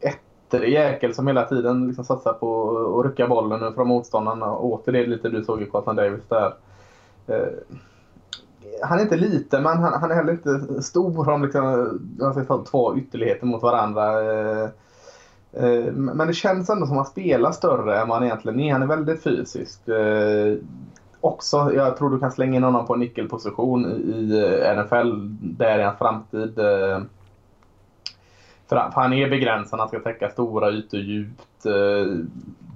ett 0.00 0.20
jäkel 0.58 1.14
som 1.14 1.26
hela 1.26 1.44
tiden 1.44 1.86
liksom 1.86 2.04
satsar 2.04 2.32
på 2.32 2.70
att 2.98 3.06
rycka 3.06 3.28
bollen 3.28 3.74
från 3.74 3.88
motståndarna. 3.88 4.56
Åter 4.56 4.92
det 4.92 5.06
lite 5.06 5.28
du 5.28 5.44
såg 5.44 5.62
i 5.62 5.66
Carlton 5.66 5.96
Davis 5.96 6.28
där. 6.28 6.54
Eh, 7.26 7.76
han 8.82 8.98
är 8.98 9.02
inte 9.02 9.16
liten 9.16 9.62
men 9.62 9.78
han, 9.78 10.00
han 10.00 10.10
är 10.10 10.14
heller 10.14 10.32
inte 10.32 10.82
stor 10.82 11.28
om 11.28 11.42
liksom, 11.42 12.44
ta 12.48 12.64
två 12.64 12.96
ytterligheter 12.96 13.46
mot 13.46 13.62
varandra. 13.62 14.22
Eh, 14.22 14.68
eh, 15.52 15.92
men 15.92 16.26
det 16.26 16.32
känns 16.32 16.70
ändå 16.70 16.86
som 16.86 16.98
att 16.98 17.06
han 17.06 17.12
spelar 17.12 17.52
större 17.52 18.00
än 18.00 18.08
vad 18.08 18.16
han 18.18 18.26
egentligen 18.26 18.60
är. 18.60 18.72
Han 18.72 18.82
är 18.82 18.86
väldigt 18.86 19.22
fysisk. 19.22 19.88
Eh, 19.88 20.56
också, 21.20 21.72
jag 21.74 21.96
tror 21.96 22.10
du 22.10 22.18
kan 22.18 22.32
slänga 22.32 22.56
in 22.56 22.62
honom 22.62 22.86
på 22.86 22.94
en 22.94 23.00
nyckelposition 23.00 23.86
i 23.86 24.38
eh, 24.38 24.82
NFL. 24.82 25.10
Där 25.40 25.78
är 25.78 25.84
hans 25.84 25.98
framtid. 25.98 26.58
Eh, 26.58 27.00
för 28.70 28.76
han 28.76 29.12
är 29.12 29.30
begränsad, 29.30 29.80
han 29.80 29.88
ska 29.88 30.00
täcka 30.00 30.30
stora 30.30 30.70
ytor 30.70 31.00
djupt. 31.00 31.66
Eh, 31.66 32.14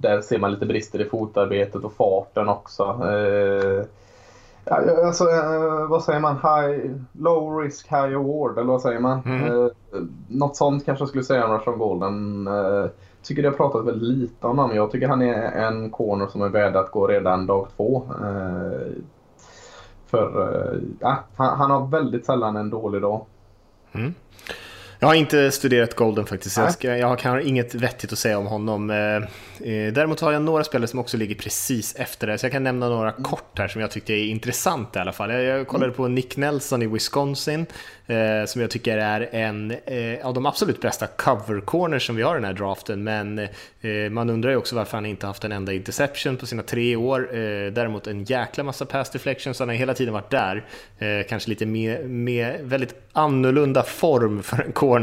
där 0.01 0.21
ser 0.21 0.39
man 0.39 0.51
lite 0.51 0.65
brister 0.65 1.01
i 1.01 1.09
fotarbetet 1.09 1.83
och 1.83 1.93
farten 1.93 2.49
också. 2.49 2.83
Eh, 2.83 3.85
alltså, 5.05 5.23
eh, 5.23 5.87
vad 5.87 6.03
säger 6.03 6.19
man? 6.19 6.35
High, 6.35 6.91
low 7.11 7.57
risk, 7.57 7.87
high 7.87 8.15
award, 8.15 8.57
eller 8.57 8.71
vad 8.71 8.81
säger 8.81 8.99
man? 8.99 9.21
Mm. 9.25 9.69
Något 10.27 10.55
sånt 10.55 10.85
kanske 10.85 11.01
jag 11.01 11.09
skulle 11.09 11.23
säga 11.23 11.45
om 11.45 11.57
Russian 11.57 11.77
Golden. 11.77 12.49
Tycker 13.23 13.41
det 13.41 13.49
har 13.49 13.55
pratat 13.55 13.85
väldigt 13.85 14.17
lite 14.19 14.47
om 14.47 14.57
honom. 14.57 14.75
Jag 14.75 14.91
tycker 14.91 15.07
han 15.07 15.21
är 15.21 15.51
en 15.51 15.89
corner 15.89 16.27
som 16.27 16.41
är 16.41 16.49
värd 16.49 16.75
att 16.75 16.91
gå 16.91 17.07
redan 17.07 17.45
dag 17.45 17.67
två. 17.75 18.03
För 20.07 20.81
ja, 20.99 21.17
han, 21.35 21.71
har 21.71 21.87
väldigt 21.87 22.25
sällan 22.25 22.57
en 22.57 22.69
dålig 22.69 23.01
dag. 23.01 23.25
Mm. 23.91 24.13
Jag 25.05 25.09
har 25.09 25.15
inte 25.15 25.51
studerat 25.51 25.95
Golden 25.95 26.25
faktiskt. 26.25 26.57
Jag, 26.57 26.73
ska, 26.73 26.97
jag 26.97 27.23
har 27.23 27.39
inget 27.39 27.75
vettigt 27.75 28.13
att 28.13 28.19
säga 28.19 28.37
om 28.37 28.45
honom. 28.45 28.89
Eh, 28.89 28.97
eh, 28.97 29.93
däremot 29.93 30.19
har 30.19 30.31
jag 30.31 30.41
några 30.41 30.63
spelare 30.63 30.87
som 30.87 30.99
också 30.99 31.17
ligger 31.17 31.35
precis 31.35 31.95
efter 31.95 32.27
det. 32.27 32.37
Så 32.37 32.45
jag 32.45 32.51
kan 32.51 32.63
nämna 32.63 32.89
några 32.89 33.11
mm. 33.11 33.23
kort 33.23 33.59
här 33.59 33.67
som 33.67 33.81
jag 33.81 33.91
tyckte 33.91 34.13
är 34.13 34.25
intressant 34.25 34.95
i 34.95 34.99
alla 34.99 35.11
fall. 35.11 35.33
Jag, 35.33 35.67
kollade 35.67 35.85
mm. 35.85 35.97
på 35.97 36.07
Nick 36.07 36.37
Nelson 36.37 36.81
i 36.81 36.87
Wisconsin. 36.87 37.65
Eh, 38.07 38.45
som 38.45 38.61
jag 38.61 38.69
tycker 38.69 38.97
är 38.97 39.29
en 39.31 39.75
av 40.23 40.33
de 40.33 40.45
absolut 40.45 40.81
bästa 40.81 41.07
cover 41.07 41.61
corners 41.61 42.07
som 42.07 42.15
vi 42.15 42.23
har 42.23 42.35
i 42.35 42.37
den 42.37 42.45
här 42.45 42.53
draften. 42.53 43.03
Men 43.03 43.47
man 44.11 44.29
undrar 44.29 44.51
ju 44.51 44.57
också 44.57 44.75
varför 44.75 44.97
han 44.97 45.05
inte 45.05 45.27
haft 45.27 45.43
en 45.43 45.51
enda 45.51 45.73
interception 45.73 46.37
på 46.37 46.45
sina 46.45 46.63
tre 46.63 46.95
år. 46.95 47.29
däremot 47.71 48.07
en 48.07 48.23
jäkla 48.23 48.63
massa 48.63 48.85
pass 48.85 49.09
deflections. 49.09 49.59
Han 49.59 49.67
har 49.67 49.75
hela 49.75 49.93
tiden 49.93 50.13
varit 50.13 50.29
där. 50.29 50.65
kanske 51.23 51.49
lite 51.49 51.65
med, 51.65 52.09
med 52.09 52.59
väldigt 52.61 52.95
annorlunda 53.13 53.83
form 53.83 54.43
för 54.43 54.61
en 54.61 54.71
corner. 54.71 54.94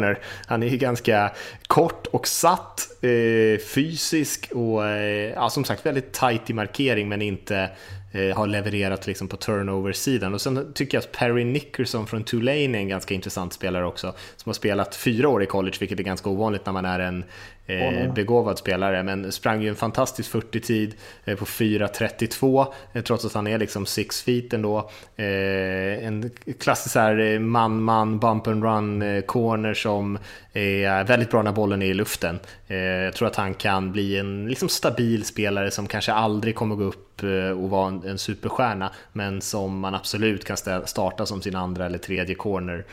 Han 0.46 0.62
är 0.62 0.66
ju 0.66 0.76
ganska 0.76 1.30
kort 1.66 2.06
och 2.06 2.28
satt, 2.28 2.88
eh, 3.00 3.60
fysisk 3.74 4.48
och 4.54 4.86
eh, 4.86 5.32
ja, 5.32 5.50
som 5.50 5.64
sagt 5.64 5.86
väldigt 5.86 6.12
tight 6.12 6.50
i 6.50 6.52
markering 6.52 7.08
men 7.08 7.22
inte 7.22 7.70
eh, 8.12 8.36
har 8.36 8.46
levererat 8.46 9.06
liksom 9.06 9.28
på 9.28 9.36
turnover-sidan. 9.36 10.34
Och 10.34 10.40
sen 10.40 10.72
tycker 10.74 10.96
jag 10.96 11.02
att 11.02 11.12
Perry 11.12 11.44
Nickerson 11.44 12.06
från 12.06 12.24
Tulane 12.24 12.76
är 12.76 12.80
en 12.80 12.88
ganska 12.88 13.14
intressant 13.14 13.52
spelare 13.52 13.86
också, 13.86 14.14
som 14.36 14.50
har 14.50 14.54
spelat 14.54 14.94
fyra 14.94 15.28
år 15.28 15.42
i 15.42 15.46
college, 15.46 15.76
vilket 15.80 15.98
är 15.98 16.04
ganska 16.04 16.30
ovanligt 16.30 16.66
när 16.66 16.72
man 16.72 16.84
är 16.84 17.00
en 17.00 17.24
eh, 17.66 18.12
begåvad 18.14 18.58
spelare, 18.58 19.02
men 19.02 19.32
sprang 19.32 19.62
ju 19.62 19.68
en 19.68 19.74
fantastisk 19.74 20.34
40-tid 20.34 20.94
eh, 21.24 21.36
på 21.38 21.44
4.32, 21.44 22.66
eh, 22.92 23.02
trots 23.02 23.24
att 23.24 23.32
han 23.32 23.46
är 23.46 23.58
liksom 23.58 23.86
six 23.86 24.22
feet 24.22 24.52
ändå. 24.52 24.90
Eh, 25.16 26.06
en 26.06 26.30
klassisk 26.60 26.96
man-man, 27.40 28.18
bump 28.18 28.46
and 28.46 28.64
run 28.64 29.02
eh, 29.02 29.22
corner 29.22 29.74
som 29.74 30.18
är 30.52 31.04
väldigt 31.04 31.30
bra 31.30 31.42
när 31.42 31.52
bollen 31.52 31.82
är 31.82 31.86
i 31.86 31.94
luften. 31.94 32.40
Eh, 32.68 32.76
jag 32.76 33.14
tror 33.14 33.28
att 33.28 33.36
han 33.36 33.54
kan 33.54 33.92
bli 33.92 34.18
en 34.18 34.48
liksom 34.48 34.68
stabil 34.68 35.24
spelare 35.24 35.70
som 35.70 35.86
kanske 35.86 36.12
aldrig 36.12 36.54
kommer 36.54 36.74
gå 36.74 36.84
upp 36.84 37.08
och 37.56 37.70
vara 37.70 37.88
en, 37.88 38.02
en 38.04 38.18
superstjärna, 38.18 38.92
men 39.12 39.40
som 39.40 39.78
man 39.78 39.94
absolut 39.94 40.44
kan 40.44 40.56
starta 40.86 41.26
som 41.26 41.42
sin 41.42 41.56
andra 41.56 41.86
eller 41.86 41.98
tredje 41.98 42.34
corner 42.34 42.84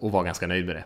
och 0.00 0.12
vara 0.12 0.22
ganska 0.22 0.46
nöjd 0.46 0.66
med 0.66 0.76
det. 0.76 0.84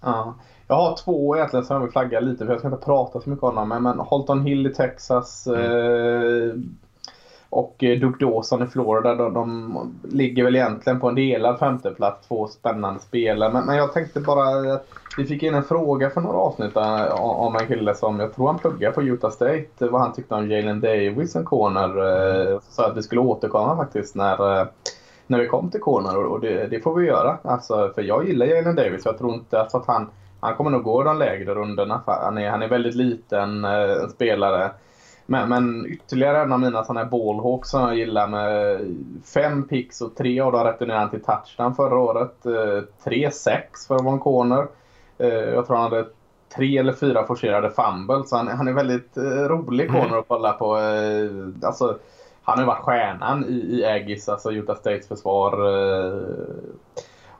Ja. 0.00 0.36
Jag 0.68 0.76
har 0.76 0.96
två 0.96 1.36
egentligen 1.36 1.66
som 1.66 1.74
jag 1.74 1.80
vill 1.80 1.90
flagga 1.90 2.20
lite 2.20 2.44
för 2.44 2.52
jag 2.52 2.58
ska 2.58 2.68
inte 2.68 2.84
prata 2.84 3.20
så 3.20 3.30
mycket 3.30 3.42
om 3.42 3.54
dem. 3.54 3.68
Men, 3.68 3.82
men 3.82 3.98
Holton 3.98 4.40
Hill 4.40 4.66
i 4.66 4.74
Texas 4.74 5.46
mm. 5.46 6.50
eh, 6.50 6.54
och 7.50 7.84
eh, 7.84 8.00
Duke 8.00 8.24
Dawson 8.24 8.62
i 8.62 8.66
Florida. 8.66 9.14
De, 9.14 9.34
de, 9.34 9.94
ligger 10.02 10.44
väl 10.44 10.56
egentligen 10.56 11.00
på 11.00 11.08
en 11.08 11.14
delad 11.14 11.58
femteplats. 11.58 12.28
Två 12.28 12.46
spännande 12.46 13.00
spelare. 13.00 13.52
Men, 13.52 13.66
men 13.66 13.76
jag 13.76 13.92
tänkte 13.92 14.20
bara 14.20 14.78
vi 15.16 15.26
fick 15.26 15.42
in 15.42 15.54
en 15.54 15.64
fråga 15.64 16.10
för 16.10 16.20
några 16.20 16.38
avsnitt 16.38 16.76
eh, 16.76 17.20
om 17.20 17.56
en 17.56 17.66
kille 17.66 17.94
som 17.94 18.20
jag 18.20 18.34
tror 18.34 18.46
han 18.46 18.58
pluggar 18.58 18.90
på 18.90 19.02
Utah 19.02 19.30
State. 19.30 19.66
Vad 19.78 20.00
han 20.00 20.12
tyckte 20.12 20.34
om 20.34 20.50
Jalen 20.50 20.80
Davis, 20.80 21.36
en 21.36 21.44
corner. 21.44 21.88
Eh, 22.52 22.60
så 22.70 22.82
att 22.82 22.96
vi 22.96 23.02
skulle 23.02 23.20
återkomma 23.20 23.76
faktiskt 23.76 24.14
när 24.14 24.68
när 25.26 25.38
vi 25.38 25.46
kom 25.46 25.70
till 25.70 25.80
corner 25.80 26.24
och 26.24 26.40
det, 26.40 26.66
det 26.66 26.80
får 26.80 26.94
vi 26.94 27.06
göra. 27.06 27.38
Alltså, 27.42 27.92
för 27.94 28.02
jag 28.02 28.28
gillar 28.28 28.46
Jalen 28.46 28.76
Davis. 28.76 29.02
Jag 29.04 29.18
tror 29.18 29.34
inte 29.34 29.60
alltså, 29.60 29.76
att 29.76 29.86
han, 29.86 30.10
han 30.40 30.54
kommer 30.54 30.70
nog 30.70 30.82
gå 30.82 31.02
de 31.02 31.18
lägre 31.18 31.54
rundorna. 31.54 32.02
Han 32.06 32.38
är, 32.38 32.50
han 32.50 32.62
är 32.62 32.68
väldigt 32.68 32.94
liten 32.94 33.64
eh, 33.64 34.08
spelare. 34.14 34.70
Men, 35.26 35.48
men 35.48 35.86
ytterligare 35.86 36.42
en 36.42 36.52
av 36.52 36.60
mina 36.60 36.84
sådana 36.84 37.00
här 37.00 37.10
ballhawks 37.10 37.70
som 37.70 37.80
jag 37.80 37.96
gillar 37.96 38.28
med 38.28 38.80
fem 39.34 39.68
picks 39.68 40.00
och 40.00 40.16
tre 40.16 40.40
av 40.40 40.52
dem 40.52 40.64
returnerade 40.64 41.00
han 41.00 41.10
till 41.10 41.22
touchdown 41.22 41.74
förra 41.74 41.98
året. 41.98 42.46
Eh, 42.46 43.10
3-6 43.10 43.60
för 43.88 43.94
att 43.94 44.04
vara 44.04 44.14
en 44.14 44.20
corner. 44.20 44.66
Eh, 45.18 45.28
jag 45.28 45.66
tror 45.66 45.76
han 45.76 45.92
hade 45.92 46.06
tre 46.56 46.78
eller 46.78 46.92
fyra 46.92 47.26
forcerade 47.26 47.70
fumbles. 47.70 48.28
Så 48.28 48.36
han, 48.36 48.48
han 48.48 48.68
är 48.68 48.72
väldigt 48.72 49.16
eh, 49.16 49.22
rolig 49.22 49.88
corner 49.88 50.06
mm. 50.06 50.18
att 50.18 50.28
kolla 50.28 50.52
på. 50.52 50.78
Eh, 50.78 51.66
alltså, 51.68 51.98
han 52.42 52.58
har 52.58 52.62
ju 52.62 52.66
varit 52.66 52.84
stjärnan 52.84 53.44
i, 53.44 53.52
i 53.52 53.84
Aggies, 53.84 54.28
alltså 54.28 54.52
Utah 54.52 54.76
States 54.76 55.08
försvar. 55.08 55.52
Eh, 55.52 56.20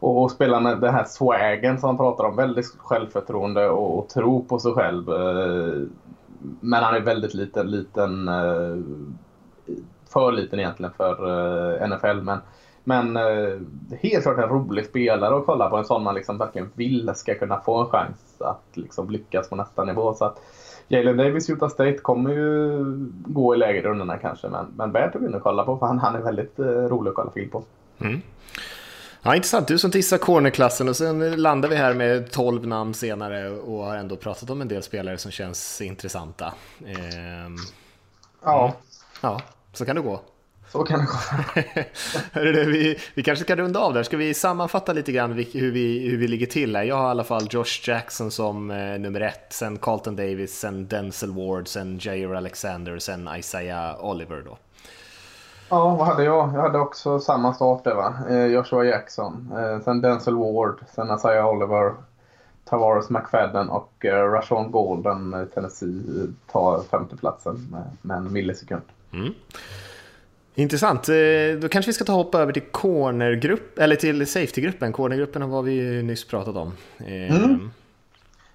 och, 0.07 0.31
spela 0.31 0.59
spelar 0.59 0.61
med 0.61 0.81
den 0.81 0.95
här 0.95 1.05
swagen 1.05 1.81
som 1.81 1.87
han 1.87 1.97
pratar 1.97 2.25
om. 2.25 2.37
Väldigt 2.37 2.67
självförtroende 2.79 3.69
och, 3.69 3.99
och 3.99 4.09
tro 4.09 4.45
på 4.45 4.59
sig 4.59 4.73
själv. 4.73 5.09
Eh, 5.09 5.83
men 6.61 6.83
han 6.83 6.95
är 6.95 7.01
väldigt 7.01 7.35
liten, 7.35 7.71
liten 7.71 8.29
eh, 8.29 8.77
för 10.09 10.33
liten 10.33 10.59
egentligen 10.59 10.93
för 10.97 11.29
eh, 11.83 11.89
NFL. 11.89 12.23
Men, 12.23 12.39
men 12.85 13.17
eh, 13.17 13.61
helt 14.03 14.23
klart 14.23 14.39
en 14.39 14.49
rolig 14.49 14.87
spelare 14.87 15.37
att 15.37 15.47
kolla 15.47 15.71
på. 15.71 15.77
En 15.77 15.85
sån 15.85 16.03
man 16.03 16.15
liksom 16.15 16.39
verkligen 16.39 16.71
vill 16.75 17.11
ska 17.15 17.35
kunna 17.35 17.61
få 17.61 17.81
en 17.81 17.87
chans 17.87 18.41
att 18.41 18.77
liksom 18.77 19.11
lyckas 19.11 19.49
på 19.49 19.57
nästa 19.57 19.85
nivå. 19.85 20.15
Så 20.15 20.25
att 20.25 20.39
Jalen 20.89 21.17
Davis 21.17 21.51
Utah 21.51 21.69
State 21.69 21.99
kommer 21.99 22.31
ju 22.31 22.85
gå 23.27 23.55
i 23.55 23.59
lägre 23.59 23.89
rundorna 23.89 24.19
kanske. 24.19 24.49
Men, 24.49 24.67
men 24.77 24.93
värt 24.93 25.15
att 25.15 25.21
gå 25.21 25.27
in 25.27 25.35
och 25.35 25.43
kolla 25.43 25.65
på 25.65 25.77
för 25.79 25.87
han, 25.87 25.99
han 25.99 26.15
är 26.15 26.21
väldigt 26.21 26.59
eh, 26.59 26.67
rolig 26.67 27.09
att 27.09 27.15
kolla 27.15 27.31
film 27.31 27.51
på. 27.51 27.63
Mm. 27.99 28.21
Ja, 29.27 29.37
intressant. 29.37 29.69
Du 29.69 29.79
som 29.79 29.91
tissar 29.91 30.19
cornerklassen 30.19 30.89
och 30.89 30.97
sen 30.97 31.43
landar 31.43 31.69
vi 31.69 31.77
här 31.77 31.95
med 31.95 32.31
12 32.31 32.67
namn 32.67 32.95
senare 32.95 33.51
och 33.51 33.85
har 33.85 33.97
ändå 33.97 34.17
pratat 34.17 34.51
om 34.51 34.61
en 34.61 34.69
del 34.69 34.83
spelare 34.83 35.19
som 35.19 35.31
känns 35.31 35.81
intressanta. 35.81 36.55
Ehm, 36.87 37.57
ja. 38.45 38.75
Ja, 39.21 39.41
så 39.73 39.85
kan 39.85 39.97
det 39.97 40.03
gå. 40.03 40.21
Så 40.73 40.85
kan 40.85 40.99
det 40.99 41.07
gå. 41.07 42.41
Vi, 42.71 42.99
vi 43.15 43.23
kanske 43.23 43.45
ska 43.45 43.57
runda 43.57 43.81
av 43.81 43.95
där. 43.95 44.03
Ska 44.03 44.17
vi 44.17 44.35
sammanfatta 44.35 44.93
lite 44.93 45.13
grann 45.13 45.33
hur 45.33 45.71
vi, 45.71 46.09
hur 46.09 46.17
vi 46.17 46.29
ligger 46.29 46.47
till 46.47 46.77
här? 46.77 46.85
Jag 46.85 46.97
har 46.97 47.07
i 47.07 47.11
alla 47.11 47.25
fall 47.25 47.49
Josh 47.51 47.89
Jackson 47.89 48.31
som 48.31 48.71
eh, 48.71 48.99
nummer 48.99 49.21
ett, 49.21 49.47
sen 49.51 49.79
Carlton 49.79 50.17
Davis, 50.17 50.59
sen 50.59 50.87
Denzel 50.89 51.33
Ward, 51.33 51.69
sen 51.69 51.99
Jair 52.03 52.35
Alexander, 52.35 52.99
sen 52.99 53.29
Isaiah 53.39 54.05
Oliver 54.05 54.43
då. 54.47 54.59
Ja, 55.69 55.95
vad 55.95 56.07
hade 56.07 56.25
jag? 56.25 56.55
Jag 56.55 56.63
hade 56.63 56.79
också 56.79 57.21
samma 57.21 57.55
start 57.55 57.85
där 57.85 57.95
va. 57.95 58.15
Eh, 58.31 58.47
Joshua 58.47 58.85
Jackson, 58.85 59.53
eh, 59.57 59.81
sen 59.85 60.01
Denzel 60.01 60.35
Ward, 60.35 60.81
sen 60.95 61.15
Isaiah 61.17 61.49
Oliver, 61.49 61.93
Tavares 62.65 63.11
McFadden 63.11 63.69
och 63.69 64.05
eh, 64.05 64.31
Rashawn 64.31 64.71
Golden, 64.71 65.49
Tennessee, 65.55 66.03
tar 66.53 66.83
femteplatsen 66.91 67.69
med, 67.71 67.85
med 68.03 68.17
en 68.17 68.33
millisekund. 68.33 68.83
Mm. 69.13 69.33
Intressant. 70.55 71.07
Då 71.61 71.69
kanske 71.69 71.89
vi 71.89 71.93
ska 71.93 72.05
ta 72.05 72.13
och 72.13 72.19
hoppa 72.19 72.41
över 72.41 72.53
till 72.53 72.63
cornergrupp, 72.71 73.79
eller 73.79 73.97
till 73.97 74.27
safetygruppen. 74.27 74.93
Cornergruppen 74.93 75.43
har 75.43 75.63
vi 75.63 76.03
nyss 76.03 76.29
pratat 76.29 76.57
om. 76.57 76.73
Mm. 76.99 77.71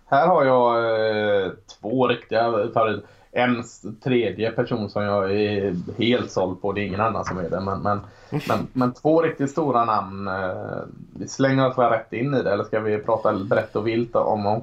Här 0.06 0.28
har 0.28 0.46
jag 0.46 0.78
eh, 1.46 1.52
två 1.82 2.08
riktiga 2.08 2.52
favoriter 2.52 3.02
en 3.32 3.64
tredje 4.04 4.52
person 4.52 4.90
som 4.90 5.04
jag 5.04 5.36
är 5.36 5.76
helt 5.98 6.32
såld 6.32 6.62
på. 6.62 6.72
Det 6.72 6.82
är 6.82 6.86
ingen 6.86 7.02
annan 7.02 7.26
som 7.26 7.38
är 7.38 7.50
det. 7.50 7.60
Men, 7.60 7.82
men, 7.82 8.00
men, 8.48 8.68
men 8.74 8.94
två 8.94 9.22
riktigt 9.22 9.52
stora 9.52 9.86
namn. 9.86 10.28
Eh, 10.28 10.80
vi 11.20 11.28
slänger 11.28 11.68
oss 11.68 11.78
rätt 11.78 12.14
in 12.14 12.34
i 12.34 12.44
det 12.44 12.52
eller 12.52 12.64
ska 12.64 12.80
vi 12.80 12.98
prata 12.98 13.34
brett 13.34 13.76
och 13.76 13.88
vilt 13.88 14.16
om, 14.16 14.46
om 14.46 14.62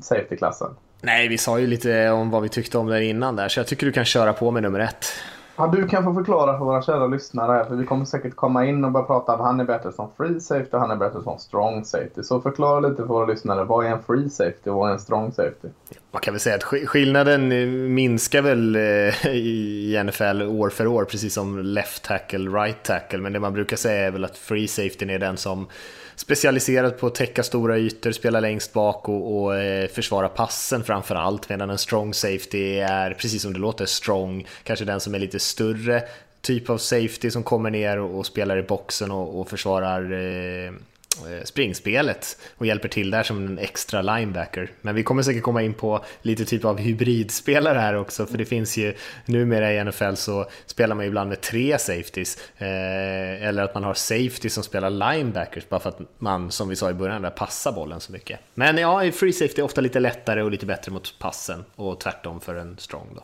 safety-klassen? 0.00 0.68
Nej, 1.00 1.28
vi 1.28 1.38
sa 1.38 1.58
ju 1.58 1.66
lite 1.66 2.10
om 2.10 2.30
vad 2.30 2.42
vi 2.42 2.48
tyckte 2.48 2.78
om 2.78 2.86
det 2.86 3.04
innan 3.04 3.36
där, 3.36 3.48
så 3.48 3.60
jag 3.60 3.66
tycker 3.66 3.86
du 3.86 3.92
kan 3.92 4.04
köra 4.04 4.32
på 4.32 4.50
med 4.50 4.62
nummer 4.62 4.80
ett. 4.80 5.06
Ja, 5.56 5.66
du 5.66 5.88
kan 5.88 6.04
få 6.04 6.14
förklara 6.14 6.58
för 6.58 6.64
våra 6.64 6.82
kära 6.82 7.06
lyssnare 7.06 7.64
för 7.64 7.74
vi 7.74 7.86
kommer 7.86 8.04
säkert 8.04 8.36
komma 8.36 8.66
in 8.66 8.84
och 8.84 8.90
börja 8.90 9.06
prata 9.06 9.34
om 9.34 9.40
han 9.40 9.60
är 9.60 9.64
bättre 9.64 9.92
som 9.92 10.08
free 10.16 10.40
safety 10.40 10.70
och 10.70 10.80
han 10.80 10.90
är 10.90 10.96
bättre 10.96 11.22
som 11.22 11.38
strong 11.38 11.84
safety. 11.84 12.22
Så 12.22 12.40
förklara 12.40 12.80
lite 12.80 12.96
för 12.96 13.04
våra 13.04 13.26
lyssnare, 13.26 13.64
vad 13.64 13.86
är 13.86 13.90
en 13.90 14.02
free 14.02 14.30
safety 14.30 14.70
och 14.70 14.76
vad 14.76 14.88
är 14.88 14.92
en 14.92 15.00
strong 15.00 15.32
safety? 15.32 15.68
Man 16.14 16.20
kan 16.20 16.34
väl 16.34 16.40
säga 16.40 16.56
att 16.56 16.64
skillnaden 16.64 17.52
eh, 17.52 17.66
minskar 17.68 18.42
väl 18.42 18.76
eh, 18.76 19.26
i 19.34 20.02
NFL 20.06 20.42
år 20.42 20.70
för 20.70 20.86
år, 20.86 21.04
precis 21.04 21.34
som 21.34 21.58
left 21.58 22.02
tackle, 22.02 22.50
right 22.50 22.82
tackle, 22.82 23.18
men 23.18 23.32
det 23.32 23.40
man 23.40 23.52
brukar 23.52 23.76
säga 23.76 24.06
är 24.06 24.10
väl 24.10 24.24
att 24.24 24.38
free 24.38 24.68
safety 24.68 25.12
är 25.12 25.18
den 25.18 25.36
som 25.36 25.68
specialiserad 26.16 26.98
på 26.98 27.06
att 27.06 27.14
täcka 27.14 27.42
stora 27.42 27.78
ytor, 27.78 28.12
spela 28.12 28.40
längst 28.40 28.72
bak 28.72 29.08
och, 29.08 29.42
och 29.42 29.56
eh, 29.56 29.88
försvara 29.88 30.28
passen 30.28 30.84
framför 30.84 31.14
allt, 31.14 31.48
medan 31.48 31.70
en 31.70 31.78
strong 31.78 32.14
safety 32.14 32.78
är, 32.78 33.14
precis 33.14 33.42
som 33.42 33.52
det 33.52 33.58
låter, 33.58 33.86
strong, 33.86 34.46
kanske 34.62 34.84
den 34.84 35.00
som 35.00 35.14
är 35.14 35.18
lite 35.18 35.38
större 35.38 36.02
typ 36.40 36.70
av 36.70 36.78
safety 36.78 37.30
som 37.30 37.42
kommer 37.42 37.70
ner 37.70 37.98
och, 37.98 38.18
och 38.18 38.26
spelar 38.26 38.56
i 38.56 38.62
boxen 38.62 39.10
och, 39.10 39.40
och 39.40 39.48
försvarar 39.48 40.12
Eh, 40.12 40.72
Eh, 41.18 41.44
springspelet 41.44 42.38
och 42.56 42.66
hjälper 42.66 42.88
till 42.88 43.10
där 43.10 43.22
som 43.22 43.46
en 43.46 43.58
extra 43.58 44.02
linebacker. 44.02 44.70
Men 44.80 44.94
vi 44.94 45.02
kommer 45.02 45.22
säkert 45.22 45.42
komma 45.42 45.62
in 45.62 45.74
på 45.74 46.04
lite 46.22 46.44
typ 46.44 46.64
av 46.64 46.78
hybridspelare 46.78 47.78
här 47.78 47.94
också, 47.94 48.26
för 48.26 48.38
det 48.38 48.44
finns 48.44 48.76
ju 48.76 48.94
numera 49.26 49.72
i 49.72 49.84
NFL 49.84 50.14
så 50.14 50.46
spelar 50.66 50.94
man 50.94 51.04
ju 51.04 51.08
ibland 51.08 51.28
med 51.28 51.40
tre 51.40 51.78
safeties, 51.78 52.38
eh, 52.58 53.46
eller 53.48 53.62
att 53.62 53.74
man 53.74 53.84
har 53.84 53.94
safety 53.94 54.48
som 54.48 54.62
spelar 54.62 54.90
linebackers 54.90 55.68
bara 55.68 55.80
för 55.80 55.88
att 55.88 56.00
man, 56.18 56.50
som 56.50 56.68
vi 56.68 56.76
sa 56.76 56.90
i 56.90 56.94
början, 56.94 57.22
där 57.22 57.30
passar 57.30 57.72
bollen 57.72 58.00
så 58.00 58.12
mycket. 58.12 58.40
Men 58.54 58.78
ja, 58.78 59.12
free 59.12 59.32
safety 59.32 59.60
är 59.60 59.64
ofta 59.64 59.80
lite 59.80 60.00
lättare 60.00 60.42
och 60.42 60.50
lite 60.50 60.66
bättre 60.66 60.92
mot 60.92 61.18
passen 61.18 61.64
och 61.76 62.00
tvärtom 62.00 62.40
för 62.40 62.54
en 62.54 62.78
strong 62.78 63.08
då. 63.14 63.22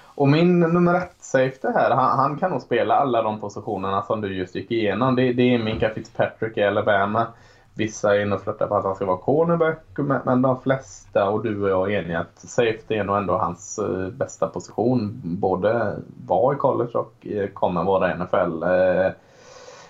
Och 0.00 0.28
min 0.28 0.60
nummer 0.60 0.94
ett 0.94 1.17
safety 1.30 1.68
här, 1.74 1.90
han, 1.90 2.18
han, 2.18 2.38
kan 2.38 2.50
nog 2.50 2.62
spela 2.62 2.94
alla 2.94 3.22
de 3.22 3.40
positionerna 3.40 4.02
som 4.02 4.20
du 4.20 4.36
just 4.36 4.54
gick 4.54 4.70
igenom. 4.70 5.16
Det, 5.16 5.32
det 5.32 5.54
är 5.54 5.58
Minka 5.58 5.90
Fitzpatrick 5.90 6.56
i 6.56 6.62
Alabama. 6.62 7.26
Vissa 7.74 8.16
är 8.16 8.22
inne 8.22 8.34
och 8.34 8.42
flörtar 8.42 8.66
på 8.66 8.74
att 8.74 8.84
han 8.84 8.94
ska 8.94 9.04
vara 9.04 9.16
cornerback, 9.16 9.84
men 10.24 10.42
de 10.42 10.60
flesta 10.60 11.28
och 11.28 11.42
du 11.42 11.62
och 11.62 11.68
jag 11.68 11.92
är 11.92 12.02
eniga 12.02 12.18
att 12.20 12.38
safety 12.38 12.94
är 12.94 13.04
nog 13.04 13.16
ändå 13.16 13.36
hans 13.36 13.78
eh, 13.78 14.08
bästa 14.08 14.46
position. 14.46 15.20
Både 15.24 15.96
var 16.26 16.54
i 16.54 16.56
college 16.56 16.98
och 16.98 17.26
eh, 17.26 17.48
kommer 17.48 17.84
vara 17.84 18.10
i 18.10 18.18
NFL. 18.18 18.62
Eh, 18.62 19.12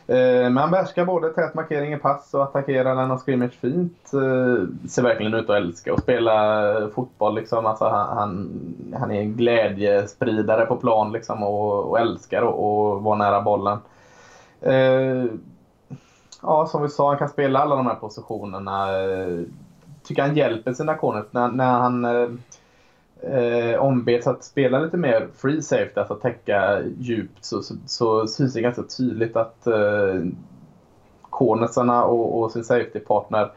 Eh, 0.09 0.51
men 0.51 0.57
han 0.57 0.71
behärskar 0.71 1.05
både 1.05 1.29
tät 1.29 1.55
markering 1.55 1.93
i 1.93 1.97
pass 1.97 2.35
och 2.35 2.43
attackerar 2.43 2.95
den 2.97 3.11
och 3.11 3.21
scrimmage 3.21 3.61
fint. 3.61 4.11
Eh, 4.13 4.89
ser 4.89 5.03
verkligen 5.03 5.35
ut 5.35 5.51
att 5.51 5.57
älska 5.57 5.93
att 5.93 6.03
spela 6.03 6.91
fotboll. 6.95 7.35
Liksom. 7.35 7.67
Alltså, 7.67 7.89
han, 7.89 8.51
han 8.99 9.11
är 9.11 9.21
en 9.21 9.37
glädjespridare 9.37 10.67
på 10.67 10.77
plan 10.77 11.13
liksom, 11.13 11.43
och, 11.43 11.91
och 11.91 12.01
älskar 12.01 12.43
att 12.43 13.03
vara 13.03 13.19
nära 13.19 13.41
bollen. 13.41 13.79
Eh, 14.61 15.25
ja, 16.43 16.67
som 16.67 16.83
vi 16.83 16.89
sa, 16.89 17.09
han 17.09 17.19
kan 17.19 17.29
spela 17.29 17.59
alla 17.59 17.77
de 17.77 17.87
här 17.87 17.95
positionerna. 17.95 18.87
Tycker 20.03 20.23
han 20.23 20.37
hjälper 20.37 20.73
sina 20.73 20.95
corners 20.95 21.27
när, 21.31 21.49
när 21.49 21.79
han 21.79 22.05
eh, 23.23 23.81
ombeds 23.81 24.27
att 24.27 24.45
spela 24.45 24.79
lite 24.79 24.97
mer 24.97 25.29
free 25.37 25.63
safety, 25.63 26.01
alltså 26.01 26.15
täcka 26.15 26.83
djupt, 26.99 27.45
så, 27.45 27.63
så, 27.63 27.75
så 27.87 28.27
syns 28.27 28.55
det 28.55 28.61
ganska 28.61 28.83
tydligt 28.83 29.37
att 29.37 29.67
eh, 29.67 30.25
cornersarna 31.31 32.05
och, 32.05 32.43
och 32.43 32.53
sin 32.53 32.65
safety-partner 32.65 33.51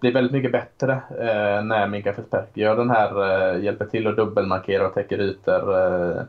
blir 0.00 0.12
väldigt 0.12 0.32
mycket 0.32 0.52
bättre 0.52 0.92
eh, 0.92 1.64
när 1.64 1.88
Minka 1.88 2.12
Fitzpatrick 2.12 2.56
gör 2.56 2.76
den 2.76 2.90
här, 2.90 3.22
eh, 3.54 3.64
hjälper 3.64 3.84
till 3.84 4.06
och 4.06 4.16
dubbelmarkerar 4.16 4.84
och 4.84 4.94
täcker 4.94 5.20
ytor. 5.20 5.76
Eh, 5.76 6.22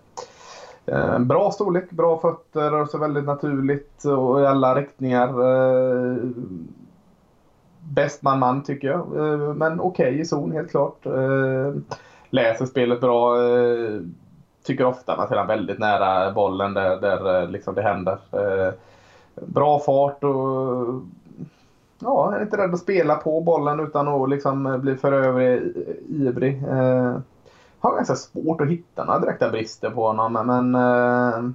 eh, 0.85 1.19
bra 1.19 1.51
storlek, 1.51 1.91
bra 1.91 2.19
fötter, 2.19 2.71
rör 2.71 2.85
sig 2.85 2.99
väldigt 2.99 3.25
naturligt 3.25 4.05
och 4.05 4.41
i 4.41 4.45
alla 4.45 4.75
riktningar. 4.75 5.27
Eh, 5.27 6.17
bäst 7.79 8.21
man 8.21 8.39
man 8.39 8.63
tycker 8.63 8.87
jag, 8.87 8.99
eh, 8.99 9.53
men 9.53 9.79
okej 9.79 10.09
okay 10.09 10.21
i 10.21 10.25
zon 10.25 10.51
helt 10.51 10.71
klart 10.71 11.05
eh, 11.05 11.73
läser 12.35 12.65
spelet 12.65 13.01
bra. 13.01 13.43
Eh, 13.43 14.01
tycker 14.63 14.85
ofta 14.85 15.11
att 15.11 15.17
man 15.17 15.27
ser 15.27 15.47
väldigt 15.47 15.79
nära 15.79 16.31
bollen 16.31 16.73
där, 16.73 17.01
där 17.01 17.41
eh, 17.41 17.49
liksom 17.49 17.75
det 17.75 17.81
händer. 17.81 18.17
Eh, 18.31 18.73
bra 19.35 19.79
fart 19.79 20.23
och 20.23 21.01
ja, 21.99 22.35
är 22.35 22.41
inte 22.41 22.57
rädd 22.57 22.73
att 22.73 22.79
spela 22.79 23.15
på 23.15 23.41
bollen 23.41 23.79
utan 23.79 24.07
att 24.07 24.29
liksom 24.29 24.81
bli 24.81 24.95
för 24.95 25.11
övrig 25.11 25.73
ivrig. 26.09 26.63
Eh, 26.63 27.17
har 27.79 27.95
ganska 27.95 28.15
svårt 28.15 28.61
att 28.61 28.69
hitta 28.69 29.05
några 29.05 29.19
direkta 29.19 29.49
brister 29.49 29.89
på 29.89 30.07
honom 30.07 30.33
men 30.33 30.75
eh, 30.75 31.51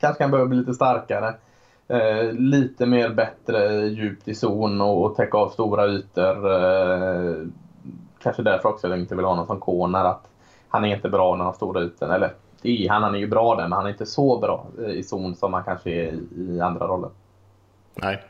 kanske 0.00 0.22
kan 0.22 0.30
behöva 0.30 0.48
bli 0.48 0.58
lite 0.58 0.74
starkare. 0.74 1.34
Eh, 1.88 2.32
lite 2.32 2.86
mer 2.86 3.10
bättre 3.10 3.86
djupt 3.86 4.28
i 4.28 4.34
zon 4.34 4.80
och, 4.80 5.04
och 5.04 5.16
täcka 5.16 5.38
av 5.38 5.48
stora 5.48 5.86
ytor. 5.86 6.52
Eh, 6.52 7.46
kanske 8.22 8.42
därför 8.42 8.68
också 8.68 8.88
jag 8.88 8.98
inte 8.98 9.14
vill 9.14 9.24
ha 9.24 9.34
någon 9.34 9.46
som 9.46 9.60
corner. 9.60 10.04
Att 10.04 10.28
han 10.68 10.84
är 10.84 10.96
inte 10.96 11.08
bra 11.08 11.36
när 11.36 11.44
han 11.44 11.54
stora 11.54 11.82
ytor. 11.82 12.14
Eller 12.14 12.32
det 12.62 12.86
är 12.86 12.90
han. 12.90 13.02
Han 13.02 13.14
är 13.14 13.18
ju 13.18 13.28
bra 13.28 13.54
där, 13.54 13.62
men 13.62 13.72
han 13.72 13.86
är 13.86 13.90
inte 13.90 14.06
så 14.06 14.38
bra 14.38 14.66
i 14.88 15.02
zon 15.02 15.36
som 15.36 15.52
han 15.52 15.64
kanske 15.64 15.90
är 15.90 16.18
i 16.36 16.60
andra 16.60 16.86
roller. 16.86 17.10
Nej. 17.94 18.22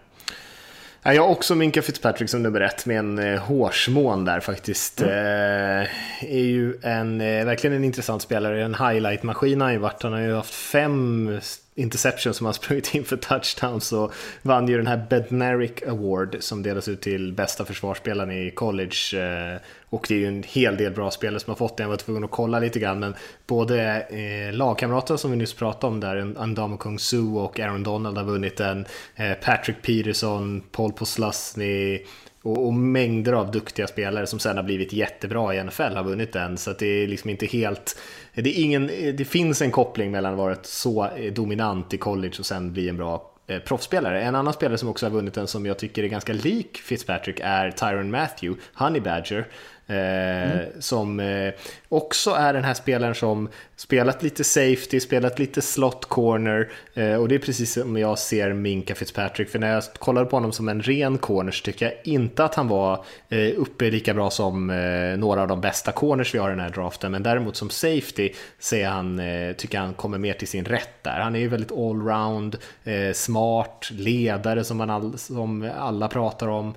Jag 1.05 1.22
har 1.22 1.28
också 1.28 1.55
Minka 1.55 1.82
Fitzpatrick 1.82 2.30
som 2.30 2.43
nummer 2.43 2.61
ett 2.61 2.86
med 2.86 2.99
en 2.99 3.18
eh, 3.18 3.40
hårsmån 3.40 4.24
där 4.24 4.40
faktiskt. 4.40 5.03
Mm. 5.03 5.12
Eh, 5.12 5.88
är 6.20 6.45
ju 6.45 6.78
en, 6.82 7.20
eh, 7.20 7.45
verkligen 7.45 7.76
en 7.76 7.84
intressant 7.84 8.22
spelare, 8.22 8.64
en 8.64 8.74
highlight-maskin 8.74 9.61
har 9.61 9.66
han 9.66 9.72
ju 9.72 9.78
varit. 9.78 10.03
Han 10.03 10.12
har 10.12 10.20
ju 10.20 10.34
haft 10.34 10.55
fem 10.55 11.30
interception 11.74 12.34
som 12.34 12.46
han 12.46 12.54
sprungit 12.54 12.94
in 12.94 13.04
för 13.04 13.16
Touchdown 13.16 13.80
så 13.80 14.12
vann 14.42 14.68
ju 14.68 14.76
den 14.76 14.86
här 14.86 15.06
Bednarik 15.10 15.82
Award 15.82 16.36
som 16.40 16.62
delas 16.62 16.88
ut 16.88 17.00
till 17.00 17.32
bästa 17.32 17.64
försvarsspelaren 17.64 18.30
i 18.30 18.50
college. 18.50 18.96
Eh, 19.14 19.60
och 19.88 20.06
det 20.08 20.14
är 20.14 20.18
ju 20.18 20.26
en 20.26 20.42
hel 20.42 20.76
del 20.76 20.92
bra 20.92 21.10
spelare 21.10 21.40
som 21.40 21.50
har 21.50 21.56
fått 21.56 21.76
det, 21.76 21.82
jag 21.82 21.88
var 21.88 21.96
tvungen 21.96 22.24
att 22.24 22.30
kolla 22.30 22.58
lite 22.58 22.78
grann. 22.78 23.00
Men 23.00 23.14
både 23.46 24.00
eh, 24.00 24.54
lagkamraterna 24.54 25.18
som 25.18 25.30
vi 25.30 25.36
nyss 25.36 25.54
pratade 25.54 25.92
om 25.92 26.00
där, 26.00 26.34
Andamo 26.38 26.76
Kung 26.76 26.98
Su 26.98 27.22
och 27.22 27.60
Aaron 27.60 27.82
Donald 27.82 28.16
har 28.16 28.24
vunnit 28.24 28.56
den. 28.56 28.86
Eh, 29.16 29.32
Patrick 29.32 29.82
Peterson, 29.82 30.62
Paul 30.72 30.92
Poslasny, 30.92 31.98
och, 32.42 32.66
och, 32.66 32.74
mängder 32.74 33.32
av 33.32 33.50
duktiga 33.50 33.86
spelare 33.86 34.26
som 34.26 34.38
sen 34.38 34.56
har 34.56 34.64
blivit 34.64 34.92
jättebra 34.92 35.54
i 35.54 35.64
NFL 35.64 35.82
har 35.82 36.04
vunnit 36.04 36.32
den. 36.32 36.58
Så 36.58 36.70
att 36.70 36.78
det 36.78 36.86
är 36.86 37.06
liksom 37.06 37.30
inte 37.30 37.46
helt... 37.46 37.96
Det, 38.34 38.58
är 38.58 38.64
ingen, 38.64 38.86
det 38.86 39.24
finns 39.28 39.62
en 39.62 39.70
koppling 39.70 40.10
mellan 40.10 40.32
att 40.32 40.38
vara 40.38 40.56
så 40.62 41.06
eh, 41.16 41.32
dominant 41.32 41.94
i 41.94 41.98
college 41.98 42.34
och 42.38 42.46
sen 42.46 42.72
bli 42.72 42.88
en 42.88 42.96
bra 42.96 43.32
eh, 43.46 43.58
proffsspelare. 43.58 44.22
En 44.22 44.34
annan 44.34 44.52
spelare 44.52 44.78
som 44.78 44.88
också 44.88 45.06
har 45.06 45.10
vunnit 45.10 45.34
den 45.34 45.46
som 45.46 45.66
jag 45.66 45.78
tycker 45.78 46.04
är 46.04 46.08
ganska 46.08 46.32
lik 46.32 46.76
Fitzpatrick 46.76 47.40
är 47.42 47.70
Tyron 47.70 48.10
Matthew, 48.10 48.62
Honey 48.74 49.00
Badger. 49.00 49.46
Eh, 49.93 50.53
mm. 50.53 50.66
Som 50.78 51.20
eh, 51.20 51.53
också 51.88 52.30
är 52.30 52.53
den 52.53 52.64
här 52.64 52.74
spelaren 52.74 53.14
som 53.14 53.49
spelat 53.76 54.22
lite 54.22 54.45
safety, 54.45 55.01
spelat 55.01 55.38
lite 55.38 55.62
slot 55.62 56.05
corner 56.05 56.68
eh, 56.95 57.14
och 57.14 57.28
det 57.28 57.34
är 57.34 57.38
precis 57.38 57.72
som 57.72 57.97
jag 57.97 58.18
ser 58.18 58.53
Minka 58.53 58.95
Fitzpatrick. 58.95 59.49
För 59.49 59.59
när 59.59 59.72
jag 59.72 59.82
kollade 59.99 60.26
på 60.26 60.36
honom 60.36 60.53
som 60.53 60.68
en 60.68 60.82
ren 60.82 61.18
corner 61.18 61.53
så 61.53 61.64
tycker 61.64 61.86
jag 61.86 61.95
inte 62.05 62.45
att 62.45 62.55
han 62.55 62.68
var 62.68 63.05
uppe 63.57 63.90
lika 63.90 64.14
bra 64.14 64.30
som 64.30 64.66
några 65.18 65.43
av 65.43 65.49
de 65.49 65.61
bästa 65.61 65.93
corners 65.93 66.34
vi 66.34 66.38
har 66.38 66.49
i 66.49 66.51
den 66.51 66.61
här 66.61 66.70
draften. 66.70 67.12
Men 67.12 67.22
däremot 67.22 67.57
som 67.57 67.70
safety 67.70 68.32
ser 68.59 68.88
han, 68.88 69.20
tycker 69.57 69.78
jag 69.78 69.84
han 69.84 69.95
kommer 69.95 70.18
mer 70.18 70.32
till 70.32 70.49
sin 70.49 70.64
rätt 70.64 71.03
där. 71.03 71.20
Han 71.20 71.34
är 71.34 71.40
ju 71.40 71.49
väldigt 71.49 71.72
allround, 71.72 72.57
smart, 73.14 73.88
ledare 73.93 74.64
som, 74.64 74.76
man 74.76 74.90
all, 74.90 75.18
som 75.18 75.70
alla 75.78 76.09
pratar 76.09 76.49
om, 76.49 76.74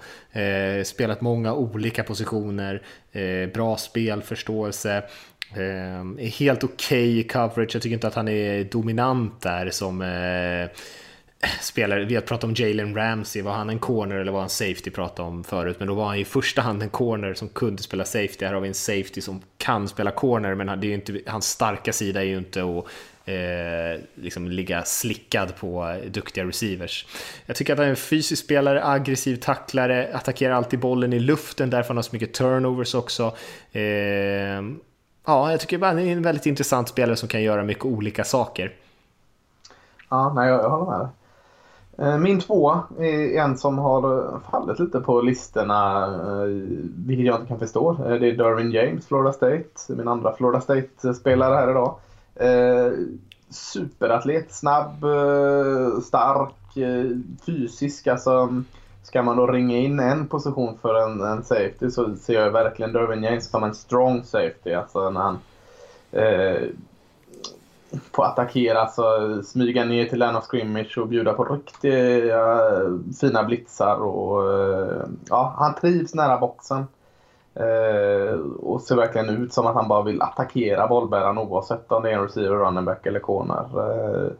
spelat 0.83 1.21
många 1.21 1.53
olika 1.53 2.03
positioner. 2.03 2.81
Eh, 3.15 3.49
bra 3.49 3.77
spelförståelse, 3.77 4.97
eh, 5.55 5.99
är 5.99 6.39
helt 6.39 6.63
okej 6.63 7.19
okay 7.19 7.23
coverage. 7.23 7.75
Jag 7.75 7.81
tycker 7.81 7.93
inte 7.93 8.07
att 8.07 8.15
han 8.15 8.27
är 8.27 8.63
dominant 8.63 9.41
där 9.41 9.69
som 9.69 10.01
eh, 10.01 10.69
spelare. 11.61 12.05
Vi 12.05 12.15
har 12.15 12.21
pratat 12.21 12.43
om 12.43 12.53
Jalen 12.57 12.95
Ramsey, 12.95 13.41
var 13.41 13.53
han 13.53 13.69
en 13.69 13.79
corner 13.79 14.15
eller 14.15 14.31
var 14.31 14.39
han 14.39 14.49
safety 14.49 14.91
pratade 14.91 15.29
om 15.29 15.43
förut? 15.43 15.75
Men 15.79 15.87
då 15.87 15.93
var 15.93 16.05
han 16.05 16.17
i 16.17 16.25
första 16.25 16.61
hand 16.61 16.83
en 16.83 16.89
corner 16.89 17.33
som 17.33 17.49
kunde 17.49 17.83
spela 17.83 18.05
safety. 18.05 18.45
Här 18.45 18.53
har 18.53 18.61
vi 18.61 18.67
en 18.67 18.73
safety 18.73 19.21
som 19.21 19.41
kan 19.57 19.87
spela 19.87 20.11
corner, 20.11 20.55
men 20.55 20.79
det 20.79 20.87
är 20.87 20.93
inte, 20.93 21.19
hans 21.27 21.49
starka 21.49 21.93
sida 21.93 22.21
är 22.21 22.25
ju 22.25 22.37
inte 22.37 22.63
att 22.63 22.85
eh, 23.25 24.01
liksom 24.15 24.47
ligga 24.47 24.83
slickad 24.83 25.55
på 25.55 25.95
duktiga 26.11 26.45
receivers. 26.45 27.07
Jag 27.45 27.55
tycker 27.55 27.73
att 27.73 27.79
han 27.79 27.85
är 27.85 27.89
en 27.89 27.95
fysisk 27.95 28.43
spelare, 28.43 28.85
aggressiv 28.85 29.35
tacklare, 29.35 30.09
attackerar 30.13 30.53
alltid 30.53 30.79
bollen 30.79 31.13
i 31.13 31.19
luften, 31.19 31.69
därför 31.69 31.87
han 31.87 31.97
har 31.97 32.03
så 32.03 32.15
mycket 32.15 32.33
turnovers 32.33 32.95
också. 32.95 33.33
Eh, 33.71 33.81
ja, 35.25 35.51
jag 35.51 35.59
tycker 35.59 35.77
att 35.77 35.83
han 35.83 35.99
är 35.99 36.11
en 36.11 36.21
väldigt 36.21 36.45
intressant 36.45 36.89
spelare 36.89 37.15
som 37.15 37.29
kan 37.29 37.43
göra 37.43 37.63
mycket 37.63 37.85
olika 37.85 38.23
saker. 38.23 38.73
Ja, 40.09 40.33
nej, 40.33 40.49
jag, 40.49 40.63
jag 40.63 40.69
håller 40.69 40.97
med 40.97 41.09
eh, 41.97 42.17
min 42.17 42.39
två 42.39 42.75
är 42.99 43.37
en 43.37 43.57
som 43.57 43.77
har 43.77 44.39
fallit 44.51 44.79
lite 44.79 44.99
på 44.99 45.21
listorna, 45.21 46.05
eh, 46.05 46.47
vilket 47.05 47.25
jag 47.25 47.35
inte 47.35 47.47
kan 47.47 47.59
förstå. 47.59 47.91
Eh, 47.91 48.15
det 48.15 48.27
är 48.27 48.37
Darwin 48.37 48.71
James, 48.71 49.07
Florida 49.07 49.33
State, 49.33 49.65
min 49.87 50.07
andra 50.07 50.35
Florida 50.35 50.61
State-spelare 50.61 51.55
här 51.55 51.69
idag. 51.71 51.95
Eh, 52.35 52.91
superatlet, 53.49 54.53
snabb, 54.53 55.03
eh, 55.03 55.99
stark, 55.99 56.77
eh, 56.77 57.05
fysisk. 57.45 58.07
Alltså, 58.07 58.63
ska 59.03 59.23
man 59.23 59.37
då 59.37 59.47
ringa 59.47 59.77
in 59.77 59.99
en 59.99 60.27
position 60.27 60.77
för 60.81 60.95
en, 60.95 61.21
en 61.21 61.43
safety 61.43 61.91
så 61.91 62.15
ser 62.15 62.33
jag 62.33 62.51
verkligen 62.51 62.93
Dervin 62.93 63.23
James 63.23 63.49
som 63.49 63.63
en 63.63 63.75
strong 63.75 64.23
safety. 64.23 64.73
Alltså 64.73 65.09
när 65.09 65.21
han 65.21 65.39
eh, 66.11 66.69
får 68.11 68.25
attackera, 68.25 68.81
alltså 68.81 69.03
smyga 69.43 69.85
ner 69.85 70.05
till 70.05 70.19
line 70.19 70.35
of 70.35 70.43
scrimmage 70.43 70.97
och 70.97 71.07
bjuda 71.07 71.33
på 71.33 71.43
riktiga 71.43 72.69
eh, 72.75 72.93
fina 73.21 73.43
blitzar. 73.43 73.95
Och, 73.95 74.53
eh, 74.53 75.03
ja, 75.29 75.55
han 75.57 75.75
trivs 75.75 76.13
nära 76.13 76.37
boxen. 76.37 76.87
Eh, 77.55 78.39
och 78.59 78.81
ser 78.81 78.95
verkligen 78.95 79.29
ut 79.29 79.53
som 79.53 79.67
att 79.67 79.75
han 79.75 79.87
bara 79.87 80.03
vill 80.03 80.21
attackera 80.21 80.87
bollbäraren 80.87 81.37
oavsett 81.37 81.91
om 81.91 82.03
det 82.03 82.11
är 82.11 82.13
en 82.13 82.23
receiver, 82.23 82.55
running 82.55 82.85
back 82.85 83.05
eller 83.05 83.19
corner. 83.19 83.65
Eh, 83.77 84.31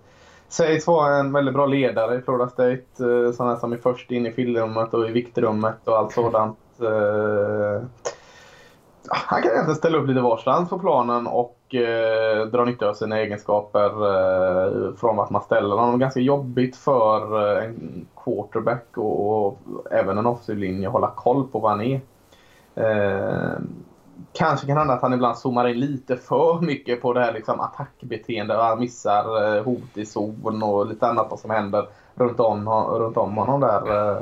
sägs 0.48 0.88
vara 0.88 1.16
en 1.16 1.34
väldigt 1.34 1.54
bra 1.54 1.66
ledare 1.66 2.16
i 2.16 2.22
Florida 2.22 2.48
State. 2.48 2.84
Eh, 3.00 3.32
sån 3.32 3.48
här 3.48 3.56
som 3.56 3.74
är 3.74 3.78
först 3.78 4.12
in 4.12 4.26
i 4.26 4.32
filmrummet 4.32 4.94
och 4.94 5.08
i 5.08 5.12
viktrummet 5.12 5.88
och 5.88 5.98
allt 5.98 6.12
sådant. 6.12 6.58
Eh, 6.82 7.84
han 9.10 9.42
kan 9.42 9.52
egentligen 9.52 9.76
ställa 9.76 9.98
upp 9.98 10.08
lite 10.08 10.22
varstans 10.22 10.70
på 10.70 10.80
planen 10.80 11.28
och 11.28 11.76
eh, 11.76 12.46
dra 12.46 12.66
nytta 12.66 12.90
av 12.90 12.94
sina 12.94 13.20
egenskaper 13.20 13.90
eh, 13.90 14.94
från 14.96 15.20
att 15.20 15.30
man 15.30 15.42
ställer 15.42 15.76
honom. 15.76 16.00
Ganska 16.00 16.20
jobbigt 16.20 16.76
för 16.76 17.48
eh, 17.58 17.66
en 17.66 18.08
quarterback 18.24 18.98
och, 18.98 19.46
och 19.46 19.60
även 19.92 20.18
en 20.18 20.26
offensiv 20.26 20.58
linje 20.58 20.88
att 20.88 20.94
hålla 20.94 21.12
koll 21.16 21.48
på 21.48 21.60
vad 21.60 21.72
han 21.72 21.82
är. 21.82 22.02
Eh, 22.76 23.60
kanske 24.34 24.68
kan 24.68 24.78
hända 24.78 24.94
att 24.94 25.02
han 25.02 25.14
ibland 25.14 25.38
zoomar 25.38 25.68
in 25.68 25.80
lite 25.80 26.18
för 26.18 26.62
mycket 26.62 27.02
på 27.02 27.14
det 27.14 27.20
här 27.20 27.34
liksom 27.34 27.60
attackbeteendet. 27.60 28.58
Han 28.58 28.80
missar 28.80 29.56
eh, 29.56 29.64
hot 29.64 29.98
i 29.98 30.06
zon 30.06 30.64
och 30.64 30.88
lite 30.88 31.08
annat 31.08 31.40
som 31.40 31.50
händer 31.50 31.88
runt 32.16 32.40
om, 32.40 32.70
runt 32.70 33.18
om 33.18 33.38
honom 33.38 33.60
där. 33.60 34.12
Eh, 34.12 34.22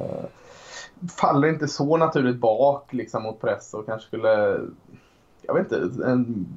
faller 1.20 1.48
inte 1.48 1.68
så 1.68 1.98
naturligt 1.98 2.38
bak 2.38 2.94
liksom, 2.94 3.24
mot 3.24 3.42
press 3.42 3.74
och 3.74 3.86
kanske 3.86 4.08
skulle... 4.08 4.60
Jag 5.42 5.54
vet 5.54 5.72
inte. 5.72 6.06
En 6.06 6.48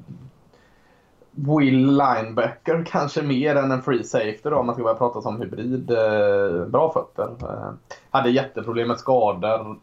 Will 1.31 1.87
linebacker 1.87 2.83
kanske 2.87 3.21
mer 3.21 3.55
än 3.55 3.71
en 3.71 3.81
free 3.81 4.03
safety 4.03 4.49
då 4.49 4.55
om 4.55 4.65
man 4.65 4.75
ska 4.75 4.83
börja 4.83 4.97
prata 4.97 5.29
om 5.29 5.41
hybrid. 5.41 5.91
Eh, 5.91 6.65
bra 6.65 6.93
fötter. 6.93 7.35
Eh, 7.41 7.73
hade 8.09 8.29
jätteproblem 8.29 8.87
med 8.87 8.99
skador 8.99 9.79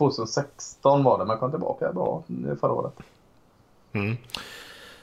2016 0.00 1.04
var 1.04 1.18
det, 1.18 1.24
men 1.24 1.38
kom 1.38 1.50
tillbaka 1.50 1.92
bra 1.92 2.22
förra 2.60 2.72
året. 2.72 2.92
Mm. 3.92 4.16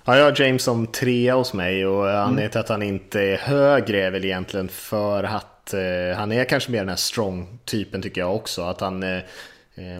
Ja, 0.05 0.17
jag 0.17 0.23
har 0.23 0.41
James 0.41 0.63
som 0.63 0.87
trea 0.87 1.35
hos 1.35 1.53
mig 1.53 1.87
och 1.87 2.09
anledningen 2.09 2.39
mm. 2.39 2.49
till 2.49 2.59
att 2.59 2.69
han 2.69 2.83
inte 2.83 3.21
är 3.21 3.37
högre 3.37 4.05
är 4.05 4.11
väl 4.11 4.25
egentligen 4.25 4.69
för 4.69 5.23
att 5.23 5.73
eh, 5.73 6.17
han 6.17 6.31
är 6.31 6.45
kanske 6.45 6.71
mer 6.71 6.79
den 6.79 6.89
här 6.89 6.95
strong-typen 6.95 8.01
tycker 8.01 8.21
jag 8.21 8.35
också. 8.35 8.61
Att 8.61 8.81
han, 8.81 9.03
eh, 9.03 9.23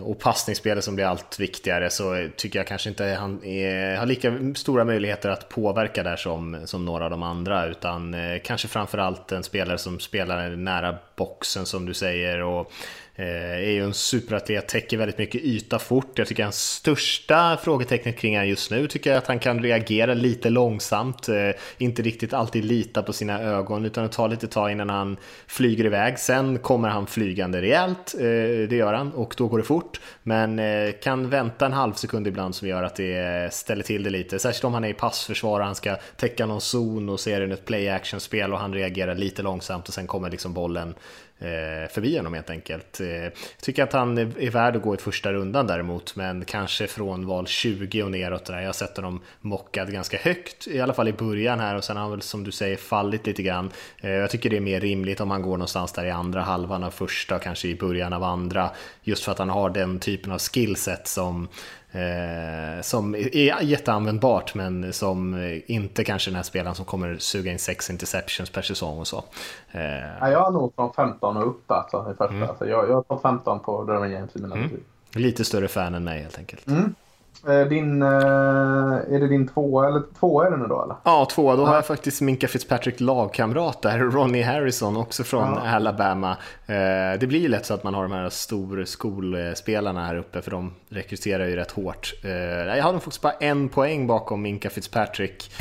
och 0.04 0.20
passningsspelet 0.20 0.84
som 0.84 0.96
blir 0.96 1.06
allt 1.06 1.40
viktigare 1.40 1.90
så 1.90 2.28
tycker 2.36 2.60
jag 2.60 2.68
kanske 2.68 2.90
inte 2.90 3.06
han 3.06 3.44
är, 3.44 3.98
har 3.98 4.06
lika 4.06 4.54
stora 4.56 4.84
möjligheter 4.86 5.30
att 5.30 5.50
påverka 5.50 6.04
där 6.04 6.16
som, 6.16 6.62
som 6.66 6.86
några 6.86 7.04
av 7.04 7.12
de 7.12 7.24
andra 7.24 7.66
utan 7.66 8.14
eh, 8.14 8.42
kanske 8.44 8.68
framförallt 8.68 9.32
en 9.32 9.44
spelare 9.44 9.78
som 9.78 10.00
spelar 10.00 10.50
nära 10.50 10.96
boxen 11.16 11.66
som 11.66 11.86
du 11.86 11.94
säger 11.94 12.44
och 12.44 12.72
Eh, 13.07 13.07
Eh, 13.20 13.52
är 13.52 13.72
ju 13.72 13.84
en 13.84 13.94
superatlet, 13.94 14.68
täcker 14.68 14.98
väldigt 14.98 15.18
mycket 15.18 15.42
yta 15.42 15.80
fort. 15.80 16.20
Jag 16.20 16.28
tycker 16.28 16.44
hans 16.44 16.62
största 16.62 17.58
frågetecknet 17.64 18.18
kring 18.18 18.38
han 18.38 18.48
just 18.48 18.72
nu 18.72 18.88
tycker 18.88 19.10
jag 19.10 19.18
att 19.18 19.28
han 19.28 19.40
kan 19.40 19.64
reagera 19.64 20.14
lite 20.14 20.50
långsamt. 20.50 21.30
Eh, 21.30 21.50
inte 21.78 22.02
riktigt 22.02 22.34
alltid 22.34 22.66
lita 22.66 23.04
på 23.04 23.14
sina 23.14 23.42
ögon 23.42 23.86
utan 23.86 24.04
det 24.04 24.10
tar 24.10 24.30
lite 24.30 24.48
tag 24.48 24.72
innan 24.72 24.90
han 24.90 25.18
flyger 25.48 25.86
iväg. 25.86 26.20
Sen 26.20 26.58
kommer 26.58 26.90
han 26.90 27.08
flygande 27.08 27.62
rejält, 27.62 28.16
eh, 28.16 28.22
det 28.70 28.76
gör 28.76 28.94
han 28.94 29.12
och 29.12 29.34
då 29.38 29.48
går 29.48 29.58
det 29.58 29.64
fort. 29.64 30.00
Men 30.24 30.62
kan 31.04 31.30
vänta 31.30 31.66
en 31.66 31.74
halv 31.74 31.94
sekund 31.94 32.28
ibland 32.28 32.56
som 32.56 32.68
gör 32.68 32.84
att 32.84 32.96
det 32.96 33.54
ställer 33.54 33.84
till 33.84 34.04
det 34.04 34.10
lite. 34.10 34.40
Särskilt 34.40 34.64
om 34.64 34.74
han 34.74 34.84
är 34.84 34.90
i 34.90 34.94
passförsvar 34.94 35.60
och 35.60 35.66
han 35.66 35.76
ska 35.76 35.96
täcka 36.18 36.46
någon 36.46 36.62
zon 36.62 37.10
och 37.10 37.20
ser 37.20 37.42
det 37.42 37.54
ett 37.54 37.66
play 37.66 37.90
action 37.90 38.20
spel 38.20 38.54
och 38.54 38.60
han 38.60 38.74
reagerar 38.74 39.16
lite 39.16 39.42
långsamt 39.42 39.88
och 39.88 39.94
sen 39.94 40.08
kommer 40.08 40.30
liksom 40.32 40.54
bollen 40.54 40.96
Eh, 41.40 41.90
förbi 41.90 42.18
honom 42.18 42.34
helt 42.34 42.50
enkelt. 42.50 43.00
Eh, 43.00 43.08
jag 43.08 43.32
tycker 43.62 43.84
att 43.84 43.94
han 43.94 44.18
är 44.18 44.50
värd 44.50 44.76
att 44.76 44.82
gå 44.82 44.96
i 44.96 44.98
första 44.98 45.34
rundan 45.34 45.68
däremot, 45.68 46.16
men 46.16 46.46
kanske 46.46 46.88
från 46.88 47.26
val 47.26 47.48
20 47.48 48.04
och 48.04 48.12
neråt. 48.12 48.46
Där. 48.46 48.60
Jag 48.60 48.66
har 48.66 48.74
sett 48.74 48.96
honom 48.98 49.22
mockad 49.42 49.92
ganska 49.92 50.18
högt, 50.18 50.68
i 50.68 50.80
alla 50.80 50.94
fall 50.94 51.08
i 51.08 51.14
början 51.14 51.60
här 51.60 51.76
och 51.76 51.84
sen 51.84 51.96
har 51.96 52.04
han 52.04 52.12
väl 52.12 52.22
som 52.22 52.44
du 52.44 52.52
säger 52.52 52.78
fallit 52.78 53.28
lite 53.28 53.44
grann. 53.44 53.72
Eh, 54.00 54.12
jag 54.12 54.30
tycker 54.30 54.50
det 54.50 54.58
är 54.58 54.62
mer 54.62 54.80
rimligt 54.80 55.22
om 55.22 55.32
han 55.32 55.42
går 55.42 55.58
någonstans 55.58 55.94
där 55.94 56.06
i 56.06 56.12
andra 56.12 56.42
halvan 56.42 56.84
av 56.84 56.92
första 56.92 57.40
kanske 57.40 57.68
i 57.68 57.76
början 57.76 58.14
av 58.14 58.24
andra, 58.24 58.70
just 59.04 59.24
för 59.24 59.32
att 59.32 59.40
han 59.40 59.50
har 59.50 59.70
den 59.70 60.00
typen 60.00 60.32
av 60.32 60.40
skillset 60.40 61.08
som 61.08 61.48
Eh, 61.92 62.82
som 62.82 63.16
är 63.16 63.62
jätteanvändbart 63.62 64.56
men 64.56 64.94
som 64.94 65.36
inte 65.68 66.04
kanske 66.04 66.30
den 66.30 66.36
här 66.36 66.44
spelaren 66.44 66.76
som 66.76 66.86
kommer 66.86 67.18
suga 67.18 67.52
in 67.52 67.60
sex 67.60 67.90
interceptions 67.90 68.50
per 68.50 68.62
säsong 68.62 69.00
och 69.00 69.08
så. 69.08 69.24
Eh. 69.72 69.82
Ja, 70.20 70.30
jag 70.32 70.40
har 70.40 70.52
nog 70.52 70.76
från 70.76 70.94
15 70.94 71.38
och 71.38 71.48
upp 71.48 71.72
alltså, 71.72 72.12
i 72.12 72.16
första. 72.18 72.36
Mm. 72.36 72.50
Alltså, 72.50 72.68
jag, 72.68 72.90
jag 72.90 73.06
har 73.08 73.20
15 73.20 73.60
på 73.60 73.84
Derwin 73.84 74.12
James 74.12 74.36
i 74.36 74.40
mina 74.40 74.56
mm. 74.56 74.70
Lite 75.14 75.46
större 75.46 75.68
fan 75.68 75.96
än 75.96 76.04
mig 76.04 76.22
helt 76.22 76.38
enkelt. 76.38 76.68
Mm. 76.68 76.96
Eh, 77.48 77.68
din, 77.68 78.02
eh, 78.02 78.08
är 78.08 79.20
det 79.20 79.28
din 79.28 79.48
tvåa 79.48 79.88
eller 79.88 80.02
tvåa 80.20 80.48
är 80.48 80.52
det 80.52 80.58
nu 80.58 80.68
då 80.68 80.84
eller? 80.84 80.96
Ja, 81.04 81.28
tvåa. 81.32 81.56
Då 81.56 81.66
har 81.66 81.76
jag 81.76 81.86
faktiskt 81.86 82.22
Minka 82.22 82.48
Fitzpatrick 82.48 83.00
lagkamrat 83.00 83.82
där, 83.82 84.00
Ronnie 84.00 84.44
Harrison, 84.44 84.98
också 84.98 85.24
från 85.24 85.60
ja. 85.64 85.76
Alabama. 85.76 86.38
Eh, 86.66 87.20
det 87.20 87.28
blir 87.28 87.40
ju 87.40 87.48
lätt 87.48 87.66
så 87.66 87.74
att 87.74 87.84
man 87.84 87.94
har 87.94 88.04
de 88.04 88.12
här 88.12 88.30
storskolspelarna 88.30 90.06
här 90.06 90.16
uppe, 90.16 90.42
för 90.42 90.52
de 90.52 90.74
rekryterar 90.90 91.46
ju 91.46 91.56
rätt 91.56 91.72
hårt. 91.72 92.14
Jag 92.24 92.84
hade 92.84 93.00
faktiskt 93.00 93.22
bara 93.22 93.34
en 93.34 93.70
poäng 93.70 94.08
bakom 94.08 94.42
Minka 94.42 94.70
Fitzpatrick. 94.70 95.52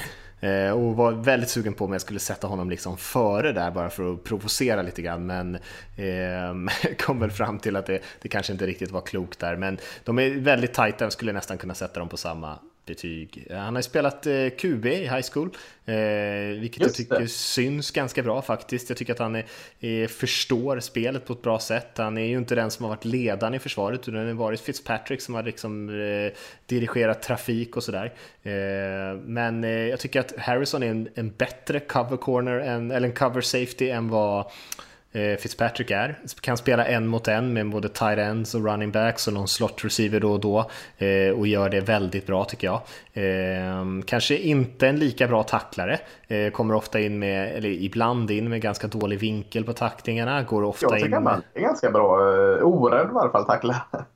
Eh, 0.41 0.70
och 0.70 0.97
var 0.97 1.12
väldigt 1.12 1.51
sugen 1.51 1.74
på 1.74 1.84
om 1.84 1.93
jag 1.93 2.01
skulle 2.01 2.20
sätta 2.20 2.47
honom 2.47 2.70
liksom 2.70 2.97
före 2.97 3.53
där 3.53 3.70
bara 3.70 3.91
för 3.91 4.12
att 4.12 4.24
provocera 4.24 4.82
lite 4.82 5.03
grann. 5.03 5.26
Men 5.26 5.55
eh, 5.97 6.97
kom 6.99 7.20
väl 7.20 7.30
fram 7.30 7.59
till 7.59 7.76
att 7.76 7.87
det, 7.87 8.01
det 8.22 8.28
kanske 8.28 8.53
inte 8.53 8.66
riktigt 8.66 8.91
var 8.91 9.01
klokt 9.01 9.39
där. 9.39 9.57
Men 9.57 9.78
de 10.05 10.18
är 10.18 10.30
väldigt 10.30 10.74
tajta, 10.74 11.05
jag 11.05 11.12
skulle 11.12 11.32
nästan 11.32 11.59
kunna 11.59 11.74
sätta 11.74 12.01
dem 12.01 12.09
på 12.09 12.16
samma 12.16 12.59
betyg. 12.87 13.47
Han 13.51 13.74
har 13.74 13.78
ju 13.78 13.82
spelat 13.82 14.26
eh, 14.26 14.49
QB 14.49 14.87
i 14.87 14.91
high 14.91 15.26
school, 15.32 15.51
eh, 15.87 16.61
vilket 16.61 16.82
Just 16.82 16.99
jag 16.99 17.09
tycker 17.09 17.20
det. 17.20 17.28
syns 17.28 17.91
ganska 17.91 18.22
bra 18.22 18.43
faktiskt. 18.43 18.89
Jag 18.89 18.99
tycker 18.99 19.12
att 19.12 19.18
han 19.18 19.43
är, 19.80 20.07
förstår 20.07 20.80
spelet 20.80 21.26
på 21.26 21.32
ett 21.32 21.43
bra 21.43 21.59
sätt. 21.59 21.91
Han 21.97 22.18
är 22.18 22.24
ju 22.24 22.37
inte 22.37 22.55
den 22.55 22.70
som 22.70 22.84
har 22.84 22.91
varit 22.91 23.05
ledaren 23.05 23.55
i 23.55 23.59
försvaret, 23.59 24.01
utan 24.01 24.14
det 24.14 24.26
har 24.26 24.32
varit 24.32 24.61
Fitzpatrick 24.61 25.20
som 25.20 25.34
har 25.34 25.43
liksom 25.43 25.89
eh, 25.89 26.32
dirigerat 26.66 27.22
trafik 27.22 27.76
och 27.76 27.84
sådär. 27.84 28.12
Eh, 28.43 29.20
men 29.24 29.64
eh, 29.64 29.70
jag 29.70 30.01
tycker 30.01 30.20
att 30.20 30.37
Harrison 30.39 30.82
är 30.82 30.91
en, 30.91 31.09
en 31.14 31.30
bättre 31.30 31.80
cover 31.80 32.16
corner, 32.16 32.61
än, 32.61 32.91
eller 32.91 33.09
en 33.09 33.14
cover 33.14 33.41
safety 33.41 33.89
än 33.89 34.09
vad 34.09 34.41
Eh, 34.41 34.96
Fitzpatrick 35.39 35.91
är. 35.91 36.19
Kan 36.41 36.57
spela 36.57 36.87
en 36.87 37.07
mot 37.07 37.29
en 37.29 37.53
med 37.53 37.71
både 37.71 37.89
tight 37.89 38.19
ends 38.19 38.55
och 38.55 38.64
running 38.64 38.93
backs 38.93 39.29
och 39.29 39.35
någon 39.35 39.49
slot 39.49 39.85
receiver 39.85 40.21
då 40.21 40.33
och 40.33 40.41
då. 40.41 40.71
Eh, 40.99 41.39
och 41.39 41.47
gör 41.47 41.69
det 41.69 41.81
väldigt 41.81 42.27
bra 42.27 42.45
tycker 42.45 42.67
jag. 42.67 42.81
Eh, 43.12 43.85
kanske 44.07 44.37
inte 44.37 44.89
en 44.89 44.99
lika 44.99 45.29
bra 45.29 45.43
tacklare. 45.43 45.99
Kommer 46.53 46.75
ofta 46.75 47.01
in 47.01 47.19
med, 47.19 47.57
eller 47.57 47.69
ibland 47.69 48.31
in 48.31 48.49
med 48.49 48.61
ganska 48.61 48.87
dålig 48.87 49.19
vinkel 49.19 49.64
på 49.64 49.73
tacklingarna. 49.73 50.43
Går 50.43 50.64
ofta 50.64 50.87
jag 50.87 50.93
tycker 50.93 51.17
in 51.17 51.23
med... 51.23 51.43
är 51.55 51.61
ganska 51.61 51.91
bra. 51.91 52.17
Orädd 52.62 53.07
i 53.07 53.19
alla 53.19 53.31
fall 53.31 53.45
tackla. 53.45 53.83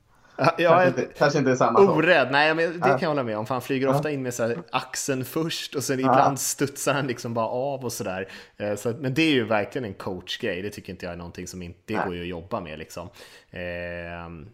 Ja, 0.57 0.69
kanske, 0.69 0.87
inte, 0.87 1.13
kanske 1.17 1.39
inte 1.39 1.55
samma 1.55 1.79
Orädd, 1.79 2.31
nej 2.31 2.55
men 2.55 2.73
det 2.73 2.79
kan 2.79 2.99
jag 3.01 3.07
hålla 3.07 3.23
med 3.23 3.37
om. 3.37 3.45
För 3.45 3.55
han 3.55 3.61
flyger 3.61 3.87
ofta 3.87 4.11
in 4.11 4.23
med 4.23 4.33
så 4.33 4.43
här, 4.43 4.57
axeln 4.69 5.25
först 5.25 5.75
och 5.75 5.83
sen 5.83 5.99
ibland 5.99 6.39
studsar 6.39 6.93
han 6.93 7.07
liksom 7.07 7.33
bara 7.33 7.45
av 7.47 7.85
och 7.85 7.93
sådär. 7.93 8.27
Eh, 8.57 8.75
så, 8.75 8.93
men 8.99 9.13
det 9.13 9.21
är 9.21 9.31
ju 9.31 9.43
verkligen 9.43 9.85
en 9.85 9.93
coachgrej. 9.93 10.61
Det 10.61 10.69
tycker 10.69 10.91
inte 10.91 11.05
jag 11.05 11.13
är 11.13 11.17
någonting 11.17 11.47
som 11.47 11.61
inte, 11.61 11.79
det 11.85 11.93
går 12.05 12.15
ju 12.15 12.21
att 12.21 12.27
jobba 12.27 12.59
med 12.59 12.79
liksom. 12.79 13.09
Eh, 13.51 13.59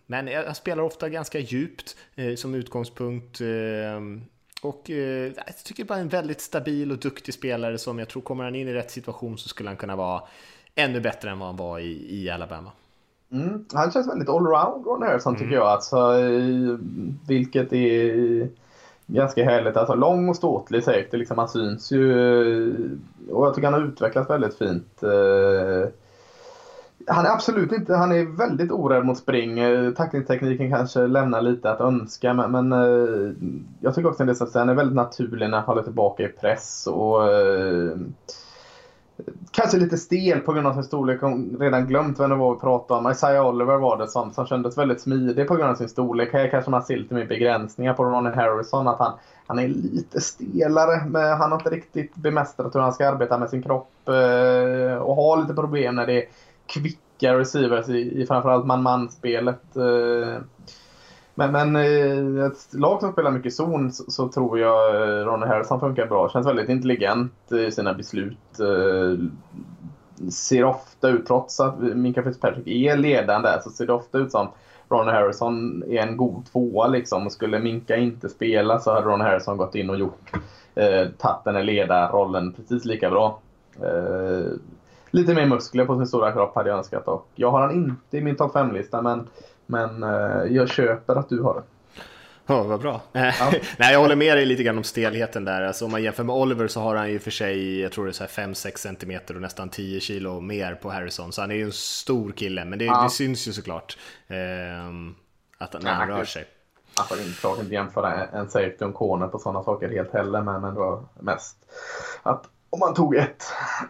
men 0.05 0.27
jag 0.27 0.55
spelar 0.55 0.83
ofta 0.83 1.09
ganska 1.09 1.39
djupt 1.39 1.95
eh, 2.15 2.35
som 2.35 2.55
utgångspunkt. 2.55 3.41
Och 4.61 4.89
jag 4.89 5.57
tycker 5.63 5.83
bara 5.83 5.99
en 5.99 6.09
väldigt 6.09 6.41
stabil 6.41 6.91
och 6.91 6.97
duktig 6.97 7.33
spelare 7.33 7.77
som 7.77 7.99
jag 7.99 8.09
tror 8.09 8.21
kommer 8.21 8.43
han 8.43 8.55
in 8.55 8.67
i 8.67 8.73
rätt 8.73 8.91
situation 8.91 9.37
så 9.37 9.49
skulle 9.49 9.69
han 9.69 9.77
kunna 9.77 9.95
vara 9.95 10.23
ännu 10.75 10.99
bättre 10.99 11.29
än 11.29 11.39
vad 11.39 11.47
han 11.47 11.57
var 11.57 11.79
i, 11.79 12.21
i 12.23 12.29
Alabama. 12.29 12.71
Mm. 13.31 13.65
Han 13.73 13.91
känns 13.91 14.07
väldigt 14.07 14.29
allround 14.29 14.85
Ron 14.85 15.01
Harrison 15.01 15.35
mm. 15.35 15.43
tycker 15.43 15.55
jag. 15.55 15.67
Alltså, 15.67 16.13
vilket 17.27 17.73
är 17.73 18.49
ganska 19.07 19.43
härligt. 19.43 19.77
Alltså, 19.77 19.95
lång 19.95 20.29
och 20.29 20.35
ståtlig 20.35 20.83
safety. 20.83 21.17
Liksom, 21.17 21.37
han 21.37 21.49
syns 21.49 21.91
ju. 21.91 22.99
Och 23.31 23.45
jag 23.47 23.55
tycker 23.55 23.67
han 23.67 23.81
har 23.81 23.87
utvecklats 23.87 24.29
väldigt 24.29 24.57
fint. 24.57 25.03
Eh, 25.03 25.89
han 27.09 27.25
är 27.25 27.29
absolut 27.29 27.71
inte, 27.71 27.95
han 27.95 28.11
är 28.11 28.37
väldigt 28.37 28.71
orädd 28.71 29.05
mot 29.05 29.17
spring. 29.17 29.59
Tacklingstekniken 29.95 30.71
kanske 30.71 31.07
lämnar 31.07 31.41
lite 31.41 31.71
att 31.71 31.81
önska 31.81 32.33
men, 32.33 32.71
eh, 32.71 33.33
jag 33.79 33.95
tycker 33.95 34.09
också 34.09 34.43
att 34.43 34.53
han 34.53 34.69
är 34.69 34.73
väldigt 34.73 34.95
naturlig 34.95 35.49
när 35.49 35.57
han 35.57 35.65
håller 35.65 35.83
tillbaka 35.83 36.23
i 36.23 36.27
press. 36.27 36.87
och 36.87 37.31
eh, 37.31 37.97
Kanske 39.51 39.77
lite 39.77 39.97
stel 39.97 40.39
på 40.39 40.53
grund 40.53 40.67
av 40.67 40.73
sin 40.73 40.83
storlek. 40.83 41.19
Redan 41.59 41.87
glömt 41.87 42.19
vem 42.19 42.29
det 42.29 42.35
var 42.35 42.53
vi 42.53 42.59
pratade 42.59 42.99
om. 42.99 43.11
Isaiah 43.11 43.47
Oliver 43.47 43.77
var 43.77 43.97
det 43.97 44.07
som, 44.07 44.33
som 44.33 44.45
kändes 44.45 44.77
väldigt 44.77 45.01
smidig 45.01 45.47
på 45.47 45.55
grund 45.55 45.69
av 45.69 45.75
sin 45.75 45.89
storlek. 45.89 46.33
Här 46.33 46.47
kanske 46.47 46.71
man 46.71 46.83
ser 46.83 46.97
lite 46.97 47.13
mer 47.13 47.25
begränsningar 47.25 47.93
på 47.93 48.03
Ronnie 48.03 48.35
Harrison. 48.35 48.87
Att 48.87 48.99
han, 48.99 49.13
han 49.47 49.59
är 49.59 49.67
lite 49.67 50.21
stelare. 50.21 51.05
Men 51.05 51.37
han 51.37 51.51
har 51.51 51.59
inte 51.59 51.69
riktigt 51.69 52.15
bemästrat 52.15 52.75
hur 52.75 52.79
han 52.79 52.93
ska 52.93 53.07
arbeta 53.07 53.37
med 53.37 53.49
sin 53.49 53.63
kropp. 53.63 53.91
Eh, 54.07 54.97
och 54.97 55.15
har 55.15 55.41
lite 55.41 55.53
problem 55.53 55.95
när 55.95 56.07
det 56.07 56.23
är 56.23 56.29
kvicka 56.65 57.39
receivers 57.39 57.89
i, 57.89 58.21
i 58.21 58.25
framförallt 58.25 58.65
man-man-spelet. 58.65 59.75
Eh, 59.75 60.41
men, 61.39 61.51
men 61.51 61.75
eh, 61.75 62.45
ett 62.45 62.73
lag 62.73 62.99
som 62.99 63.11
spelar 63.11 63.31
mycket 63.31 63.53
zon 63.53 63.91
så, 63.91 64.11
så 64.11 64.27
tror 64.27 64.59
jag 64.59 64.95
eh, 64.95 65.25
Ronny 65.25 65.45
Harrison 65.45 65.79
funkar 65.79 66.07
bra. 66.07 66.29
Känns 66.29 66.47
väldigt 66.47 66.69
intelligent 66.69 67.51
i 67.51 67.71
sina 67.71 67.93
beslut. 67.93 68.59
Eh, 68.59 69.19
ser 70.29 70.63
ofta 70.63 71.09
ut, 71.09 71.25
trots 71.25 71.59
att 71.59 71.79
Minka 71.79 72.23
Fitzpatrick 72.23 72.67
är 72.67 72.97
ledande 72.97 73.49
så 73.63 73.69
ser 73.69 73.87
det 73.87 73.93
ofta 73.93 74.17
ut 74.17 74.31
som 74.31 74.47
Ronny 74.89 75.11
Harrison 75.11 75.83
är 75.87 75.97
en 75.97 76.17
god 76.17 76.45
tvåa 76.45 76.87
liksom. 76.87 77.25
Och 77.25 77.31
skulle 77.31 77.59
Minka 77.59 77.95
inte 77.95 78.29
spela 78.29 78.79
så 78.79 78.93
hade 78.93 79.07
Ronny 79.07 79.23
Harrison 79.23 79.57
gått 79.57 79.75
in 79.75 79.89
och 79.89 79.97
gjort 79.97 80.31
eh, 80.75 81.07
tagit 81.17 81.43
den 81.43 81.55
här 81.55 81.63
ledarrollen 81.63 82.53
precis 82.53 82.85
lika 82.85 83.09
bra. 83.09 83.39
Eh, 83.75 84.51
lite 85.11 85.33
mer 85.33 85.45
muskler 85.45 85.85
på 85.85 85.97
sin 85.97 86.07
stora 86.07 86.31
kropp 86.31 86.55
hade 86.55 86.69
jag 86.69 86.77
önskat 86.77 87.07
och 87.07 87.27
jag 87.35 87.51
har 87.51 87.61
han 87.61 87.71
inte 87.71 88.17
i 88.17 88.21
min 88.21 88.35
topp 88.35 88.55
5-lista 88.55 89.01
men 89.01 89.27
men 89.67 90.03
eh, 90.03 90.43
jag 90.49 90.69
köper 90.69 91.15
att 91.15 91.29
du 91.29 91.41
har 91.41 91.53
det. 91.53 91.63
Ja, 92.49 92.63
vad 92.63 92.79
bra. 92.79 93.01
Ja. 93.11 93.31
Nej, 93.77 93.93
jag 93.93 93.99
håller 93.99 94.15
med 94.15 94.37
dig 94.37 94.45
lite 94.45 94.63
grann 94.63 94.77
om 94.77 94.83
stelheten 94.83 95.45
där. 95.45 95.61
Alltså, 95.61 95.85
om 95.85 95.91
man 95.91 96.03
jämför 96.03 96.23
med 96.23 96.35
Oliver 96.35 96.67
så 96.67 96.81
har 96.81 96.95
han 96.95 97.11
ju 97.11 97.19
för 97.19 97.31
sig, 97.31 97.79
jag 97.79 97.91
tror 97.91 98.05
det 98.05 98.21
är 98.21 98.27
5-6 98.27 98.77
cm 98.77 99.19
och 99.35 99.41
nästan 99.41 99.69
10 99.69 99.99
kilo 99.99 100.41
mer 100.41 100.75
på 100.75 100.89
Harrison. 100.89 101.31
Så 101.31 101.41
han 101.41 101.51
är 101.51 101.55
ju 101.55 101.63
en 101.63 101.71
stor 101.71 102.31
kille, 102.31 102.65
men 102.65 102.79
det, 102.79 102.85
ja. 102.85 103.03
det 103.03 103.09
syns 103.09 103.47
ju 103.47 103.53
såklart 103.53 103.97
eh, 104.27 104.37
att 105.57 105.83
när 105.83 105.93
han 105.93 106.07
rör 106.07 106.25
sig. 106.25 106.45
Alltså, 106.99 107.15
inte 107.15 107.61
inte 107.61 107.73
jämföra 107.73 108.25
en 108.25 108.49
safety 108.49 108.77
och 108.79 108.87
en 108.87 108.93
corner 108.93 109.27
på 109.27 109.39
sådana 109.39 109.63
saker 109.63 109.89
helt 109.89 110.13
heller, 110.13 110.41
men, 110.41 110.61
men 110.61 110.73
det 110.73 110.79
var 110.79 111.03
mest 111.19 111.57
att 112.23 112.45
om 112.69 112.79
man 112.79 112.93
tog 112.93 113.15
ett, 113.15 113.43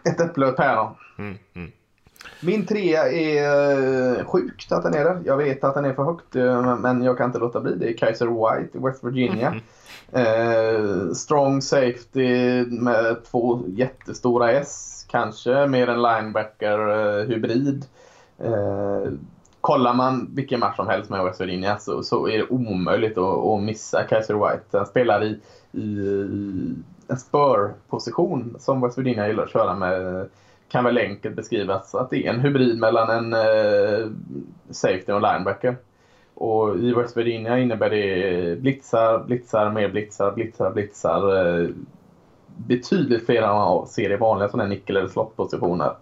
ett 0.04 0.20
äpple 0.20 0.46
och 0.46 0.50
ett 0.50 0.56
päron. 0.56 0.94
Mm, 1.18 1.38
mm. 1.54 1.72
Min 2.40 2.66
trea 2.66 3.08
är 3.08 4.18
eh, 4.18 4.24
sjukt 4.24 4.72
att 4.72 4.82
den 4.82 4.94
är 4.94 5.04
där. 5.04 5.20
Jag 5.24 5.36
vet 5.36 5.64
att 5.64 5.74
den 5.74 5.84
är 5.84 5.92
för 5.92 6.04
högt 6.04 6.36
eh, 6.36 6.76
men 6.76 7.02
jag 7.02 7.18
kan 7.18 7.26
inte 7.26 7.38
låta 7.38 7.60
bli. 7.60 7.74
Det 7.74 7.88
är 7.90 7.96
Kaiser 7.96 8.26
White 8.26 8.78
i 8.78 8.80
West 8.80 9.04
Virginia. 9.04 9.48
Mm. 9.48 9.62
Eh, 10.12 11.12
strong 11.12 11.62
safety 11.62 12.64
med 12.66 13.24
två 13.30 13.62
jättestora 13.66 14.52
S 14.52 15.06
kanske. 15.10 15.66
Mer 15.66 15.88
en 15.88 16.02
linebacker-hybrid. 16.02 17.84
Eh, 18.38 18.52
eh, 18.52 19.12
kollar 19.60 19.94
man 19.94 20.30
vilken 20.34 20.60
match 20.60 20.76
som 20.76 20.88
helst 20.88 21.10
med 21.10 21.24
West 21.24 21.40
Virginia 21.40 21.78
så, 21.78 22.02
så 22.02 22.28
är 22.28 22.38
det 22.38 22.48
omöjligt 22.48 23.18
att, 23.18 23.38
att 23.38 23.62
missa 23.62 24.02
Kaiser 24.02 24.34
White. 24.34 24.78
Han 24.78 24.86
spelar 24.86 25.24
i, 25.24 25.40
i 25.72 25.98
en 27.08 27.18
spör-position 27.18 28.56
som 28.58 28.80
West 28.80 28.98
Virginia 28.98 29.28
gillar 29.28 29.44
att 29.44 29.52
köra 29.52 29.74
med 29.74 30.28
kan 30.68 30.84
väl 30.84 30.98
enkelt 30.98 31.36
beskrivas 31.36 31.94
att 31.94 32.10
det 32.10 32.26
är 32.26 32.30
en 32.30 32.40
hybrid 32.40 32.78
mellan 32.78 33.10
en 33.10 33.32
eh, 33.32 34.06
safety 34.70 35.12
och 35.12 35.22
linebacker. 35.22 35.76
Och 36.34 36.76
i 36.76 36.92
West 36.92 37.16
Virginia 37.16 37.58
innebär 37.58 37.90
det 37.90 38.60
blitzar, 38.60 39.24
blitzar, 39.24 39.70
mer 39.70 39.88
blitzar, 39.88 40.32
blitzar, 40.32 40.70
blitzar. 40.70 41.36
Eh, 41.36 41.68
betydligt 42.66 43.26
fler 43.26 43.42
än 43.42 43.48
man 43.48 43.86
ser 43.86 44.12
i 44.12 44.16
vanliga 44.16 44.48
sådana 44.48 44.68
nickel 44.68 44.96
eller 44.96 45.08
slottpositioner. 45.08 45.92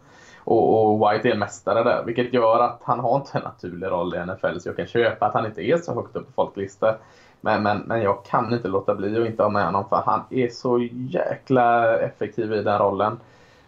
Och, 0.45 0.93
och 0.93 0.99
White 1.01 1.29
är 1.29 1.33
en 1.33 1.39
mästare 1.39 1.83
där, 1.83 2.03
vilket 2.07 2.33
gör 2.33 2.59
att 2.59 2.81
han 2.83 3.01
har 3.01 3.17
inte 3.17 3.39
en 3.39 3.45
naturlig 3.45 3.87
roll 3.87 4.15
i 4.15 4.27
NFL. 4.27 4.59
Så 4.59 4.69
jag 4.69 4.77
kan 4.77 4.87
köpa 4.87 5.27
att 5.27 5.35
han 5.35 5.47
inte 5.47 5.63
är 5.63 5.77
så 5.77 5.95
högt 5.95 6.17
upp 6.17 6.27
på 6.27 6.33
folklistor. 6.33 6.95
Men, 7.41 7.63
men, 7.63 7.79
men 7.79 8.03
jag 8.03 8.25
kan 8.25 8.53
inte 8.53 8.69
låta 8.69 8.95
bli 8.95 9.21
att 9.21 9.27
inte 9.27 9.43
ha 9.43 9.51
med 9.51 9.65
honom 9.65 9.89
för 9.89 10.03
han 10.07 10.21
är 10.31 10.49
så 10.49 10.89
jäkla 10.93 11.99
effektiv 11.99 12.53
i 12.53 12.63
den 12.63 12.79
rollen. 12.79 13.19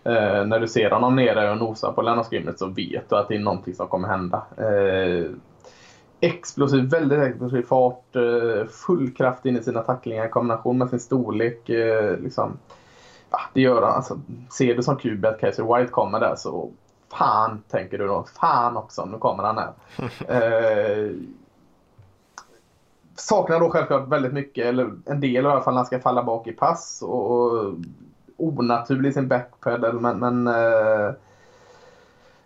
Eh, 0.08 0.46
när 0.46 0.60
du 0.60 0.68
ser 0.68 0.90
honom 0.90 1.16
nere 1.16 1.50
och 1.50 1.58
nosar 1.58 1.92
på 1.92 2.02
Lennart 2.02 2.26
så 2.56 2.66
vet 2.66 3.10
du 3.10 3.16
att 3.16 3.28
det 3.28 3.34
är 3.34 3.38
någonting 3.38 3.74
som 3.74 3.88
kommer 3.88 4.08
hända. 4.08 4.42
Eh, 4.56 5.30
explosiv, 6.20 6.90
väldigt 6.90 7.18
explosiv 7.18 7.62
fart, 7.62 8.16
eh, 8.16 8.66
full 8.86 9.14
kraft 9.14 9.46
in 9.46 9.56
i 9.56 9.62
sina 9.62 9.82
tacklingar 9.82 10.26
i 10.26 10.28
kombination 10.28 10.78
med 10.78 10.90
sin 10.90 11.00
storlek. 11.00 11.68
Eh, 11.68 12.18
liksom, 12.18 12.58
ja, 13.30 13.40
det 13.54 13.60
gör 13.60 13.82
han. 13.82 13.94
Alltså, 13.94 14.20
ser 14.50 14.74
du 14.74 14.82
som 14.82 14.96
QB 14.96 15.24
att 15.24 15.40
Kaiser 15.40 15.76
White 15.76 15.92
kommer 15.92 16.20
där 16.20 16.34
så 16.36 16.70
fan 17.12 17.62
tänker 17.68 17.98
du 17.98 18.06
då. 18.06 18.26
Fan 18.40 18.76
också, 18.76 19.04
nu 19.04 19.18
kommer 19.18 19.42
han 19.42 19.58
här. 19.58 19.72
eh, 21.08 21.12
saknar 23.16 23.60
då 23.60 23.70
självklart 23.70 24.08
väldigt 24.08 24.32
mycket, 24.32 24.66
eller 24.66 24.90
en 25.06 25.20
del 25.20 25.44
i 25.44 25.48
alla 25.48 25.60
fall, 25.60 25.74
när 25.74 25.78
han 25.78 25.86
ska 25.86 26.00
falla 26.00 26.22
bak 26.22 26.46
i 26.46 26.52
pass 26.52 27.02
och, 27.02 27.30
och 27.30 27.74
onaturlig 28.38 29.10
i 29.10 29.12
sin 29.12 29.28
backpedal. 29.28 30.00
Men, 30.00 30.18
men 30.18 30.46
eh, 30.46 31.14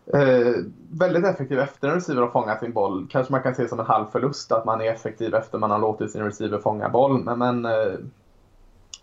eh, 0.06 0.54
väldigt 0.90 1.24
effektiv 1.24 1.58
efter 1.58 1.88
en 1.88 1.94
receiver 1.94 2.22
har 2.22 2.28
fångat 2.28 2.60
sin 2.60 2.72
boll. 2.72 3.06
Kanske 3.10 3.32
man 3.32 3.42
kan 3.42 3.54
se 3.54 3.68
som 3.68 3.80
en 3.80 3.86
halv 3.86 4.06
förlust 4.06 4.52
att 4.52 4.64
man 4.64 4.80
är 4.80 4.92
effektiv 4.92 5.34
efter 5.34 5.58
man 5.58 5.70
har 5.70 5.78
låtit 5.78 6.10
sin 6.10 6.24
receiver 6.24 6.58
fånga 6.58 6.88
boll. 6.88 7.24
Men, 7.24 7.38
men 7.38 7.64
eh, 7.64 7.94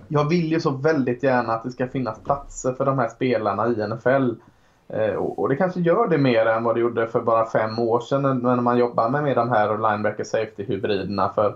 jag 0.08 0.30
vill 0.30 0.52
ju 0.52 0.60
så 0.60 0.72
väldigt 0.72 1.24
gärna 1.24 1.54
att 1.54 1.64
det 1.64 1.72
ska 1.72 1.88
finnas 1.88 2.20
platser 2.20 2.74
för 2.74 2.86
de 2.86 3.00
här 3.00 3.10
spelarna 3.10 3.68
i 3.68 3.88
NFL. 3.88 4.32
Eh, 4.88 5.14
och 5.14 5.50
det 5.50 5.56
kanske 5.56 5.80
gör 5.80 6.08
det 6.08 6.18
mer 6.18 6.46
än 6.46 6.64
vad 6.64 6.76
det 6.76 6.80
gjorde 6.80 7.08
för 7.08 7.22
bara 7.22 7.46
fem 7.46 7.80
år 7.80 8.00
sedan 8.00 8.40
när 8.40 8.56
man 8.56 8.78
jobbar 8.78 9.10
med, 9.10 9.24
med 9.24 9.38
de 9.38 9.50
här 9.50 9.78
linebacker 9.78 10.24
safety-hybriderna. 10.24 11.30
För, 11.36 11.56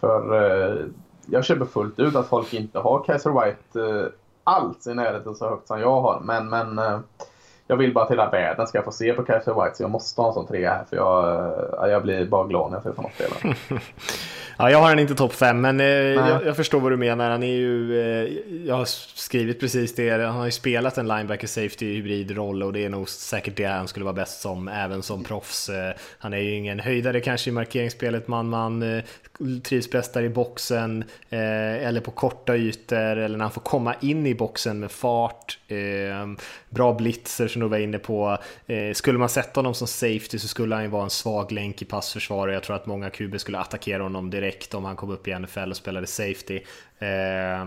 för 0.00 0.44
eh, 0.44 0.86
jag 1.26 1.44
köper 1.44 1.64
fullt 1.64 1.98
ut 1.98 2.16
att 2.16 2.26
folk 2.26 2.54
inte 2.54 2.78
har 2.78 3.04
Kaiser 3.04 3.30
White 3.30 3.80
eh, 3.80 4.06
alls 4.44 4.86
i 4.86 4.94
närheten 4.94 5.34
så 5.34 5.48
högt 5.48 5.66
som 5.66 5.80
jag 5.80 6.00
har. 6.00 6.20
Men, 6.20 6.48
men 6.48 6.80
jag 7.66 7.76
vill 7.76 7.94
bara 7.94 8.06
till 8.06 8.16
hela 8.16 8.30
världen 8.30 8.66
ska 8.66 8.82
få 8.82 8.92
se 8.92 9.12
på 9.12 9.24
Kaiser 9.24 9.54
White 9.54 9.76
så 9.76 9.82
jag 9.82 9.90
måste 9.90 10.20
ha 10.20 10.28
en 10.28 10.34
sån 10.34 10.46
trea 10.46 10.70
här 10.70 10.84
för 10.90 10.96
jag, 10.96 11.90
jag 11.90 12.02
blir 12.02 12.26
bara 12.26 12.46
glad 12.46 12.70
när 12.70 12.76
jag 12.76 12.82
ser 12.82 12.92
sådana 12.92 13.14
spelare. 13.14 13.56
Ja, 14.56 14.70
jag 14.70 14.78
har 14.78 14.88
han 14.88 14.98
inte 14.98 15.14
topp 15.14 15.32
5, 15.32 15.60
men 15.60 15.80
eh, 15.80 15.86
jag, 15.86 16.46
jag, 16.46 16.56
förstår 16.56 16.80
vad 16.80 16.92
du 16.92 16.96
menar. 16.96 17.30
Han 17.30 17.42
är 17.42 17.54
ju, 17.54 18.00
eh, 18.00 18.32
jag 18.66 18.74
har 18.74 18.84
skrivit 19.14 19.60
precis 19.60 19.94
det, 19.94 20.10
han 20.10 20.36
har 20.36 20.44
ju 20.44 20.50
spelat 20.50 20.98
en 20.98 21.08
linebacker 21.08 21.46
safety 21.46 21.94
hybridroll 21.94 22.62
och 22.62 22.72
det 22.72 22.84
är 22.84 22.88
nog 22.88 23.08
säkert 23.08 23.56
det 23.56 23.64
han 23.64 23.88
skulle 23.88 24.04
vara 24.04 24.14
bäst 24.14 24.40
som, 24.40 24.68
även 24.68 25.02
som 25.02 25.24
proffs. 25.24 25.68
Eh, 25.68 25.92
han 26.18 26.32
är 26.32 26.38
ju 26.38 26.54
ingen 26.54 26.80
höjdare 26.80 27.20
kanske 27.20 27.50
i 27.50 27.52
markeringsspelet, 27.52 28.28
man-man, 28.28 28.82
eh, 28.82 29.04
trivs 29.62 29.90
bäst 29.90 30.14
där 30.14 30.22
i 30.22 30.28
boxen 30.28 31.04
eh, 31.30 31.86
eller 31.86 32.00
på 32.00 32.10
korta 32.10 32.56
ytor 32.56 32.96
eller 32.96 33.38
när 33.38 33.44
han 33.44 33.52
får 33.52 33.60
komma 33.60 33.94
in 34.00 34.26
i 34.26 34.34
boxen 34.34 34.80
med 34.80 34.90
fart. 34.90 35.58
Eh, 35.68 36.26
bra 36.70 36.94
blitzer 36.94 37.48
som 37.48 37.60
du 37.62 37.68
var 37.68 37.78
inne 37.78 37.98
på. 37.98 38.38
Eh, 38.66 38.92
skulle 38.92 39.18
man 39.18 39.28
sätta 39.28 39.58
honom 39.58 39.74
som 39.74 39.86
safety 39.86 40.38
så 40.38 40.48
skulle 40.48 40.74
han 40.74 40.84
ju 40.84 40.90
vara 40.90 41.04
en 41.04 41.10
svag 41.10 41.52
länk 41.52 41.82
i 41.82 41.84
passförsvar 41.84 42.48
och 42.48 42.54
jag 42.54 42.62
tror 42.62 42.76
att 42.76 42.86
många 42.86 43.10
QB 43.10 43.40
skulle 43.40 43.58
attackera 43.58 44.02
honom 44.02 44.30
direkt 44.30 44.74
om 44.74 44.84
han 44.84 44.96
kom 44.96 45.10
upp 45.10 45.28
i 45.28 45.38
NFL 45.38 45.70
och 45.70 45.76
spelade 45.76 46.06
safety. 46.06 46.60
Eh, 46.98 47.64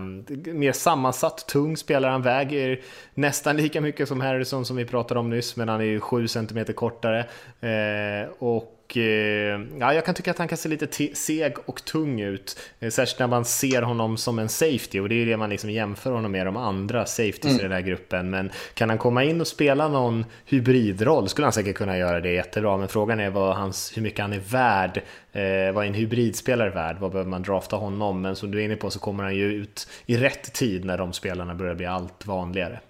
mer 0.54 0.72
sammansatt, 0.72 1.48
tung 1.48 1.76
spelare, 1.76 2.10
han 2.10 2.22
väger 2.22 2.80
nästan 3.14 3.56
lika 3.56 3.80
mycket 3.80 4.08
som 4.08 4.20
Harrison 4.20 4.64
som 4.64 4.76
vi 4.76 4.84
pratade 4.84 5.20
om 5.20 5.30
nyss, 5.30 5.56
men 5.56 5.68
han 5.68 5.80
är 5.80 5.84
ju 5.84 6.00
7 6.00 6.28
cm 6.28 6.64
kortare. 6.74 7.18
Eh, 7.60 8.28
och 8.38 8.77
och 8.88 8.96
eh, 8.96 9.60
ja, 9.78 9.94
jag 9.94 10.04
kan 10.04 10.14
tycka 10.14 10.30
att 10.30 10.38
han 10.38 10.48
kan 10.48 10.58
se 10.58 10.68
lite 10.68 11.14
seg 11.14 11.56
och 11.66 11.84
tung 11.84 12.20
ut. 12.20 12.58
Eh, 12.80 12.90
särskilt 12.90 13.18
när 13.18 13.26
man 13.26 13.44
ser 13.44 13.82
honom 13.82 14.16
som 14.16 14.38
en 14.38 14.48
safety 14.48 15.00
och 15.00 15.08
det 15.08 15.14
är 15.14 15.26
det 15.26 15.36
man 15.36 15.50
liksom 15.50 15.70
jämför 15.70 16.12
honom 16.12 16.32
med 16.32 16.46
de 16.46 16.56
andra 16.56 17.06
safeties 17.06 17.44
mm. 17.44 17.58
i 17.58 17.62
den 17.62 17.72
här 17.72 17.80
gruppen. 17.80 18.30
Men 18.30 18.50
kan 18.74 18.88
han 18.88 18.98
komma 18.98 19.24
in 19.24 19.40
och 19.40 19.46
spela 19.46 19.88
någon 19.88 20.24
hybridroll 20.44 21.28
skulle 21.28 21.46
han 21.46 21.52
säkert 21.52 21.76
kunna 21.76 21.98
göra 21.98 22.20
det 22.20 22.32
jättebra. 22.32 22.76
Men 22.76 22.88
frågan 22.88 23.20
är 23.20 23.30
vad 23.30 23.56
hans, 23.56 23.96
hur 23.96 24.02
mycket 24.02 24.20
han 24.20 24.32
är 24.32 24.40
värd. 24.40 25.02
Eh, 25.32 25.74
vad 25.74 25.84
är 25.84 25.88
en 25.88 25.94
hybridspelare 25.94 26.70
värd? 26.70 26.96
Vad 27.00 27.10
behöver 27.10 27.30
man 27.30 27.42
drafta 27.42 27.76
honom? 27.76 28.22
Men 28.22 28.36
som 28.36 28.50
du 28.50 28.60
är 28.60 28.64
inne 28.64 28.76
på 28.76 28.90
så 28.90 28.98
kommer 28.98 29.24
han 29.24 29.34
ju 29.34 29.52
ut 29.52 29.88
i 30.06 30.16
rätt 30.16 30.52
tid 30.52 30.84
när 30.84 30.98
de 30.98 31.12
spelarna 31.12 31.54
börjar 31.54 31.74
bli 31.74 31.86
allt 31.86 32.26
vanligare. 32.26 32.80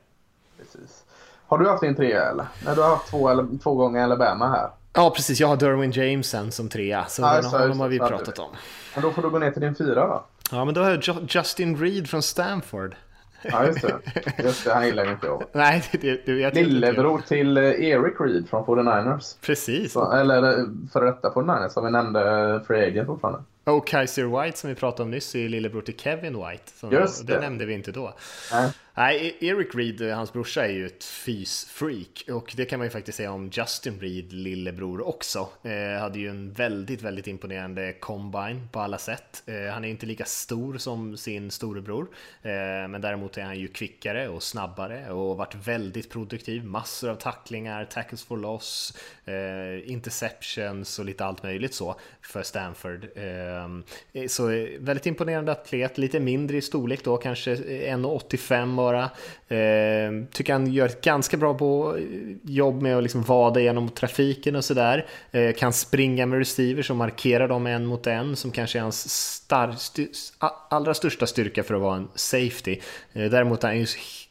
Precis. 0.59 1.05
Har 1.47 1.59
du 1.59 1.69
haft 1.69 1.83
din 1.83 1.95
trea 1.95 2.31
eller? 2.31 2.47
Nej, 2.65 2.75
du 2.75 2.81
har 2.83 2.89
haft 2.89 3.11
två, 3.11 3.29
eller, 3.29 3.47
två 3.63 3.75
gånger 3.75 4.03
Alabama 4.03 4.49
här. 4.49 4.78
Ja, 4.99 5.11
precis. 5.11 5.41
Jag 5.41 5.49
har 5.49 5.57
Derwin 5.57 5.91
Jameson 5.91 6.53
som 6.53 6.69
trea, 6.69 7.05
så 7.07 7.23
ja, 7.23 7.35
den, 7.35 7.45
honom 7.45 7.81
har 7.81 7.89
vi 7.89 7.99
pratat 7.99 8.39
om. 8.39 8.51
Men 8.95 9.03
då 9.03 9.11
får 9.11 9.23
du 9.23 9.31
gå 9.31 9.39
ner 9.39 9.51
till 9.51 9.63
din 9.63 9.75
fyra 9.75 10.07
då. 10.07 10.25
Ja, 10.51 10.65
men 10.65 10.75
då 10.75 10.81
har 10.81 10.91
jag 10.91 11.29
Justin 11.29 11.77
Reed 11.77 12.09
från 12.09 12.23
Stanford. 12.23 12.97
Ja, 13.43 13.67
just 13.67 13.83
det. 13.83 13.99
Just 14.45 14.65
det, 14.65 14.75
han 14.75 14.87
gillar 14.87 15.11
inte 15.11 15.27
jag. 15.27 15.45
Nej, 15.53 15.85
det, 15.93 16.27
det 16.27 16.33
vet 16.33 16.55
Lillebror 16.55 17.19
till 17.29 17.57
eh, 17.57 17.65
Eric 17.65 18.15
Reed 18.21 18.49
från 18.49 18.65
49ers. 18.65 19.37
Precis. 19.41 19.93
Så, 19.93 20.13
eller 20.13 20.59
eh, 20.59 20.65
före 20.93 21.07
detta 21.07 21.31
49ers, 21.31 21.69
som 21.69 21.85
vi 21.85 21.91
nämnde 21.91 22.55
eh, 22.55 22.63
Free 22.67 22.87
Agent 22.87 23.07
fortfarande. 23.07 23.43
Och 23.65 23.87
Kaiser 23.87 24.43
White 24.43 24.59
som 24.59 24.71
vi 24.71 24.77
pratade 24.77 25.03
om 25.03 25.11
nyss 25.11 25.35
är 25.35 25.49
lillebror 25.49 25.83
till 25.83 25.99
Kevin 25.99 26.35
White. 26.35 26.73
Som 26.75 26.93
Just 26.93 27.27
det. 27.27 27.33
det 27.33 27.41
nämnde 27.41 27.67
vi 27.67 27.75
inte 27.75 27.93
då. 27.93 28.15
Nej. 28.53 28.73
Nej, 28.99 29.29
e- 29.41 29.47
Eric 29.47 29.75
Reed, 29.75 30.01
eh, 30.01 30.17
hans 30.17 30.33
brorsa, 30.33 30.67
är 30.67 30.73
ju 30.73 30.87
ett 30.87 31.05
fysfreak 31.05 32.25
och 32.33 32.53
det 32.57 32.65
kan 32.65 32.79
man 32.79 32.87
ju 32.87 32.91
faktiskt 32.91 33.17
säga 33.17 33.33
om 33.33 33.51
Justin 33.53 34.01
Reed, 34.01 34.33
lillebror 34.33 35.09
också. 35.09 35.49
Eh, 35.63 36.01
hade 36.01 36.19
ju 36.19 36.29
en 36.29 36.53
väldigt, 36.53 37.03
väldigt 37.03 37.27
imponerande 37.27 37.93
combine 37.93 38.69
på 38.73 38.81
alla 38.81 38.99
sätt. 38.99 39.43
Eh, 39.47 39.73
han 39.73 39.85
är 39.85 39.89
inte 39.89 40.07
lika 40.07 40.25
stor 40.25 40.79
som 40.79 41.17
sin 41.17 41.51
storebror, 41.51 42.09
eh, 42.43 42.51
men 42.89 43.01
däremot 43.01 43.39
är 43.39 43.43
han 43.43 43.59
ju 43.59 43.69
kvickare 43.69 44.29
och 44.29 44.43
snabbare 44.43 45.11
och 45.11 45.37
varit 45.37 45.55
väldigt 45.55 46.11
produktiv. 46.11 46.65
Massor 46.65 47.11
av 47.11 47.15
tacklingar, 47.15 47.85
tackles 47.85 48.25
for 48.25 48.37
loss, 48.37 48.99
eh, 49.25 49.91
interceptions 49.93 50.99
och 50.99 51.05
lite 51.05 51.25
allt 51.25 51.43
möjligt 51.43 51.75
så 51.75 51.97
för 52.23 52.43
Stanford. 52.43 53.05
Eh, 53.15 54.27
så 54.29 54.51
eh, 54.51 54.69
väldigt 54.81 55.07
imponerande 55.07 55.53
atlet, 55.53 55.99
lite 55.99 56.21
mindre 56.21 56.57
i 56.57 56.63
storlek 56.63 57.05
då, 57.05 57.17
kanske 57.17 57.55
1,85 57.57 58.88
bara. 58.89 59.11
Eh, 59.59 60.12
tycker 60.32 60.53
han 60.53 60.72
gör 60.72 60.86
ett 60.86 61.01
ganska 61.01 61.36
bra 61.36 61.55
på 61.55 61.99
jobb 62.43 62.82
med 62.82 62.97
att 62.97 63.03
liksom 63.03 63.22
vada 63.22 63.61
igenom 63.61 63.89
trafiken 63.89 64.57
och 64.57 64.64
sådär. 64.64 65.07
Eh, 65.30 65.53
kan 65.53 65.72
springa 65.72 66.26
med 66.26 66.39
receivers 66.39 66.91
och 66.91 66.97
markera 66.97 67.47
dem 67.47 67.66
en 67.66 67.86
mot 67.86 68.07
en 68.07 68.36
som 68.36 68.51
kanske 68.51 68.78
är 68.78 68.82
hans 68.82 69.11
star, 69.11 69.68
st 69.68 70.07
allra 70.70 70.95
största 70.95 71.26
styrka 71.26 71.62
för 71.62 71.74
att 71.74 71.80
vara 71.80 71.97
en 71.97 72.09
safety. 72.14 72.78
Eh, 73.12 73.30
däremot 73.30 73.64
är 73.64 73.68
han 73.68 73.78
ju 73.78 73.86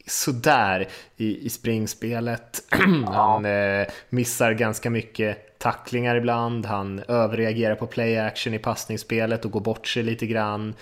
sådär 0.08 0.88
i, 1.18 1.46
i 1.46 1.50
springspelet. 1.50 2.64
han 3.06 3.46
eh, 3.46 3.88
missar 4.10 4.52
ganska 4.52 4.90
mycket 4.90 5.60
tacklingar 5.60 6.16
ibland, 6.16 6.66
han 6.66 7.00
överreagerar 7.08 7.76
på 7.76 7.88
play 7.88 8.18
action 8.18 8.54
i 8.54 8.60
passningsspelet 8.60 9.46
och 9.46 9.52
går 9.52 9.60
bort 9.60 9.88
sig 9.88 10.04
lite 10.04 10.28
grann. 10.28 10.74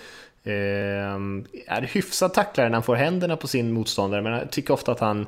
Eh, 0.46 1.14
är 1.66 1.82
hyfsad 1.92 2.34
tacklare 2.34 2.68
när 2.68 2.74
han 2.76 2.82
får 2.82 2.94
händerna 2.94 3.36
på 3.36 3.48
sin 3.48 3.72
motståndare, 3.72 4.22
men 4.22 4.32
jag 4.32 4.50
tycker 4.50 4.74
ofta 4.74 4.92
att 4.92 5.00
han 5.00 5.26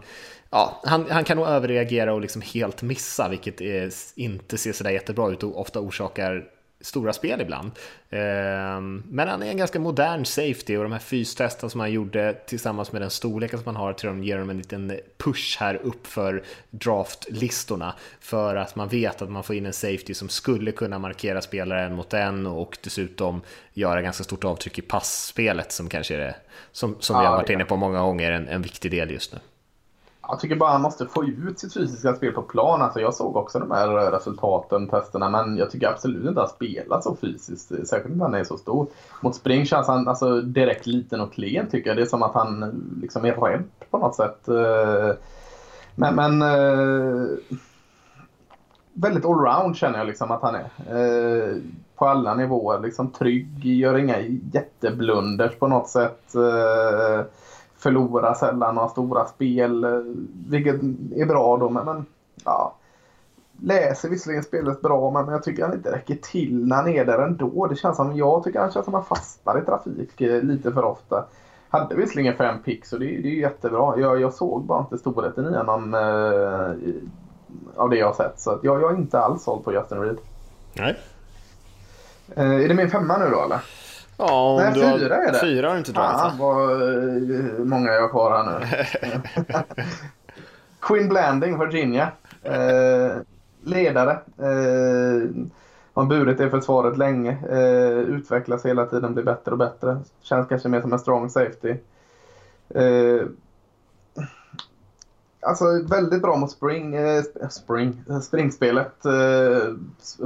Ja, 0.51 0.83
han, 0.85 1.11
han 1.11 1.25
kan 1.25 1.37
nog 1.37 1.47
överreagera 1.47 2.15
och 2.15 2.21
liksom 2.21 2.43
helt 2.43 2.83
missa, 2.83 3.29
vilket 3.29 3.61
är, 3.61 3.93
inte 4.15 4.59
ser 4.59 4.73
sådär 4.73 4.91
jättebra 4.91 5.31
ut 5.31 5.43
och 5.43 5.61
ofta 5.61 5.81
orsakar 5.81 6.45
stora 6.81 7.13
spel 7.13 7.41
ibland. 7.41 7.71
Ehm, 8.11 9.03
men 9.09 9.29
han 9.29 9.43
är 9.43 9.47
en 9.47 9.57
ganska 9.57 9.81
modern 9.81 10.25
safety 10.25 10.77
och 10.77 10.83
de 10.83 10.93
här 10.93 10.99
fystesten 10.99 11.71
som 11.71 11.81
han 11.81 11.93
gjorde 11.93 12.33
tillsammans 12.47 12.93
med 12.93 13.03
den 13.03 13.11
storleken 13.11 13.59
som 13.59 13.67
han 13.67 13.77
har 13.77 13.93
tror 13.93 14.15
jag 14.15 14.25
ger 14.25 14.35
honom 14.35 14.51
en 14.51 14.59
liten 14.59 14.93
push 15.17 15.57
här 15.61 15.75
upp 15.75 16.07
för 16.07 16.43
draftlistorna 16.71 17.95
för 18.21 18.57
att 18.57 18.77
man 18.77 18.89
vet 18.89 19.23
att 19.23 19.31
man 19.31 19.43
får 19.43 19.57
in 19.57 19.67
en 19.67 19.73
safety 19.73 20.15
som 20.15 20.29
skulle 20.29 20.73
kunna 20.73 20.99
markera 20.99 21.41
spelare 21.41 21.85
en 21.85 21.95
mot 21.95 22.15
en 22.15 22.47
och 22.47 22.79
dessutom 22.83 23.41
göra 23.75 24.03
ganska 24.03 24.25
stort 24.25 24.45
avtryck 24.45 24.79
i 24.79 24.83
passspelet 24.83 25.73
som 25.73 25.89
kanske 25.89 26.15
är 26.15 26.19
det 26.19 26.35
som, 26.73 26.97
som 27.01 27.21
vi 27.21 27.27
har 27.27 27.37
varit 27.37 27.51
inne 27.51 27.65
på 27.65 27.77
många 27.77 28.01
gånger 28.01 28.33
en, 28.33 28.49
en 28.49 28.63
viktig 28.63 28.91
del 28.91 29.11
just 29.11 29.33
nu. 29.33 29.39
Jag 30.31 30.41
tycker 30.41 30.57
bara 30.57 30.71
han 30.71 30.83
måste 30.83 31.07
få 31.07 31.25
ut 31.25 31.59
sitt 31.59 31.75
fysiska 31.75 32.15
spel 32.15 32.33
på 32.33 32.43
plan. 32.43 32.83
Alltså 32.83 33.01
jag 33.01 33.15
såg 33.15 33.37
också 33.37 33.59
de 33.59 33.71
här 33.71 33.89
eh, 33.89 34.11
resultaten, 34.11 34.89
testerna, 34.89 35.29
men 35.29 35.57
jag 35.57 35.71
tycker 35.71 35.89
absolut 35.89 36.29
inte 36.29 36.43
att 36.43 36.49
han 36.49 36.57
spelat 36.57 37.05
så 37.05 37.17
fysiskt. 37.17 37.73
Eh, 37.73 37.83
särskilt 37.85 38.17
när 38.17 38.25
han 38.25 38.35
är 38.35 38.45
så 38.45 38.57
stor. 38.57 38.87
Mot 39.21 39.35
spring 39.35 39.67
känns 39.67 39.87
han 39.87 40.09
alltså, 40.09 40.41
direkt 40.41 40.87
liten 40.87 41.21
och 41.21 41.33
klen 41.33 41.69
tycker 41.71 41.91
jag. 41.91 41.97
Det 41.97 42.03
är 42.03 42.07
som 42.07 42.23
att 42.23 42.35
han 42.35 42.63
eh, 42.63 42.69
liksom 43.01 43.25
är 43.25 43.33
rädd 43.33 43.65
på 43.91 43.99
något 43.99 44.15
sätt. 44.15 44.49
Men, 45.95 46.15
men 46.15 46.39
väldigt 48.93 49.25
allround 49.25 49.77
känner 49.77 49.99
jag 49.99 50.07
liksom 50.07 50.31
att 50.31 50.43
han 50.43 50.55
är. 50.55 51.61
På 51.97 52.07
alla 52.07 52.35
nivåer. 52.35 52.81
Liksom 52.81 53.13
trygg, 53.13 53.65
gör 53.65 53.99
inga 53.99 54.21
jätteblunders 54.53 55.59
på 55.59 55.67
något 55.67 55.89
sätt 55.89 56.35
förlorar 57.79 58.35
sällan 58.35 58.75
några 58.75 58.89
stora 58.89 59.25
spel, 59.27 59.85
eh, 59.85 60.01
vilket 60.49 60.75
är 61.17 61.27
bra 61.27 61.57
då. 61.57 61.69
Men, 61.69 61.85
men 61.85 62.07
ja, 62.45 62.75
läser 63.63 64.09
visserligen 64.09 64.43
spelet 64.43 64.81
bra, 64.81 65.11
men 65.11 65.33
jag 65.33 65.43
tycker 65.43 65.65
han 65.65 65.75
inte 65.75 65.93
räcker 65.93 66.15
till 66.15 66.67
när 66.67 66.77
han 66.77 66.89
är 66.89 67.05
där 67.05 67.19
ändå. 67.19 67.67
Det 67.67 67.77
känns 67.77 67.97
som, 67.97 68.17
jag 68.17 68.45
tycker 68.45 68.61
han 68.61 68.71
känns 68.71 68.85
som 68.85 68.95
att 68.95 69.09
han 69.09 69.17
fastnar 69.17 69.63
i 69.63 69.65
trafik 69.65 70.21
eh, 70.21 70.43
lite 70.43 70.73
för 70.73 70.85
ofta. 70.85 71.25
Hade 71.69 71.95
visserligen 71.95 72.37
fem 72.37 72.63
pix 72.63 72.93
och 72.93 73.01
det, 73.01 73.07
det 73.07 73.29
är 73.29 73.41
jättebra. 73.41 73.99
Jag, 73.99 74.21
jag 74.21 74.33
såg 74.33 74.63
bara 74.65 74.81
inte 74.81 74.99
storheten 74.99 75.55
i 75.55 75.57
honom 75.57 75.95
eh, 75.95 77.01
av 77.77 77.91
det 77.91 77.97
jag 77.97 78.07
har 78.07 78.15
sett. 78.15 78.41
Så 78.41 78.59
jag, 78.63 78.81
jag 78.81 78.93
är 78.93 78.97
inte 78.97 79.21
alls 79.21 79.43
såld 79.43 79.65
på 79.65 79.73
Justin 79.73 80.01
Reed. 80.01 80.19
Nej. 80.75 80.99
Eh, 82.35 82.65
är 82.65 82.69
det 82.69 82.75
min 82.75 82.91
femma 82.91 83.19
nu 83.19 83.31
då 83.31 83.43
eller? 83.45 83.61
Ja, 84.19 84.57
Nej, 84.61 84.75
fyra 84.75 84.87
har, 84.87 84.99
är 84.99 85.33
det. 85.33 85.39
Fyra 85.41 85.67
har 85.67 85.75
du 85.75 85.79
inte 85.79 85.93
dragit. 85.93 86.19
Ja, 86.19 86.33
vad 86.39 86.83
eh, 86.83 87.59
många 87.59 87.93
jag 87.93 88.01
har 88.01 88.09
kvar 88.09 88.45
här 88.45 88.61
nu. 88.61 88.67
Quinn 90.81 91.09
Blanding, 91.09 91.59
Virginia. 91.59 92.13
Eh, 92.43 93.17
ledare. 93.63 94.13
Eh, 94.39 95.29
har 95.95 96.05
burit 96.05 96.39
det 96.39 96.51
försvaret 96.51 96.99
länge. 96.99 97.39
Eh, 97.51 97.99
utvecklas 97.99 98.67
hela 98.67 98.87
tiden, 98.87 99.15
blir 99.15 99.25
bättre 99.25 99.53
och 99.53 99.59
bättre. 99.59 99.99
Känns 100.21 100.49
kanske 100.49 100.69
mer 100.69 100.81
som 100.81 100.93
en 100.93 100.99
strong 100.99 101.31
safety. 101.31 101.75
Eh, 102.69 103.27
alltså 105.41 105.65
väldigt 105.91 106.23
bra 106.23 106.37
mot 106.37 106.51
spring, 106.51 106.95
eh, 106.95 107.23
spring 107.51 108.05
springspelet. 108.23 109.05
Eh, 109.05 109.75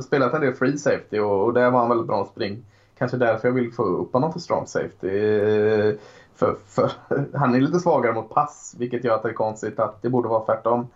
spelat 0.02 0.34
en 0.34 0.40
del 0.40 0.54
free 0.54 0.78
safety 0.78 1.18
och, 1.18 1.44
och 1.44 1.54
där 1.54 1.70
var 1.70 1.80
han 1.80 1.88
väldigt 1.88 2.06
bra 2.06 2.18
mot 2.18 2.30
spring. 2.30 2.64
Kanske 3.02 3.16
därför 3.16 3.48
jag 3.48 3.54
vill 3.54 3.72
få 3.72 3.82
upp 3.82 4.12
honom 4.12 4.32
för 4.32 4.40
strong 4.40 4.66
safety. 4.66 5.08
Eh, 5.08 5.94
för, 6.34 6.56
för, 6.66 6.90
han 7.38 7.54
är 7.54 7.60
lite 7.60 7.78
svagare 7.78 8.14
mot 8.14 8.30
pass, 8.30 8.74
vilket 8.78 9.04
gör 9.04 9.14
att 9.14 9.22
det 9.22 9.28
är 9.28 9.32
konstigt 9.32 9.78
att 9.78 10.02
det 10.02 10.08
borde 10.10 10.28
vara 10.28 10.44
tvärtom. 10.44 10.86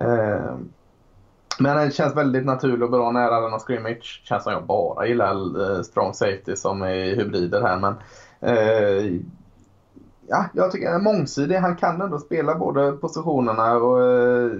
Eh, 0.00 0.56
men 1.58 1.76
han 1.76 1.90
känns 1.90 2.16
väldigt 2.16 2.46
naturlig 2.46 2.82
och 2.82 2.90
bra 2.90 3.10
nära 3.10 3.40
denna 3.40 3.58
scrimmage. 3.58 4.22
Känns 4.24 4.44
som 4.44 4.52
jag 4.52 4.66
bara 4.66 5.06
gillar 5.06 5.60
eh, 5.76 5.82
strong 5.82 6.14
safety 6.14 6.56
som 6.56 6.82
är 6.82 7.16
hybrider 7.16 7.62
här. 7.62 7.78
Men, 7.78 7.94
eh, 8.40 9.20
ja, 10.26 10.44
jag 10.52 10.72
tycker 10.72 10.86
han 10.86 11.00
är 11.00 11.04
mångsidig. 11.04 11.56
Han 11.56 11.76
kan 11.76 12.00
ändå 12.00 12.18
spela 12.18 12.54
båda 12.54 12.92
positionerna. 12.92 13.76
och 13.76 14.04
eh, 14.04 14.50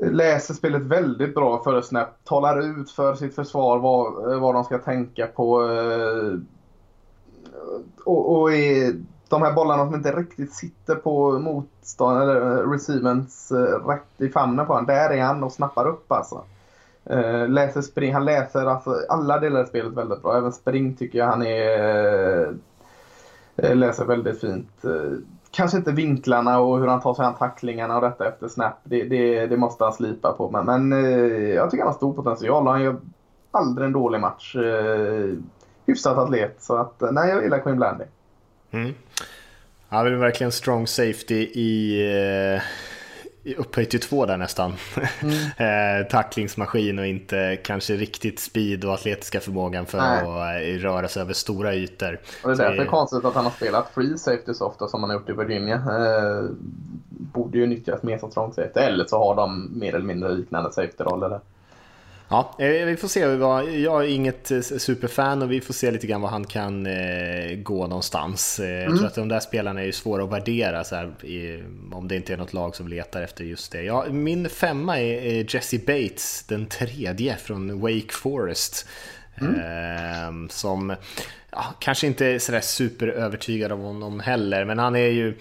Läser 0.00 0.54
spelet 0.54 0.82
väldigt 0.82 1.34
bra 1.34 1.62
före 1.62 1.82
snap. 1.82 2.24
Talar 2.24 2.80
ut 2.80 2.90
för 2.90 3.14
sitt 3.14 3.34
försvar 3.34 3.78
vad, 3.78 4.32
eh, 4.32 4.40
vad 4.40 4.54
de 4.54 4.64
ska 4.64 4.78
tänka 4.78 5.26
på. 5.26 5.62
Eh, 5.70 6.38
och, 8.04 8.40
och 8.40 8.52
är 8.52 8.94
de 9.28 9.42
här 9.42 9.52
bollarna 9.52 9.84
som 9.86 9.94
inte 9.94 10.12
riktigt 10.12 10.54
sitter 10.54 10.94
på 10.94 11.38
motstånd 11.38 12.22
eller 12.22 12.40
eh, 12.40 12.70
receivens 12.70 13.52
rätt 13.86 14.20
i 14.20 14.28
famnen 14.28 14.66
på 14.66 14.72
honom. 14.72 14.86
Där 14.86 15.10
är 15.10 15.22
han 15.22 15.44
och 15.44 15.52
snappar 15.52 15.88
upp 15.88 16.12
alltså. 16.12 16.44
Läser 17.48 17.82
spring, 17.82 18.14
han 18.14 18.24
läser 18.24 18.66
alltså 18.66 18.94
alla 19.08 19.40
delar 19.40 19.64
i 19.64 19.66
spelet 19.66 19.92
väldigt 19.92 20.22
bra. 20.22 20.38
Även 20.38 20.52
spring 20.52 20.96
tycker 20.96 21.18
jag 21.18 21.26
han 21.26 21.42
är 21.42 22.54
läser 23.56 24.04
väldigt 24.04 24.40
fint 24.40 24.84
kanske 25.54 25.78
inte 25.78 25.92
vinklarna 25.92 26.58
och 26.58 26.78
hur 26.78 26.86
han 26.86 27.00
tar 27.00 27.14
sig 27.14 27.24
an 27.24 27.34
tacklingarna 27.34 27.96
och 27.96 28.02
detta 28.02 28.28
efter 28.28 28.48
snap. 28.48 28.80
Det, 28.84 29.04
det, 29.04 29.46
det 29.46 29.56
måste 29.56 29.84
han 29.84 29.92
slipa 29.92 30.32
på. 30.32 30.50
Men, 30.50 30.66
men 30.66 31.04
eh, 31.04 31.54
jag 31.54 31.70
tycker 31.70 31.82
han 31.84 31.92
har 31.92 31.96
stor 31.96 32.12
potential. 32.12 32.66
och 32.66 32.72
Han 32.72 32.82
gör 32.82 32.96
aldrig 33.50 33.86
en 33.86 33.92
dålig 33.92 34.20
match. 34.20 34.56
Eh, 34.56 35.34
hyfsat 35.86 36.18
atlet. 36.18 36.56
Så 36.58 36.76
att, 36.76 37.02
eh, 37.02 37.10
nej, 37.12 37.28
jag 37.30 37.42
gillar 37.42 37.58
Queen 37.58 37.76
Blandy. 37.76 38.04
Mm. 38.70 38.94
Han 39.88 40.06
är 40.06 40.10
verkligen 40.10 40.52
strong 40.52 40.86
safety 40.86 41.34
i, 41.54 42.00
eh, 42.00 42.56
i 42.56 42.60
upphöjt 43.52 43.90
till 43.90 44.00
två 44.00 44.26
där 44.26 44.36
nästan. 44.36 44.72
Mm. 45.22 45.34
Eh, 45.56 46.06
tacklingsmaskin 46.06 46.98
och 46.98 47.06
inte 47.06 47.58
kanske 47.64 47.94
riktigt 47.94 48.38
speed 48.40 48.84
och 48.84 48.94
atletiska 48.94 49.40
förmågan 49.40 49.86
för 49.86 49.98
Nej. 49.98 50.18
att 50.18 50.84
eh, 50.84 50.88
röra 50.88 51.08
sig 51.08 51.22
över 51.22 51.32
stora 51.32 51.74
ytor. 51.74 52.20
Och 52.42 52.48
det 52.48 52.54
är 52.54 52.56
därför 52.56 52.76
det 52.76 52.82
är 52.82 52.86
konstigt 52.86 53.24
att 53.24 53.34
han 53.34 53.44
har 53.44 53.52
spelat 53.52 53.90
free 53.94 54.18
safety 54.18 54.54
så 54.54 54.66
ofta 54.66 54.88
som 54.88 55.02
han 55.02 55.10
har 55.10 55.16
gjort 55.16 55.28
i 55.28 55.32
Virginia. 55.32 55.74
Eh, 55.74 56.50
borde 57.08 57.58
ju 57.58 57.66
nyttjas 57.66 58.02
mer 58.02 58.18
som 58.18 58.30
strong 58.30 58.52
safety 58.52 58.80
eller 58.80 59.04
så 59.04 59.18
har 59.18 59.34
de 59.34 59.78
mer 59.78 59.94
eller 59.94 60.06
mindre 60.06 60.32
liknande 60.32 60.72
safety-roller. 60.72 61.40
Ja, 62.28 62.56
eh, 62.58 62.86
vi 62.86 62.96
får 62.96 63.08
se. 63.08 63.20
Jag 63.20 64.04
är 64.04 64.08
inget 64.08 64.50
eh, 64.50 64.60
superfan 64.60 65.42
och 65.42 65.52
vi 65.52 65.60
får 65.60 65.74
se 65.74 65.90
lite 65.90 66.06
grann 66.06 66.20
var 66.20 66.28
han 66.28 66.44
kan 66.44 66.86
eh, 66.86 67.56
gå 67.56 67.86
någonstans. 67.86 68.60
Jag 68.62 68.82
mm. 68.82 68.96
tror 68.96 69.06
att 69.06 69.14
de 69.14 69.28
där 69.28 69.40
spelarna 69.40 69.82
är 69.82 69.92
svåra 69.92 70.24
att 70.24 70.32
värdera 70.32 70.84
så 70.84 70.96
här, 70.96 71.14
om 71.92 72.08
det 72.08 72.16
inte 72.16 72.32
är 72.32 72.36
något 72.36 72.52
lag 72.52 72.76
som 72.76 72.88
letar 72.88 73.22
efter 73.22 73.44
just 73.44 73.72
det. 73.72 73.82
Ja, 73.82 74.06
min 74.10 74.48
femma 74.48 75.00
är 75.00 75.54
Jesse 75.54 75.78
Bates, 75.78 76.44
den 76.48 76.66
tredje 76.66 77.36
från 77.36 77.80
Wake 77.80 78.12
Forest. 78.12 78.88
Mm. 79.40 80.48
som 80.48 80.96
ja, 81.50 81.74
kanske 81.78 82.06
inte 82.06 82.26
är 82.26 82.38
sådär 82.38 82.60
superövertygad 82.60 83.72
av 83.72 83.78
honom 83.78 84.20
heller, 84.20 84.64
men 84.64 84.78
han 84.78 84.96
är 84.96 85.08
ju 85.08 85.34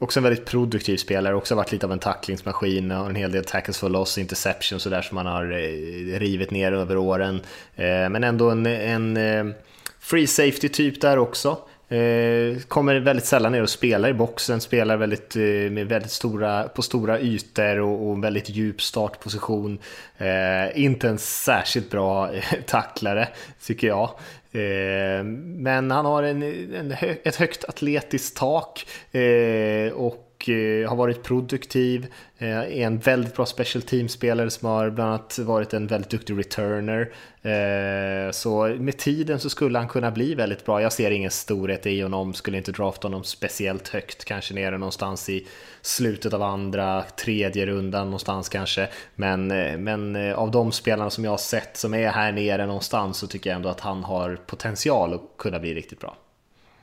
Också 0.00 0.20
en 0.20 0.24
väldigt 0.24 0.46
produktiv 0.46 0.96
spelare, 0.96 1.34
också 1.34 1.54
varit 1.54 1.72
lite 1.72 1.86
av 1.86 1.92
en 1.92 1.98
tacklingsmaskin, 1.98 2.90
har 2.90 3.08
en 3.08 3.14
hel 3.14 3.32
del 3.32 3.44
tackles 3.44 3.78
for 3.78 3.88
loss, 3.88 4.18
interception 4.18 4.80
sådär 4.80 5.02
som 5.02 5.14
man 5.14 5.26
har 5.26 5.44
eh, 5.44 6.18
rivit 6.18 6.50
ner 6.50 6.72
över 6.72 6.96
åren. 6.96 7.40
Eh, 7.76 8.08
men 8.08 8.24
ändå 8.24 8.50
en, 8.50 8.66
en 8.66 9.16
eh, 9.16 9.54
free 10.00 10.26
safety 10.26 10.68
typ 10.68 11.00
där 11.00 11.18
också. 11.18 11.58
Eh, 11.88 12.58
kommer 12.68 13.00
väldigt 13.00 13.24
sällan 13.24 13.52
ner 13.52 13.62
och 13.62 13.70
spelar 13.70 14.08
i 14.08 14.14
boxen, 14.14 14.60
spelar 14.60 14.96
väldigt, 14.96 15.36
eh, 15.36 15.42
med 15.42 15.86
väldigt 15.86 16.10
stora, 16.10 16.68
på 16.68 16.82
stora 16.82 17.20
ytor 17.20 17.78
och, 17.78 18.08
och 18.08 18.24
väldigt 18.24 18.48
djup 18.48 18.82
startposition. 18.82 19.78
Eh, 20.18 20.80
inte 20.84 21.08
en 21.08 21.18
särskilt 21.18 21.90
bra 21.90 22.30
tacklare, 22.66 23.28
tycker 23.66 23.86
jag. 23.86 24.10
Eh, 24.52 25.24
men 25.44 25.90
han 25.90 26.04
har 26.04 26.22
en, 26.22 26.42
en, 26.74 26.94
ett 27.24 27.36
högt 27.36 27.64
atletiskt 27.64 28.36
tak 28.36 28.86
eh, 29.12 29.92
och 30.38 30.48
eh, 30.48 30.88
har 30.88 30.96
varit 30.96 31.22
produktiv, 31.22 32.06
eh, 32.38 32.58
är 32.58 32.70
en 32.70 32.98
väldigt 32.98 33.36
bra 33.36 33.46
special 33.46 33.82
team-spelare 33.82 34.50
som 34.50 34.68
har 34.68 34.90
bland 34.90 35.10
annat 35.10 35.38
varit 35.38 35.74
en 35.74 35.86
väldigt 35.86 36.10
duktig 36.10 36.38
returner. 36.38 37.12
Eh, 37.42 38.30
så 38.30 38.66
med 38.66 38.98
tiden 38.98 39.40
så 39.40 39.50
skulle 39.50 39.78
han 39.78 39.88
kunna 39.88 40.10
bli 40.10 40.34
väldigt 40.34 40.64
bra. 40.64 40.82
Jag 40.82 40.92
ser 40.92 41.10
ingen 41.10 41.30
storhet 41.30 41.86
i 41.86 42.00
honom, 42.00 42.34
skulle 42.34 42.56
inte 42.56 42.72
drafta 42.72 43.08
honom 43.08 43.24
speciellt 43.24 43.88
högt, 43.88 44.24
kanske 44.24 44.54
nere 44.54 44.78
någonstans 44.78 45.28
i 45.28 45.46
slutet 45.82 46.32
av 46.32 46.42
andra, 46.42 47.02
tredje 47.02 47.66
rundan 47.66 48.06
någonstans 48.06 48.48
kanske. 48.48 48.88
Men, 49.14 49.46
men 49.84 50.32
av 50.34 50.50
de 50.50 50.72
spelarna 50.72 51.10
som 51.10 51.24
jag 51.24 51.30
har 51.30 51.38
sett 51.38 51.76
som 51.76 51.94
är 51.94 52.08
här 52.08 52.32
nere 52.32 52.66
någonstans 52.66 53.18
så 53.18 53.26
tycker 53.26 53.50
jag 53.50 53.56
ändå 53.56 53.68
att 53.68 53.80
han 53.80 54.04
har 54.04 54.38
potential 54.46 55.14
att 55.14 55.22
kunna 55.38 55.58
bli 55.58 55.74
riktigt 55.74 56.00
bra. 56.00 56.16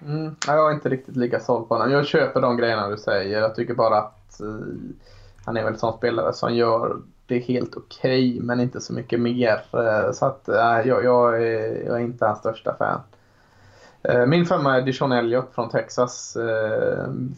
Mm, 0.02 0.36
jag 0.48 0.70
är 0.70 0.74
inte 0.74 0.90
riktigt 0.90 1.16
lika 1.16 1.40
såld 1.40 1.68
på 1.68 1.76
honom. 1.76 1.92
Jag 1.92 2.06
köper 2.06 2.42
de 2.42 2.58
grejerna 2.58 2.90
du 2.90 2.98
säger. 2.98 3.40
Jag 3.40 3.56
tycker 3.56 3.74
bara 3.74 3.98
att 3.98 4.42
uh, 4.44 4.60
han 5.46 5.58
är 5.58 5.64
väl 5.64 5.74
en 5.74 5.80
sån 5.80 5.98
spelare 5.98 6.34
som 6.34 6.56
gör 6.56 6.98
det 7.26 7.40
helt 7.40 7.78
okej 7.78 8.30
okay, 8.30 8.42
men 8.42 8.60
inte 8.60 8.82
så 8.82 8.94
mycket 8.94 9.20
mer. 9.20 9.62
Uh, 9.74 10.12
så 10.12 10.26
att 10.26 10.50
uh, 10.50 10.88
jag, 10.88 11.04
jag, 11.04 11.44
är, 11.44 11.86
jag 11.86 11.96
är 11.96 12.04
inte 12.04 12.26
hans 12.26 12.40
största 12.40 12.76
fan. 12.78 13.02
Min 14.28 14.46
femma 14.46 14.78
är 14.78 14.82
Dijon 14.82 15.12
Elliott 15.12 15.52
från 15.56 15.70
Texas. 15.70 16.38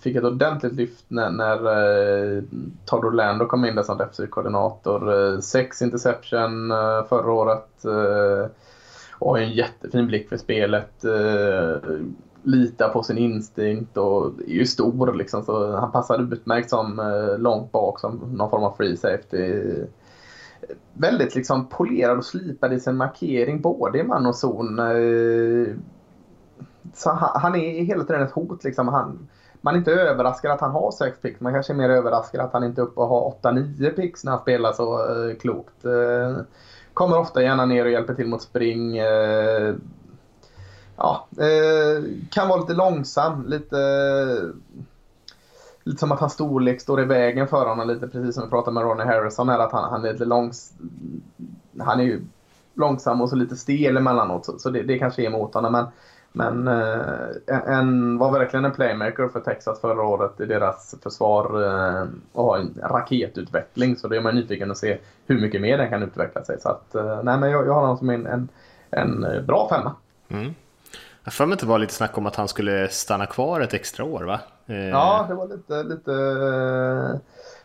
Fick 0.01 0.15
ett 0.15 0.23
ordentligt 0.23 0.73
lyft 0.73 1.05
när, 1.07 1.29
när 1.29 2.43
Todd 2.85 3.05
Orlando 3.05 3.45
kom 3.45 3.65
in 3.65 3.75
där 3.75 3.83
som 3.83 3.97
defensiv 3.97 4.27
koordinator. 4.27 5.41
Sex 5.41 5.81
interception 5.81 6.69
förra 7.09 7.31
året. 7.31 7.85
Och 9.19 9.39
en 9.39 9.51
jättefin 9.51 10.07
blick 10.07 10.29
för 10.29 10.37
spelet. 10.37 11.05
Litar 12.47 12.89
på 12.89 13.03
sin 13.03 13.17
instinkt 13.17 13.97
och 13.97 14.25
är 14.47 14.51
ju 14.51 14.65
stor 14.65 15.13
liksom. 15.13 15.43
Så 15.43 15.75
han 15.75 15.91
passar 15.91 16.33
utmärkt 16.33 16.69
som 16.69 16.99
eh, 16.99 17.37
långt 17.37 17.71
bak 17.71 17.99
som 17.99 18.15
någon 18.15 18.49
form 18.49 18.63
av 18.63 18.71
free 18.71 18.97
safety 18.97 19.63
väldigt 20.93 21.35
liksom 21.35 21.69
polerad 21.69 22.17
och 22.17 22.25
slipad 22.25 22.73
i 22.73 22.79
sin 22.79 22.95
markering 22.95 23.61
både 23.61 23.99
i 23.99 24.03
man 24.03 24.25
och 24.25 24.35
zon 24.35 24.79
eh, 24.79 25.75
så 26.93 27.09
han, 27.09 27.41
han, 27.41 27.55
är 27.55 27.83
hela 27.83 28.03
tiden 28.03 28.21
ett 28.21 28.31
hot. 28.31 28.63
Liksom. 28.63 28.87
Han, 28.87 29.27
man 29.61 29.73
är 29.73 29.77
inte 29.77 29.91
överraskad 29.91 30.51
att 30.51 30.61
han 30.61 30.71
har 30.71 30.91
6 30.91 31.21
picks. 31.21 31.41
Man 31.41 31.53
kanske 31.53 31.73
är 31.73 31.77
mer 31.77 31.89
överraskad 31.89 32.41
att 32.41 32.53
han 32.53 32.63
inte 32.63 32.81
är 32.81 32.83
uppe 32.83 33.01
och 33.01 33.07
har 33.07 33.33
8-9 33.41 33.89
picks 33.89 34.23
när 34.23 34.31
han 34.31 34.41
spelar 34.41 34.73
så 34.73 34.99
eh, 34.99 35.35
klokt. 35.35 35.85
Eh, 35.85 36.37
kommer 36.93 37.19
ofta 37.19 37.43
gärna 37.43 37.65
ner 37.65 37.85
och 37.85 37.91
hjälper 37.91 38.13
till 38.13 38.27
mot 38.27 38.41
spring. 38.41 38.97
Eh, 38.97 39.75
Ja, 40.97 41.27
eh, 41.37 42.03
kan 42.31 42.47
vara 42.47 42.59
lite 42.59 42.73
långsam. 42.73 43.45
Lite, 43.47 43.77
lite 45.83 45.99
som 45.99 46.11
att 46.11 46.19
hans 46.19 46.33
storlek 46.33 46.81
står 46.81 47.01
i 47.01 47.05
vägen 47.05 47.47
för 47.47 47.65
honom. 47.65 47.87
Lite 47.87 48.07
precis 48.07 48.35
som 48.35 48.43
vi 48.43 48.49
pratade 48.49 48.73
med 48.73 48.83
Ronnie 48.83 49.03
Harrison 49.03 49.49
här. 49.49 49.59
Att 49.59 49.71
han, 49.71 49.89
han 49.89 50.05
är 50.05 50.11
lite 50.11 50.25
långs... 50.25 50.73
Han 51.79 51.99
är 51.99 52.03
ju 52.03 52.21
långsam 52.73 53.21
och 53.21 53.29
så 53.29 53.35
lite 53.35 53.55
stel 53.55 53.97
emellanåt. 53.97 54.45
Så, 54.45 54.59
så 54.59 54.69
det, 54.69 54.83
det 54.83 54.99
kanske 54.99 55.21
är 55.21 55.25
emot 55.25 55.53
honom. 55.53 55.71
Men 55.71 55.85
men 56.37 56.67
eh, 56.67 57.57
en, 57.67 58.17
var 58.17 58.31
verkligen 58.31 58.65
en 58.65 58.71
playmaker 58.71 59.27
för 59.27 59.39
Texas 59.39 59.81
förra 59.81 60.03
året 60.03 60.39
i 60.39 60.45
deras 60.45 60.95
försvar 61.03 61.63
eh, 61.63 62.07
och 62.31 62.43
har 62.43 62.57
en 62.57 62.73
raketutveckling. 62.83 63.95
Så 63.95 64.07
det 64.07 64.17
är 64.17 64.21
man 64.21 64.35
nyfiken 64.35 64.71
att 64.71 64.77
se 64.77 64.97
hur 65.25 65.41
mycket 65.41 65.61
mer 65.61 65.77
den 65.77 65.89
kan 65.89 66.03
utveckla 66.03 66.43
sig. 66.43 66.59
Så 66.59 66.69
att, 66.69 66.95
eh, 66.95 67.23
nej, 67.23 67.37
men 67.37 67.51
jag, 67.51 67.67
jag 67.67 67.73
har 67.73 67.81
honom 67.81 67.97
som 67.97 68.09
en, 68.09 68.27
en, 68.27 68.49
en 68.89 69.45
bra 69.45 69.69
femma. 69.69 69.95
Mm. 70.27 70.53
Jag 71.27 71.33
för 71.33 71.45
mig 71.45 71.53
att 71.53 71.59
det 71.59 71.65
var 71.65 71.79
lite 71.79 71.93
snack 71.93 72.17
om 72.17 72.25
att 72.25 72.35
han 72.35 72.47
skulle 72.47 72.89
stanna 72.89 73.25
kvar 73.25 73.61
ett 73.61 73.73
extra 73.73 74.05
år 74.05 74.23
va? 74.23 74.39
Eh... 74.65 74.75
Ja, 74.75 75.25
det 75.29 75.35
var 75.35 75.47
lite, 75.47 75.83
lite 75.83 76.11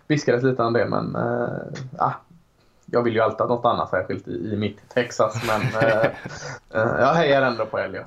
viskades 0.06 0.42
lite 0.42 0.62
om 0.62 0.72
det 0.72 0.86
men 0.86 1.16
äh, 2.00 2.12
jag 2.86 3.02
vill 3.02 3.14
ju 3.14 3.20
alltid 3.20 3.40
att 3.40 3.48
de 3.48 3.58
stannar 3.58 3.86
särskilt 3.86 4.28
i, 4.28 4.52
i 4.52 4.56
mitt 4.56 4.88
Texas 4.88 5.42
men 5.46 5.82
äh, 5.82 6.10
jag 7.00 7.14
hejar 7.14 7.42
ändå 7.42 7.66
på 7.66 7.78
Elliot. 7.78 8.06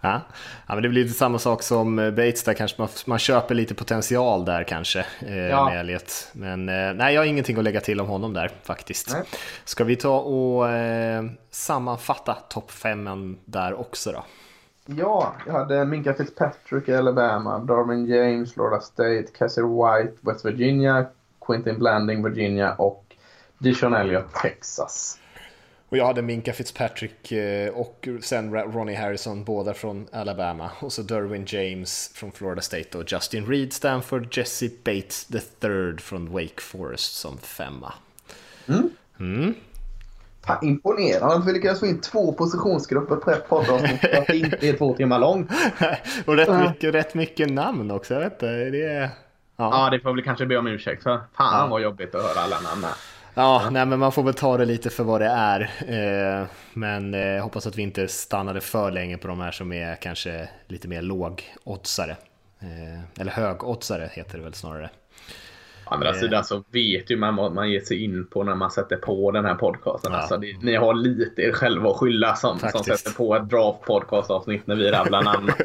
Ja. 0.00 0.20
ja, 0.66 0.74
men 0.74 0.82
det 0.82 0.88
blir 0.88 1.04
lite 1.04 1.18
samma 1.18 1.38
sak 1.38 1.62
som 1.62 1.96
Bates 1.96 2.42
där 2.42 2.54
kanske. 2.54 2.80
Man, 2.80 2.88
man 3.06 3.18
köper 3.18 3.54
lite 3.54 3.74
potential 3.74 4.44
där 4.44 4.64
kanske 4.64 5.06
eh, 5.26 5.36
ja. 5.36 5.64
med 5.64 5.80
Elliot. 5.80 6.28
Men 6.32 6.68
eh, 6.68 6.94
nej, 6.94 7.14
jag 7.14 7.20
har 7.20 7.26
ingenting 7.26 7.56
att 7.56 7.64
lägga 7.64 7.80
till 7.80 8.00
om 8.00 8.08
honom 8.08 8.34
där 8.34 8.50
faktiskt. 8.62 9.12
Nej. 9.12 9.22
Ska 9.64 9.84
vi 9.84 9.96
ta 9.96 10.18
och 10.18 10.68
eh, 10.68 11.24
sammanfatta 11.50 12.34
topp 12.34 12.70
5 12.70 13.38
där 13.44 13.80
också 13.80 14.12
då? 14.12 14.24
Ja, 14.96 15.34
jag 15.46 15.52
hade 15.52 15.84
Minka 15.84 16.14
Fitzpatrick 16.14 16.88
i 16.88 16.94
Alabama, 16.94 17.58
Darwin 17.58 18.06
James, 18.06 18.54
Florida 18.54 18.80
State, 18.80 19.24
Cassie 19.38 19.62
White, 19.62 20.12
West 20.20 20.44
Virginia, 20.44 21.06
Quentin 21.46 21.78
Blanding, 21.78 22.24
Virginia 22.24 22.74
och 22.74 23.16
Dishon 23.58 23.94
Elliott, 23.94 24.34
Texas. 24.42 25.20
Och 25.88 25.96
jag 25.96 26.06
hade 26.06 26.22
Minka 26.22 26.52
Fitzpatrick 26.52 27.32
eh, 27.32 27.74
och 27.74 28.08
sen 28.22 28.54
Ronnie 28.54 28.94
Harrison, 28.94 29.44
båda 29.44 29.74
från 29.74 30.06
Alabama. 30.12 30.70
Och 30.80 30.92
så 30.92 31.02
Derwin 31.02 31.44
James 31.46 32.10
från 32.14 32.32
Florida 32.32 32.62
State 32.62 32.98
och 32.98 33.12
Justin 33.12 33.46
Reed, 33.46 33.72
Stanford, 33.72 34.36
Jesse 34.36 34.68
Bates 34.84 35.26
the 35.26 35.40
third 35.40 36.00
från 36.00 36.32
Wake 36.32 36.60
Forest 36.60 37.14
som 37.14 37.38
femma. 37.38 37.92
Mm. 38.68 38.90
Mm. 39.20 39.54
Fan, 40.46 40.58
imponerande 40.62 41.34
att 41.34 41.46
vi 41.46 41.52
lyckades 41.52 41.80
få 41.80 41.86
in 41.86 42.00
två 42.00 42.32
positionsgrupper 42.32 43.16
på 43.16 43.30
ett 43.30 43.48
poddavsnitt 43.48 44.04
att 44.04 44.26
det 44.26 44.36
inte 44.36 44.68
är 44.68 44.72
två 44.72 44.96
timmar 44.96 45.18
långt. 45.18 45.50
och 46.26 46.36
rätt 46.36 46.60
mycket, 46.60 46.94
rätt 46.94 47.14
mycket 47.14 47.50
namn 47.50 47.90
också. 47.90 48.14
Jag 48.14 48.20
vet 48.20 48.32
inte, 48.32 48.70
det 48.70 48.82
är... 48.82 49.10
Ja. 49.56 49.70
ja, 49.84 49.90
det 49.90 50.00
får 50.00 50.12
vi 50.12 50.22
kanske 50.22 50.46
be 50.46 50.56
om 50.56 50.66
ursäkt 50.66 51.02
för. 51.02 51.20
Fan 51.36 51.60
ja. 51.60 51.66
vad 51.70 51.82
jobbigt 51.82 52.14
att 52.14 52.22
höra 52.22 52.40
alla 52.40 52.60
namn 52.60 52.84
här. 52.84 52.94
Ja, 53.34 53.62
ja, 53.64 53.70
nej 53.70 53.86
men 53.86 53.98
man 53.98 54.12
får 54.12 54.22
väl 54.22 54.34
ta 54.34 54.56
det 54.56 54.64
lite 54.64 54.90
för 54.90 55.04
vad 55.04 55.20
det 55.20 55.26
är. 55.26 55.60
Eh, 55.60 56.46
men 56.72 57.14
eh, 57.14 57.42
hoppas 57.42 57.66
att 57.66 57.76
vi 57.76 57.82
inte 57.82 58.08
stannade 58.08 58.60
för 58.60 58.90
länge 58.90 59.18
på 59.18 59.28
de 59.28 59.40
här 59.40 59.52
som 59.52 59.72
är 59.72 59.94
kanske 59.94 60.48
lite 60.66 60.88
mer 60.88 61.02
lågoddsare. 61.02 62.16
Eh, 62.60 63.20
eller 63.20 63.32
högoddsare 63.32 64.10
heter 64.12 64.38
det 64.38 64.44
väl 64.44 64.54
snarare. 64.54 64.90
Å 65.90 65.94
andra 65.94 66.08
eh. 66.08 66.14
sidan 66.14 66.44
så 66.44 66.64
vet 66.70 67.10
ju 67.10 67.16
man 67.16 67.36
vad 67.36 67.52
man 67.52 67.70
ger 67.70 67.80
sig 67.80 68.04
in 68.04 68.26
på 68.26 68.44
när 68.44 68.54
man 68.54 68.70
sätter 68.70 68.96
på 68.96 69.30
den 69.30 69.44
här 69.44 69.54
podcasten. 69.54 70.12
Ja. 70.12 70.18
Alltså, 70.18 70.36
det, 70.36 70.56
ni 70.62 70.76
har 70.76 70.94
lite 70.94 71.42
er 71.42 71.52
själva 71.52 71.90
att 71.90 71.96
skylla 71.96 72.34
som, 72.34 72.58
som 72.58 72.84
sätter 72.84 73.10
på 73.10 73.36
ett 73.36 73.50
draft 73.50 73.82
podcast 73.82 74.30
avsnitt 74.30 74.66
när 74.66 74.76
vi 74.76 74.90
rabblar 74.90 75.22
namn. 75.22 75.52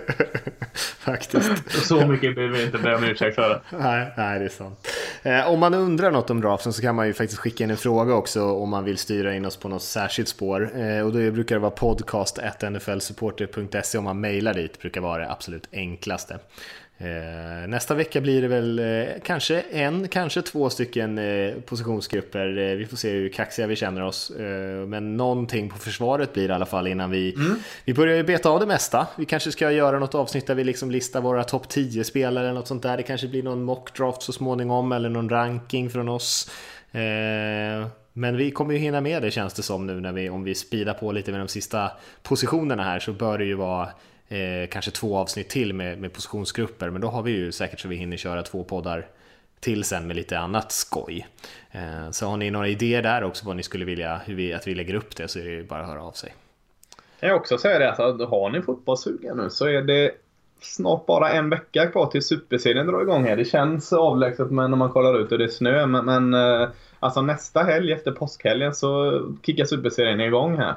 Faktiskt. 1.00 1.88
Så 1.88 2.08
mycket 2.08 2.36
behöver 2.36 2.58
vi 2.58 2.66
inte 2.66 2.78
be 2.78 2.96
om 2.96 3.04
ursäkt 3.04 3.36
för. 3.36 3.62
Nej, 3.70 4.14
nej, 4.18 4.40
det 4.40 4.46
är 4.46 4.50
sant. 4.50 4.88
Eh, 5.24 5.50
om 5.50 5.60
man 5.60 5.74
undrar 5.74 6.12
något 6.12 6.30
om 6.30 6.42
draften 6.42 6.74
så 6.74 6.82
kan 6.82 6.96
man 6.96 7.08
ju 7.08 7.14
faktiskt 7.14 7.40
skicka 7.40 7.64
in 7.64 7.72
en 7.72 7.78
fråga 7.78 8.14
också 8.14 8.44
om 8.44 8.70
man 8.70 8.84
vill 8.84 8.98
styra 8.98 9.36
in 9.36 9.46
oss 9.46 9.58
på 9.58 9.70
något 9.70 9.84
särskilt 9.84 10.30
spår. 10.30 10.72
Eh, 10.76 11.06
och 11.06 11.12
då 11.12 11.32
brukar 11.32 11.56
det 11.56 11.60
vara 11.60 11.72
podcast.nflsupporter.se 11.72 13.98
om 13.98 14.04
man 14.04 14.22
mejlar 14.22 14.54
dit, 14.54 14.80
brukar 14.80 15.02
vara 15.02 15.24
det 15.24 15.32
absolut 15.32 15.68
enklaste. 15.72 16.40
Eh, 16.98 17.68
nästa 17.68 17.96
vecka 17.96 18.22
blir 18.22 18.42
det 18.42 18.48
väl 18.48 18.80
eh, 18.80 19.06
kanske 19.24 19.62
en, 19.62 20.08
kanske 20.08 20.42
två 20.42 20.70
stycken 20.70 21.18
eh, 21.18 21.54
positionsgrupper. 21.66 22.76
Vi 22.76 22.86
får 22.86 22.98
se 22.98 23.12
hur 23.12 23.30
kaxiga 23.30 23.68
vi 23.68 23.76
känner 23.76 24.04
oss. 24.04 24.32
Men 24.88 25.18
någonting 25.18 25.70
på 25.70 25.78
försvaret 25.78 26.34
blir 26.34 26.48
det 26.48 26.52
i 26.52 26.56
alla 26.56 26.66
fall 26.66 26.88
innan 26.88 27.12
vi... 27.12 27.34
Mm. 27.36 27.56
Vi 27.86 27.94
börjar 27.94 28.18
ju 28.18 28.24
beta 28.24 28.50
av 28.50 28.60
det 28.60 28.66
mesta. 28.66 29.08
Vi 29.16 29.26
kanske 29.26 29.52
ska 29.52 29.72
göra 29.72 30.00
något 30.00 30.16
avsnitt 30.16 30.48
där 30.48 30.56
vi 30.56 30.64
liksom 30.64 30.92
listar 30.92 31.22
våra 31.22 31.44
topp 31.44 31.66
10-spelare 31.68 32.44
eller 32.44 32.54
något 32.54 32.68
sånt 32.68 32.84
där. 32.84 32.98
Det 32.98 33.04
kanske 33.04 33.28
blir 33.28 33.44
någon 33.44 33.64
mockdraft 33.64 34.22
så 34.22 34.34
småningom 34.34 34.92
eller 34.92 35.10
någon 35.10 35.30
ranking 35.30 35.90
från 35.90 36.10
oss. 36.10 36.52
Men 38.14 38.38
vi 38.38 38.52
kommer 38.52 38.74
ju 38.74 38.80
hinna 38.80 39.02
med 39.02 39.22
det 39.22 39.32
känns 39.32 39.54
det 39.54 39.64
som 39.64 39.88
nu 39.88 40.00
när 40.00 40.12
vi, 40.12 40.30
om 40.30 40.44
vi 40.44 40.56
speedar 40.56 40.94
på 40.94 41.12
lite 41.12 41.32
med 41.32 41.40
de 41.42 41.48
sista 41.48 41.92
positionerna 42.24 42.84
här 42.84 43.00
så 43.00 43.14
bör 43.14 43.38
det 43.38 43.46
ju 43.46 43.54
vara 43.54 43.90
eh, 44.34 44.68
kanske 44.70 44.92
två 44.92 45.18
avsnitt 45.18 45.50
till 45.50 45.74
med, 45.74 45.98
med 45.98 46.14
positionsgrupper, 46.14 46.90
men 46.90 47.02
då 47.02 47.08
har 47.08 47.22
vi 47.24 47.32
ju 47.32 47.52
säkert 47.52 47.80
så 47.80 47.88
vi 47.88 47.96
hinner 47.96 48.18
köra 48.18 48.44
två 48.44 48.64
poddar 48.64 49.08
till 49.60 49.84
sen 49.84 50.08
med 50.08 50.16
lite 50.16 50.40
annat 50.40 50.72
skoj. 50.72 51.28
Eh, 51.72 52.12
så 52.12 52.28
har 52.28 52.38
ni 52.38 52.52
några 52.52 52.68
idéer 52.68 53.02
där 53.02 53.24
också 53.24 53.46
vad 53.46 53.56
ni 53.56 53.64
skulle 53.64 53.86
vilja 53.86 54.22
hur 54.26 54.36
vi, 54.36 54.54
att 54.54 54.68
vi 54.68 54.76
lägger 54.76 54.94
upp 54.94 55.16
det 55.16 55.28
så 55.28 55.40
är 55.40 55.44
det 55.44 55.52
ju 55.52 55.64
bara 55.64 55.82
att 55.82 55.88
höra 55.88 56.04
av 56.04 56.12
sig. 56.12 56.34
Jag 57.20 57.30
kan 57.30 57.40
också 57.40 57.58
säga 57.58 57.80
det 57.80 57.92
att 57.92 58.00
alltså, 58.00 58.26
har 58.26 58.50
ni 58.50 58.62
fotbollssugen 58.62 59.38
nu 59.38 59.50
så 59.50 59.68
är 59.68 59.82
det 59.82 60.12
snart 60.62 61.06
bara 61.06 61.30
en 61.30 61.50
vecka 61.50 61.88
kvar 61.88 62.08
till 62.08 62.24
Superserien 62.24 62.88
drar 62.88 63.02
igång 63.02 63.24
här. 63.24 63.36
Det 63.36 63.46
känns 63.46 63.94
avlägset 63.94 64.52
men 64.52 64.70
när 64.70 64.78
man 64.78 64.90
kollar 64.90 65.20
ut 65.20 65.32
och 65.32 65.38
det 65.38 65.44
är 65.44 65.48
snö. 65.48 65.86
Men, 65.86 66.06
men 66.06 66.34
eh, 66.34 66.70
alltså 67.00 67.22
nästa 67.22 67.64
helg 67.64 67.92
efter 67.92 68.12
påskhelgen 68.12 68.74
så 68.74 69.22
kickar 69.46 69.66
Superserien 69.66 70.20
igång 70.20 70.58
här. 70.58 70.76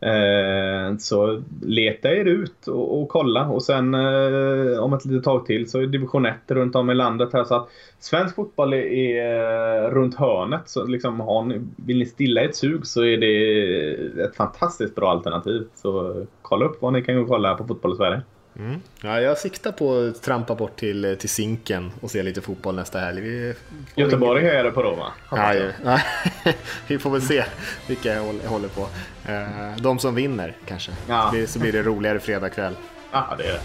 Eh, 0.00 0.96
så 0.98 1.42
leta 1.62 2.12
er 2.12 2.24
ut 2.24 2.68
och, 2.68 3.00
och 3.00 3.08
kolla 3.08 3.48
och 3.48 3.62
sen 3.62 3.94
eh, 3.94 4.78
om 4.78 4.92
ett 4.92 5.04
litet 5.04 5.24
tag 5.24 5.46
till 5.46 5.70
så 5.70 5.80
är 5.80 5.86
division 5.86 6.26
1 6.26 6.36
runt 6.46 6.76
om 6.76 6.90
i 6.90 6.94
landet 6.94 7.32
här 7.32 7.44
så 7.44 7.54
att 7.54 7.68
svensk 7.98 8.34
fotboll 8.34 8.72
är, 8.72 8.78
är 8.78 9.84
eh, 9.84 9.90
runt 9.90 10.14
hörnet. 10.14 10.68
Så 10.68 10.86
liksom 10.86 11.20
har 11.20 11.44
ni, 11.44 11.60
vill 11.76 11.98
ni 11.98 12.06
stilla 12.06 12.40
ett 12.40 12.56
sug 12.56 12.86
så 12.86 13.04
är 13.04 13.16
det 13.16 14.22
ett 14.24 14.36
fantastiskt 14.36 14.94
bra 14.94 15.10
alternativ. 15.10 15.66
Så 15.74 16.24
kolla 16.42 16.64
upp 16.64 16.82
vad 16.82 16.92
ni 16.92 17.02
kan 17.02 17.14
gå 17.16 17.22
och 17.22 17.28
kolla 17.28 17.54
på 17.54 17.66
Fotboll 17.66 17.92
i 17.92 17.96
Sverige. 17.96 18.20
Mm. 18.58 18.80
Ja, 19.00 19.20
jag 19.20 19.38
siktar 19.38 19.72
på 19.72 19.98
att 19.98 20.22
trampa 20.22 20.54
bort 20.54 20.76
till, 20.76 21.16
till 21.20 21.28
Zinken 21.28 21.92
och 22.00 22.10
se 22.10 22.22
lite 22.22 22.40
fotboll 22.40 22.74
nästa 22.74 22.98
helg. 22.98 23.20
Vi 23.20 23.54
Göteborg 23.94 24.48
är 24.48 24.64
det 24.64 24.70
på 24.70 24.82
då 24.82 24.94
va? 24.94 25.12
Ja, 25.30 25.54
ja. 25.84 26.00
vi 26.86 26.98
får 26.98 27.10
väl 27.10 27.22
se 27.22 27.44
vilka 27.86 28.14
jag 28.14 28.22
håller 28.44 28.68
på. 28.68 28.86
Eh, 29.26 29.82
de 29.82 29.98
som 29.98 30.14
vinner 30.14 30.56
kanske. 30.66 30.92
Ja. 31.08 31.34
Så 31.46 31.58
blir 31.58 31.72
det 31.72 31.82
roligare 31.82 32.20
fredag 32.20 32.48
kväll. 32.48 32.74
Ja, 33.12 33.34
det 33.38 33.44
är 33.44 33.52
det. 33.52 33.60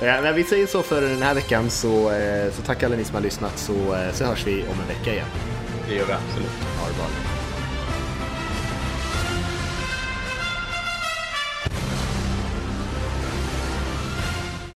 Ja. 0.00 0.06
Eh, 0.06 0.22
när 0.22 0.32
vi 0.32 0.44
säger 0.44 0.66
så 0.66 0.82
för 0.82 1.02
den 1.02 1.22
här 1.22 1.34
veckan 1.34 1.70
så, 1.70 2.12
eh, 2.12 2.52
så 2.52 2.62
tack 2.62 2.82
alla 2.82 2.96
ni 2.96 3.04
som 3.04 3.14
har 3.14 3.22
lyssnat 3.22 3.58
så, 3.58 3.96
så 4.12 4.24
hörs 4.24 4.46
vi 4.46 4.62
om 4.62 4.80
en 4.80 4.88
vecka 4.88 5.12
igen. 5.12 5.26
Det 5.88 5.94
gör 5.94 6.06
vi 6.06 6.12
absolut. 6.12 6.50
Ha 6.80 6.88
det 6.88 6.94
bra. 6.94 7.35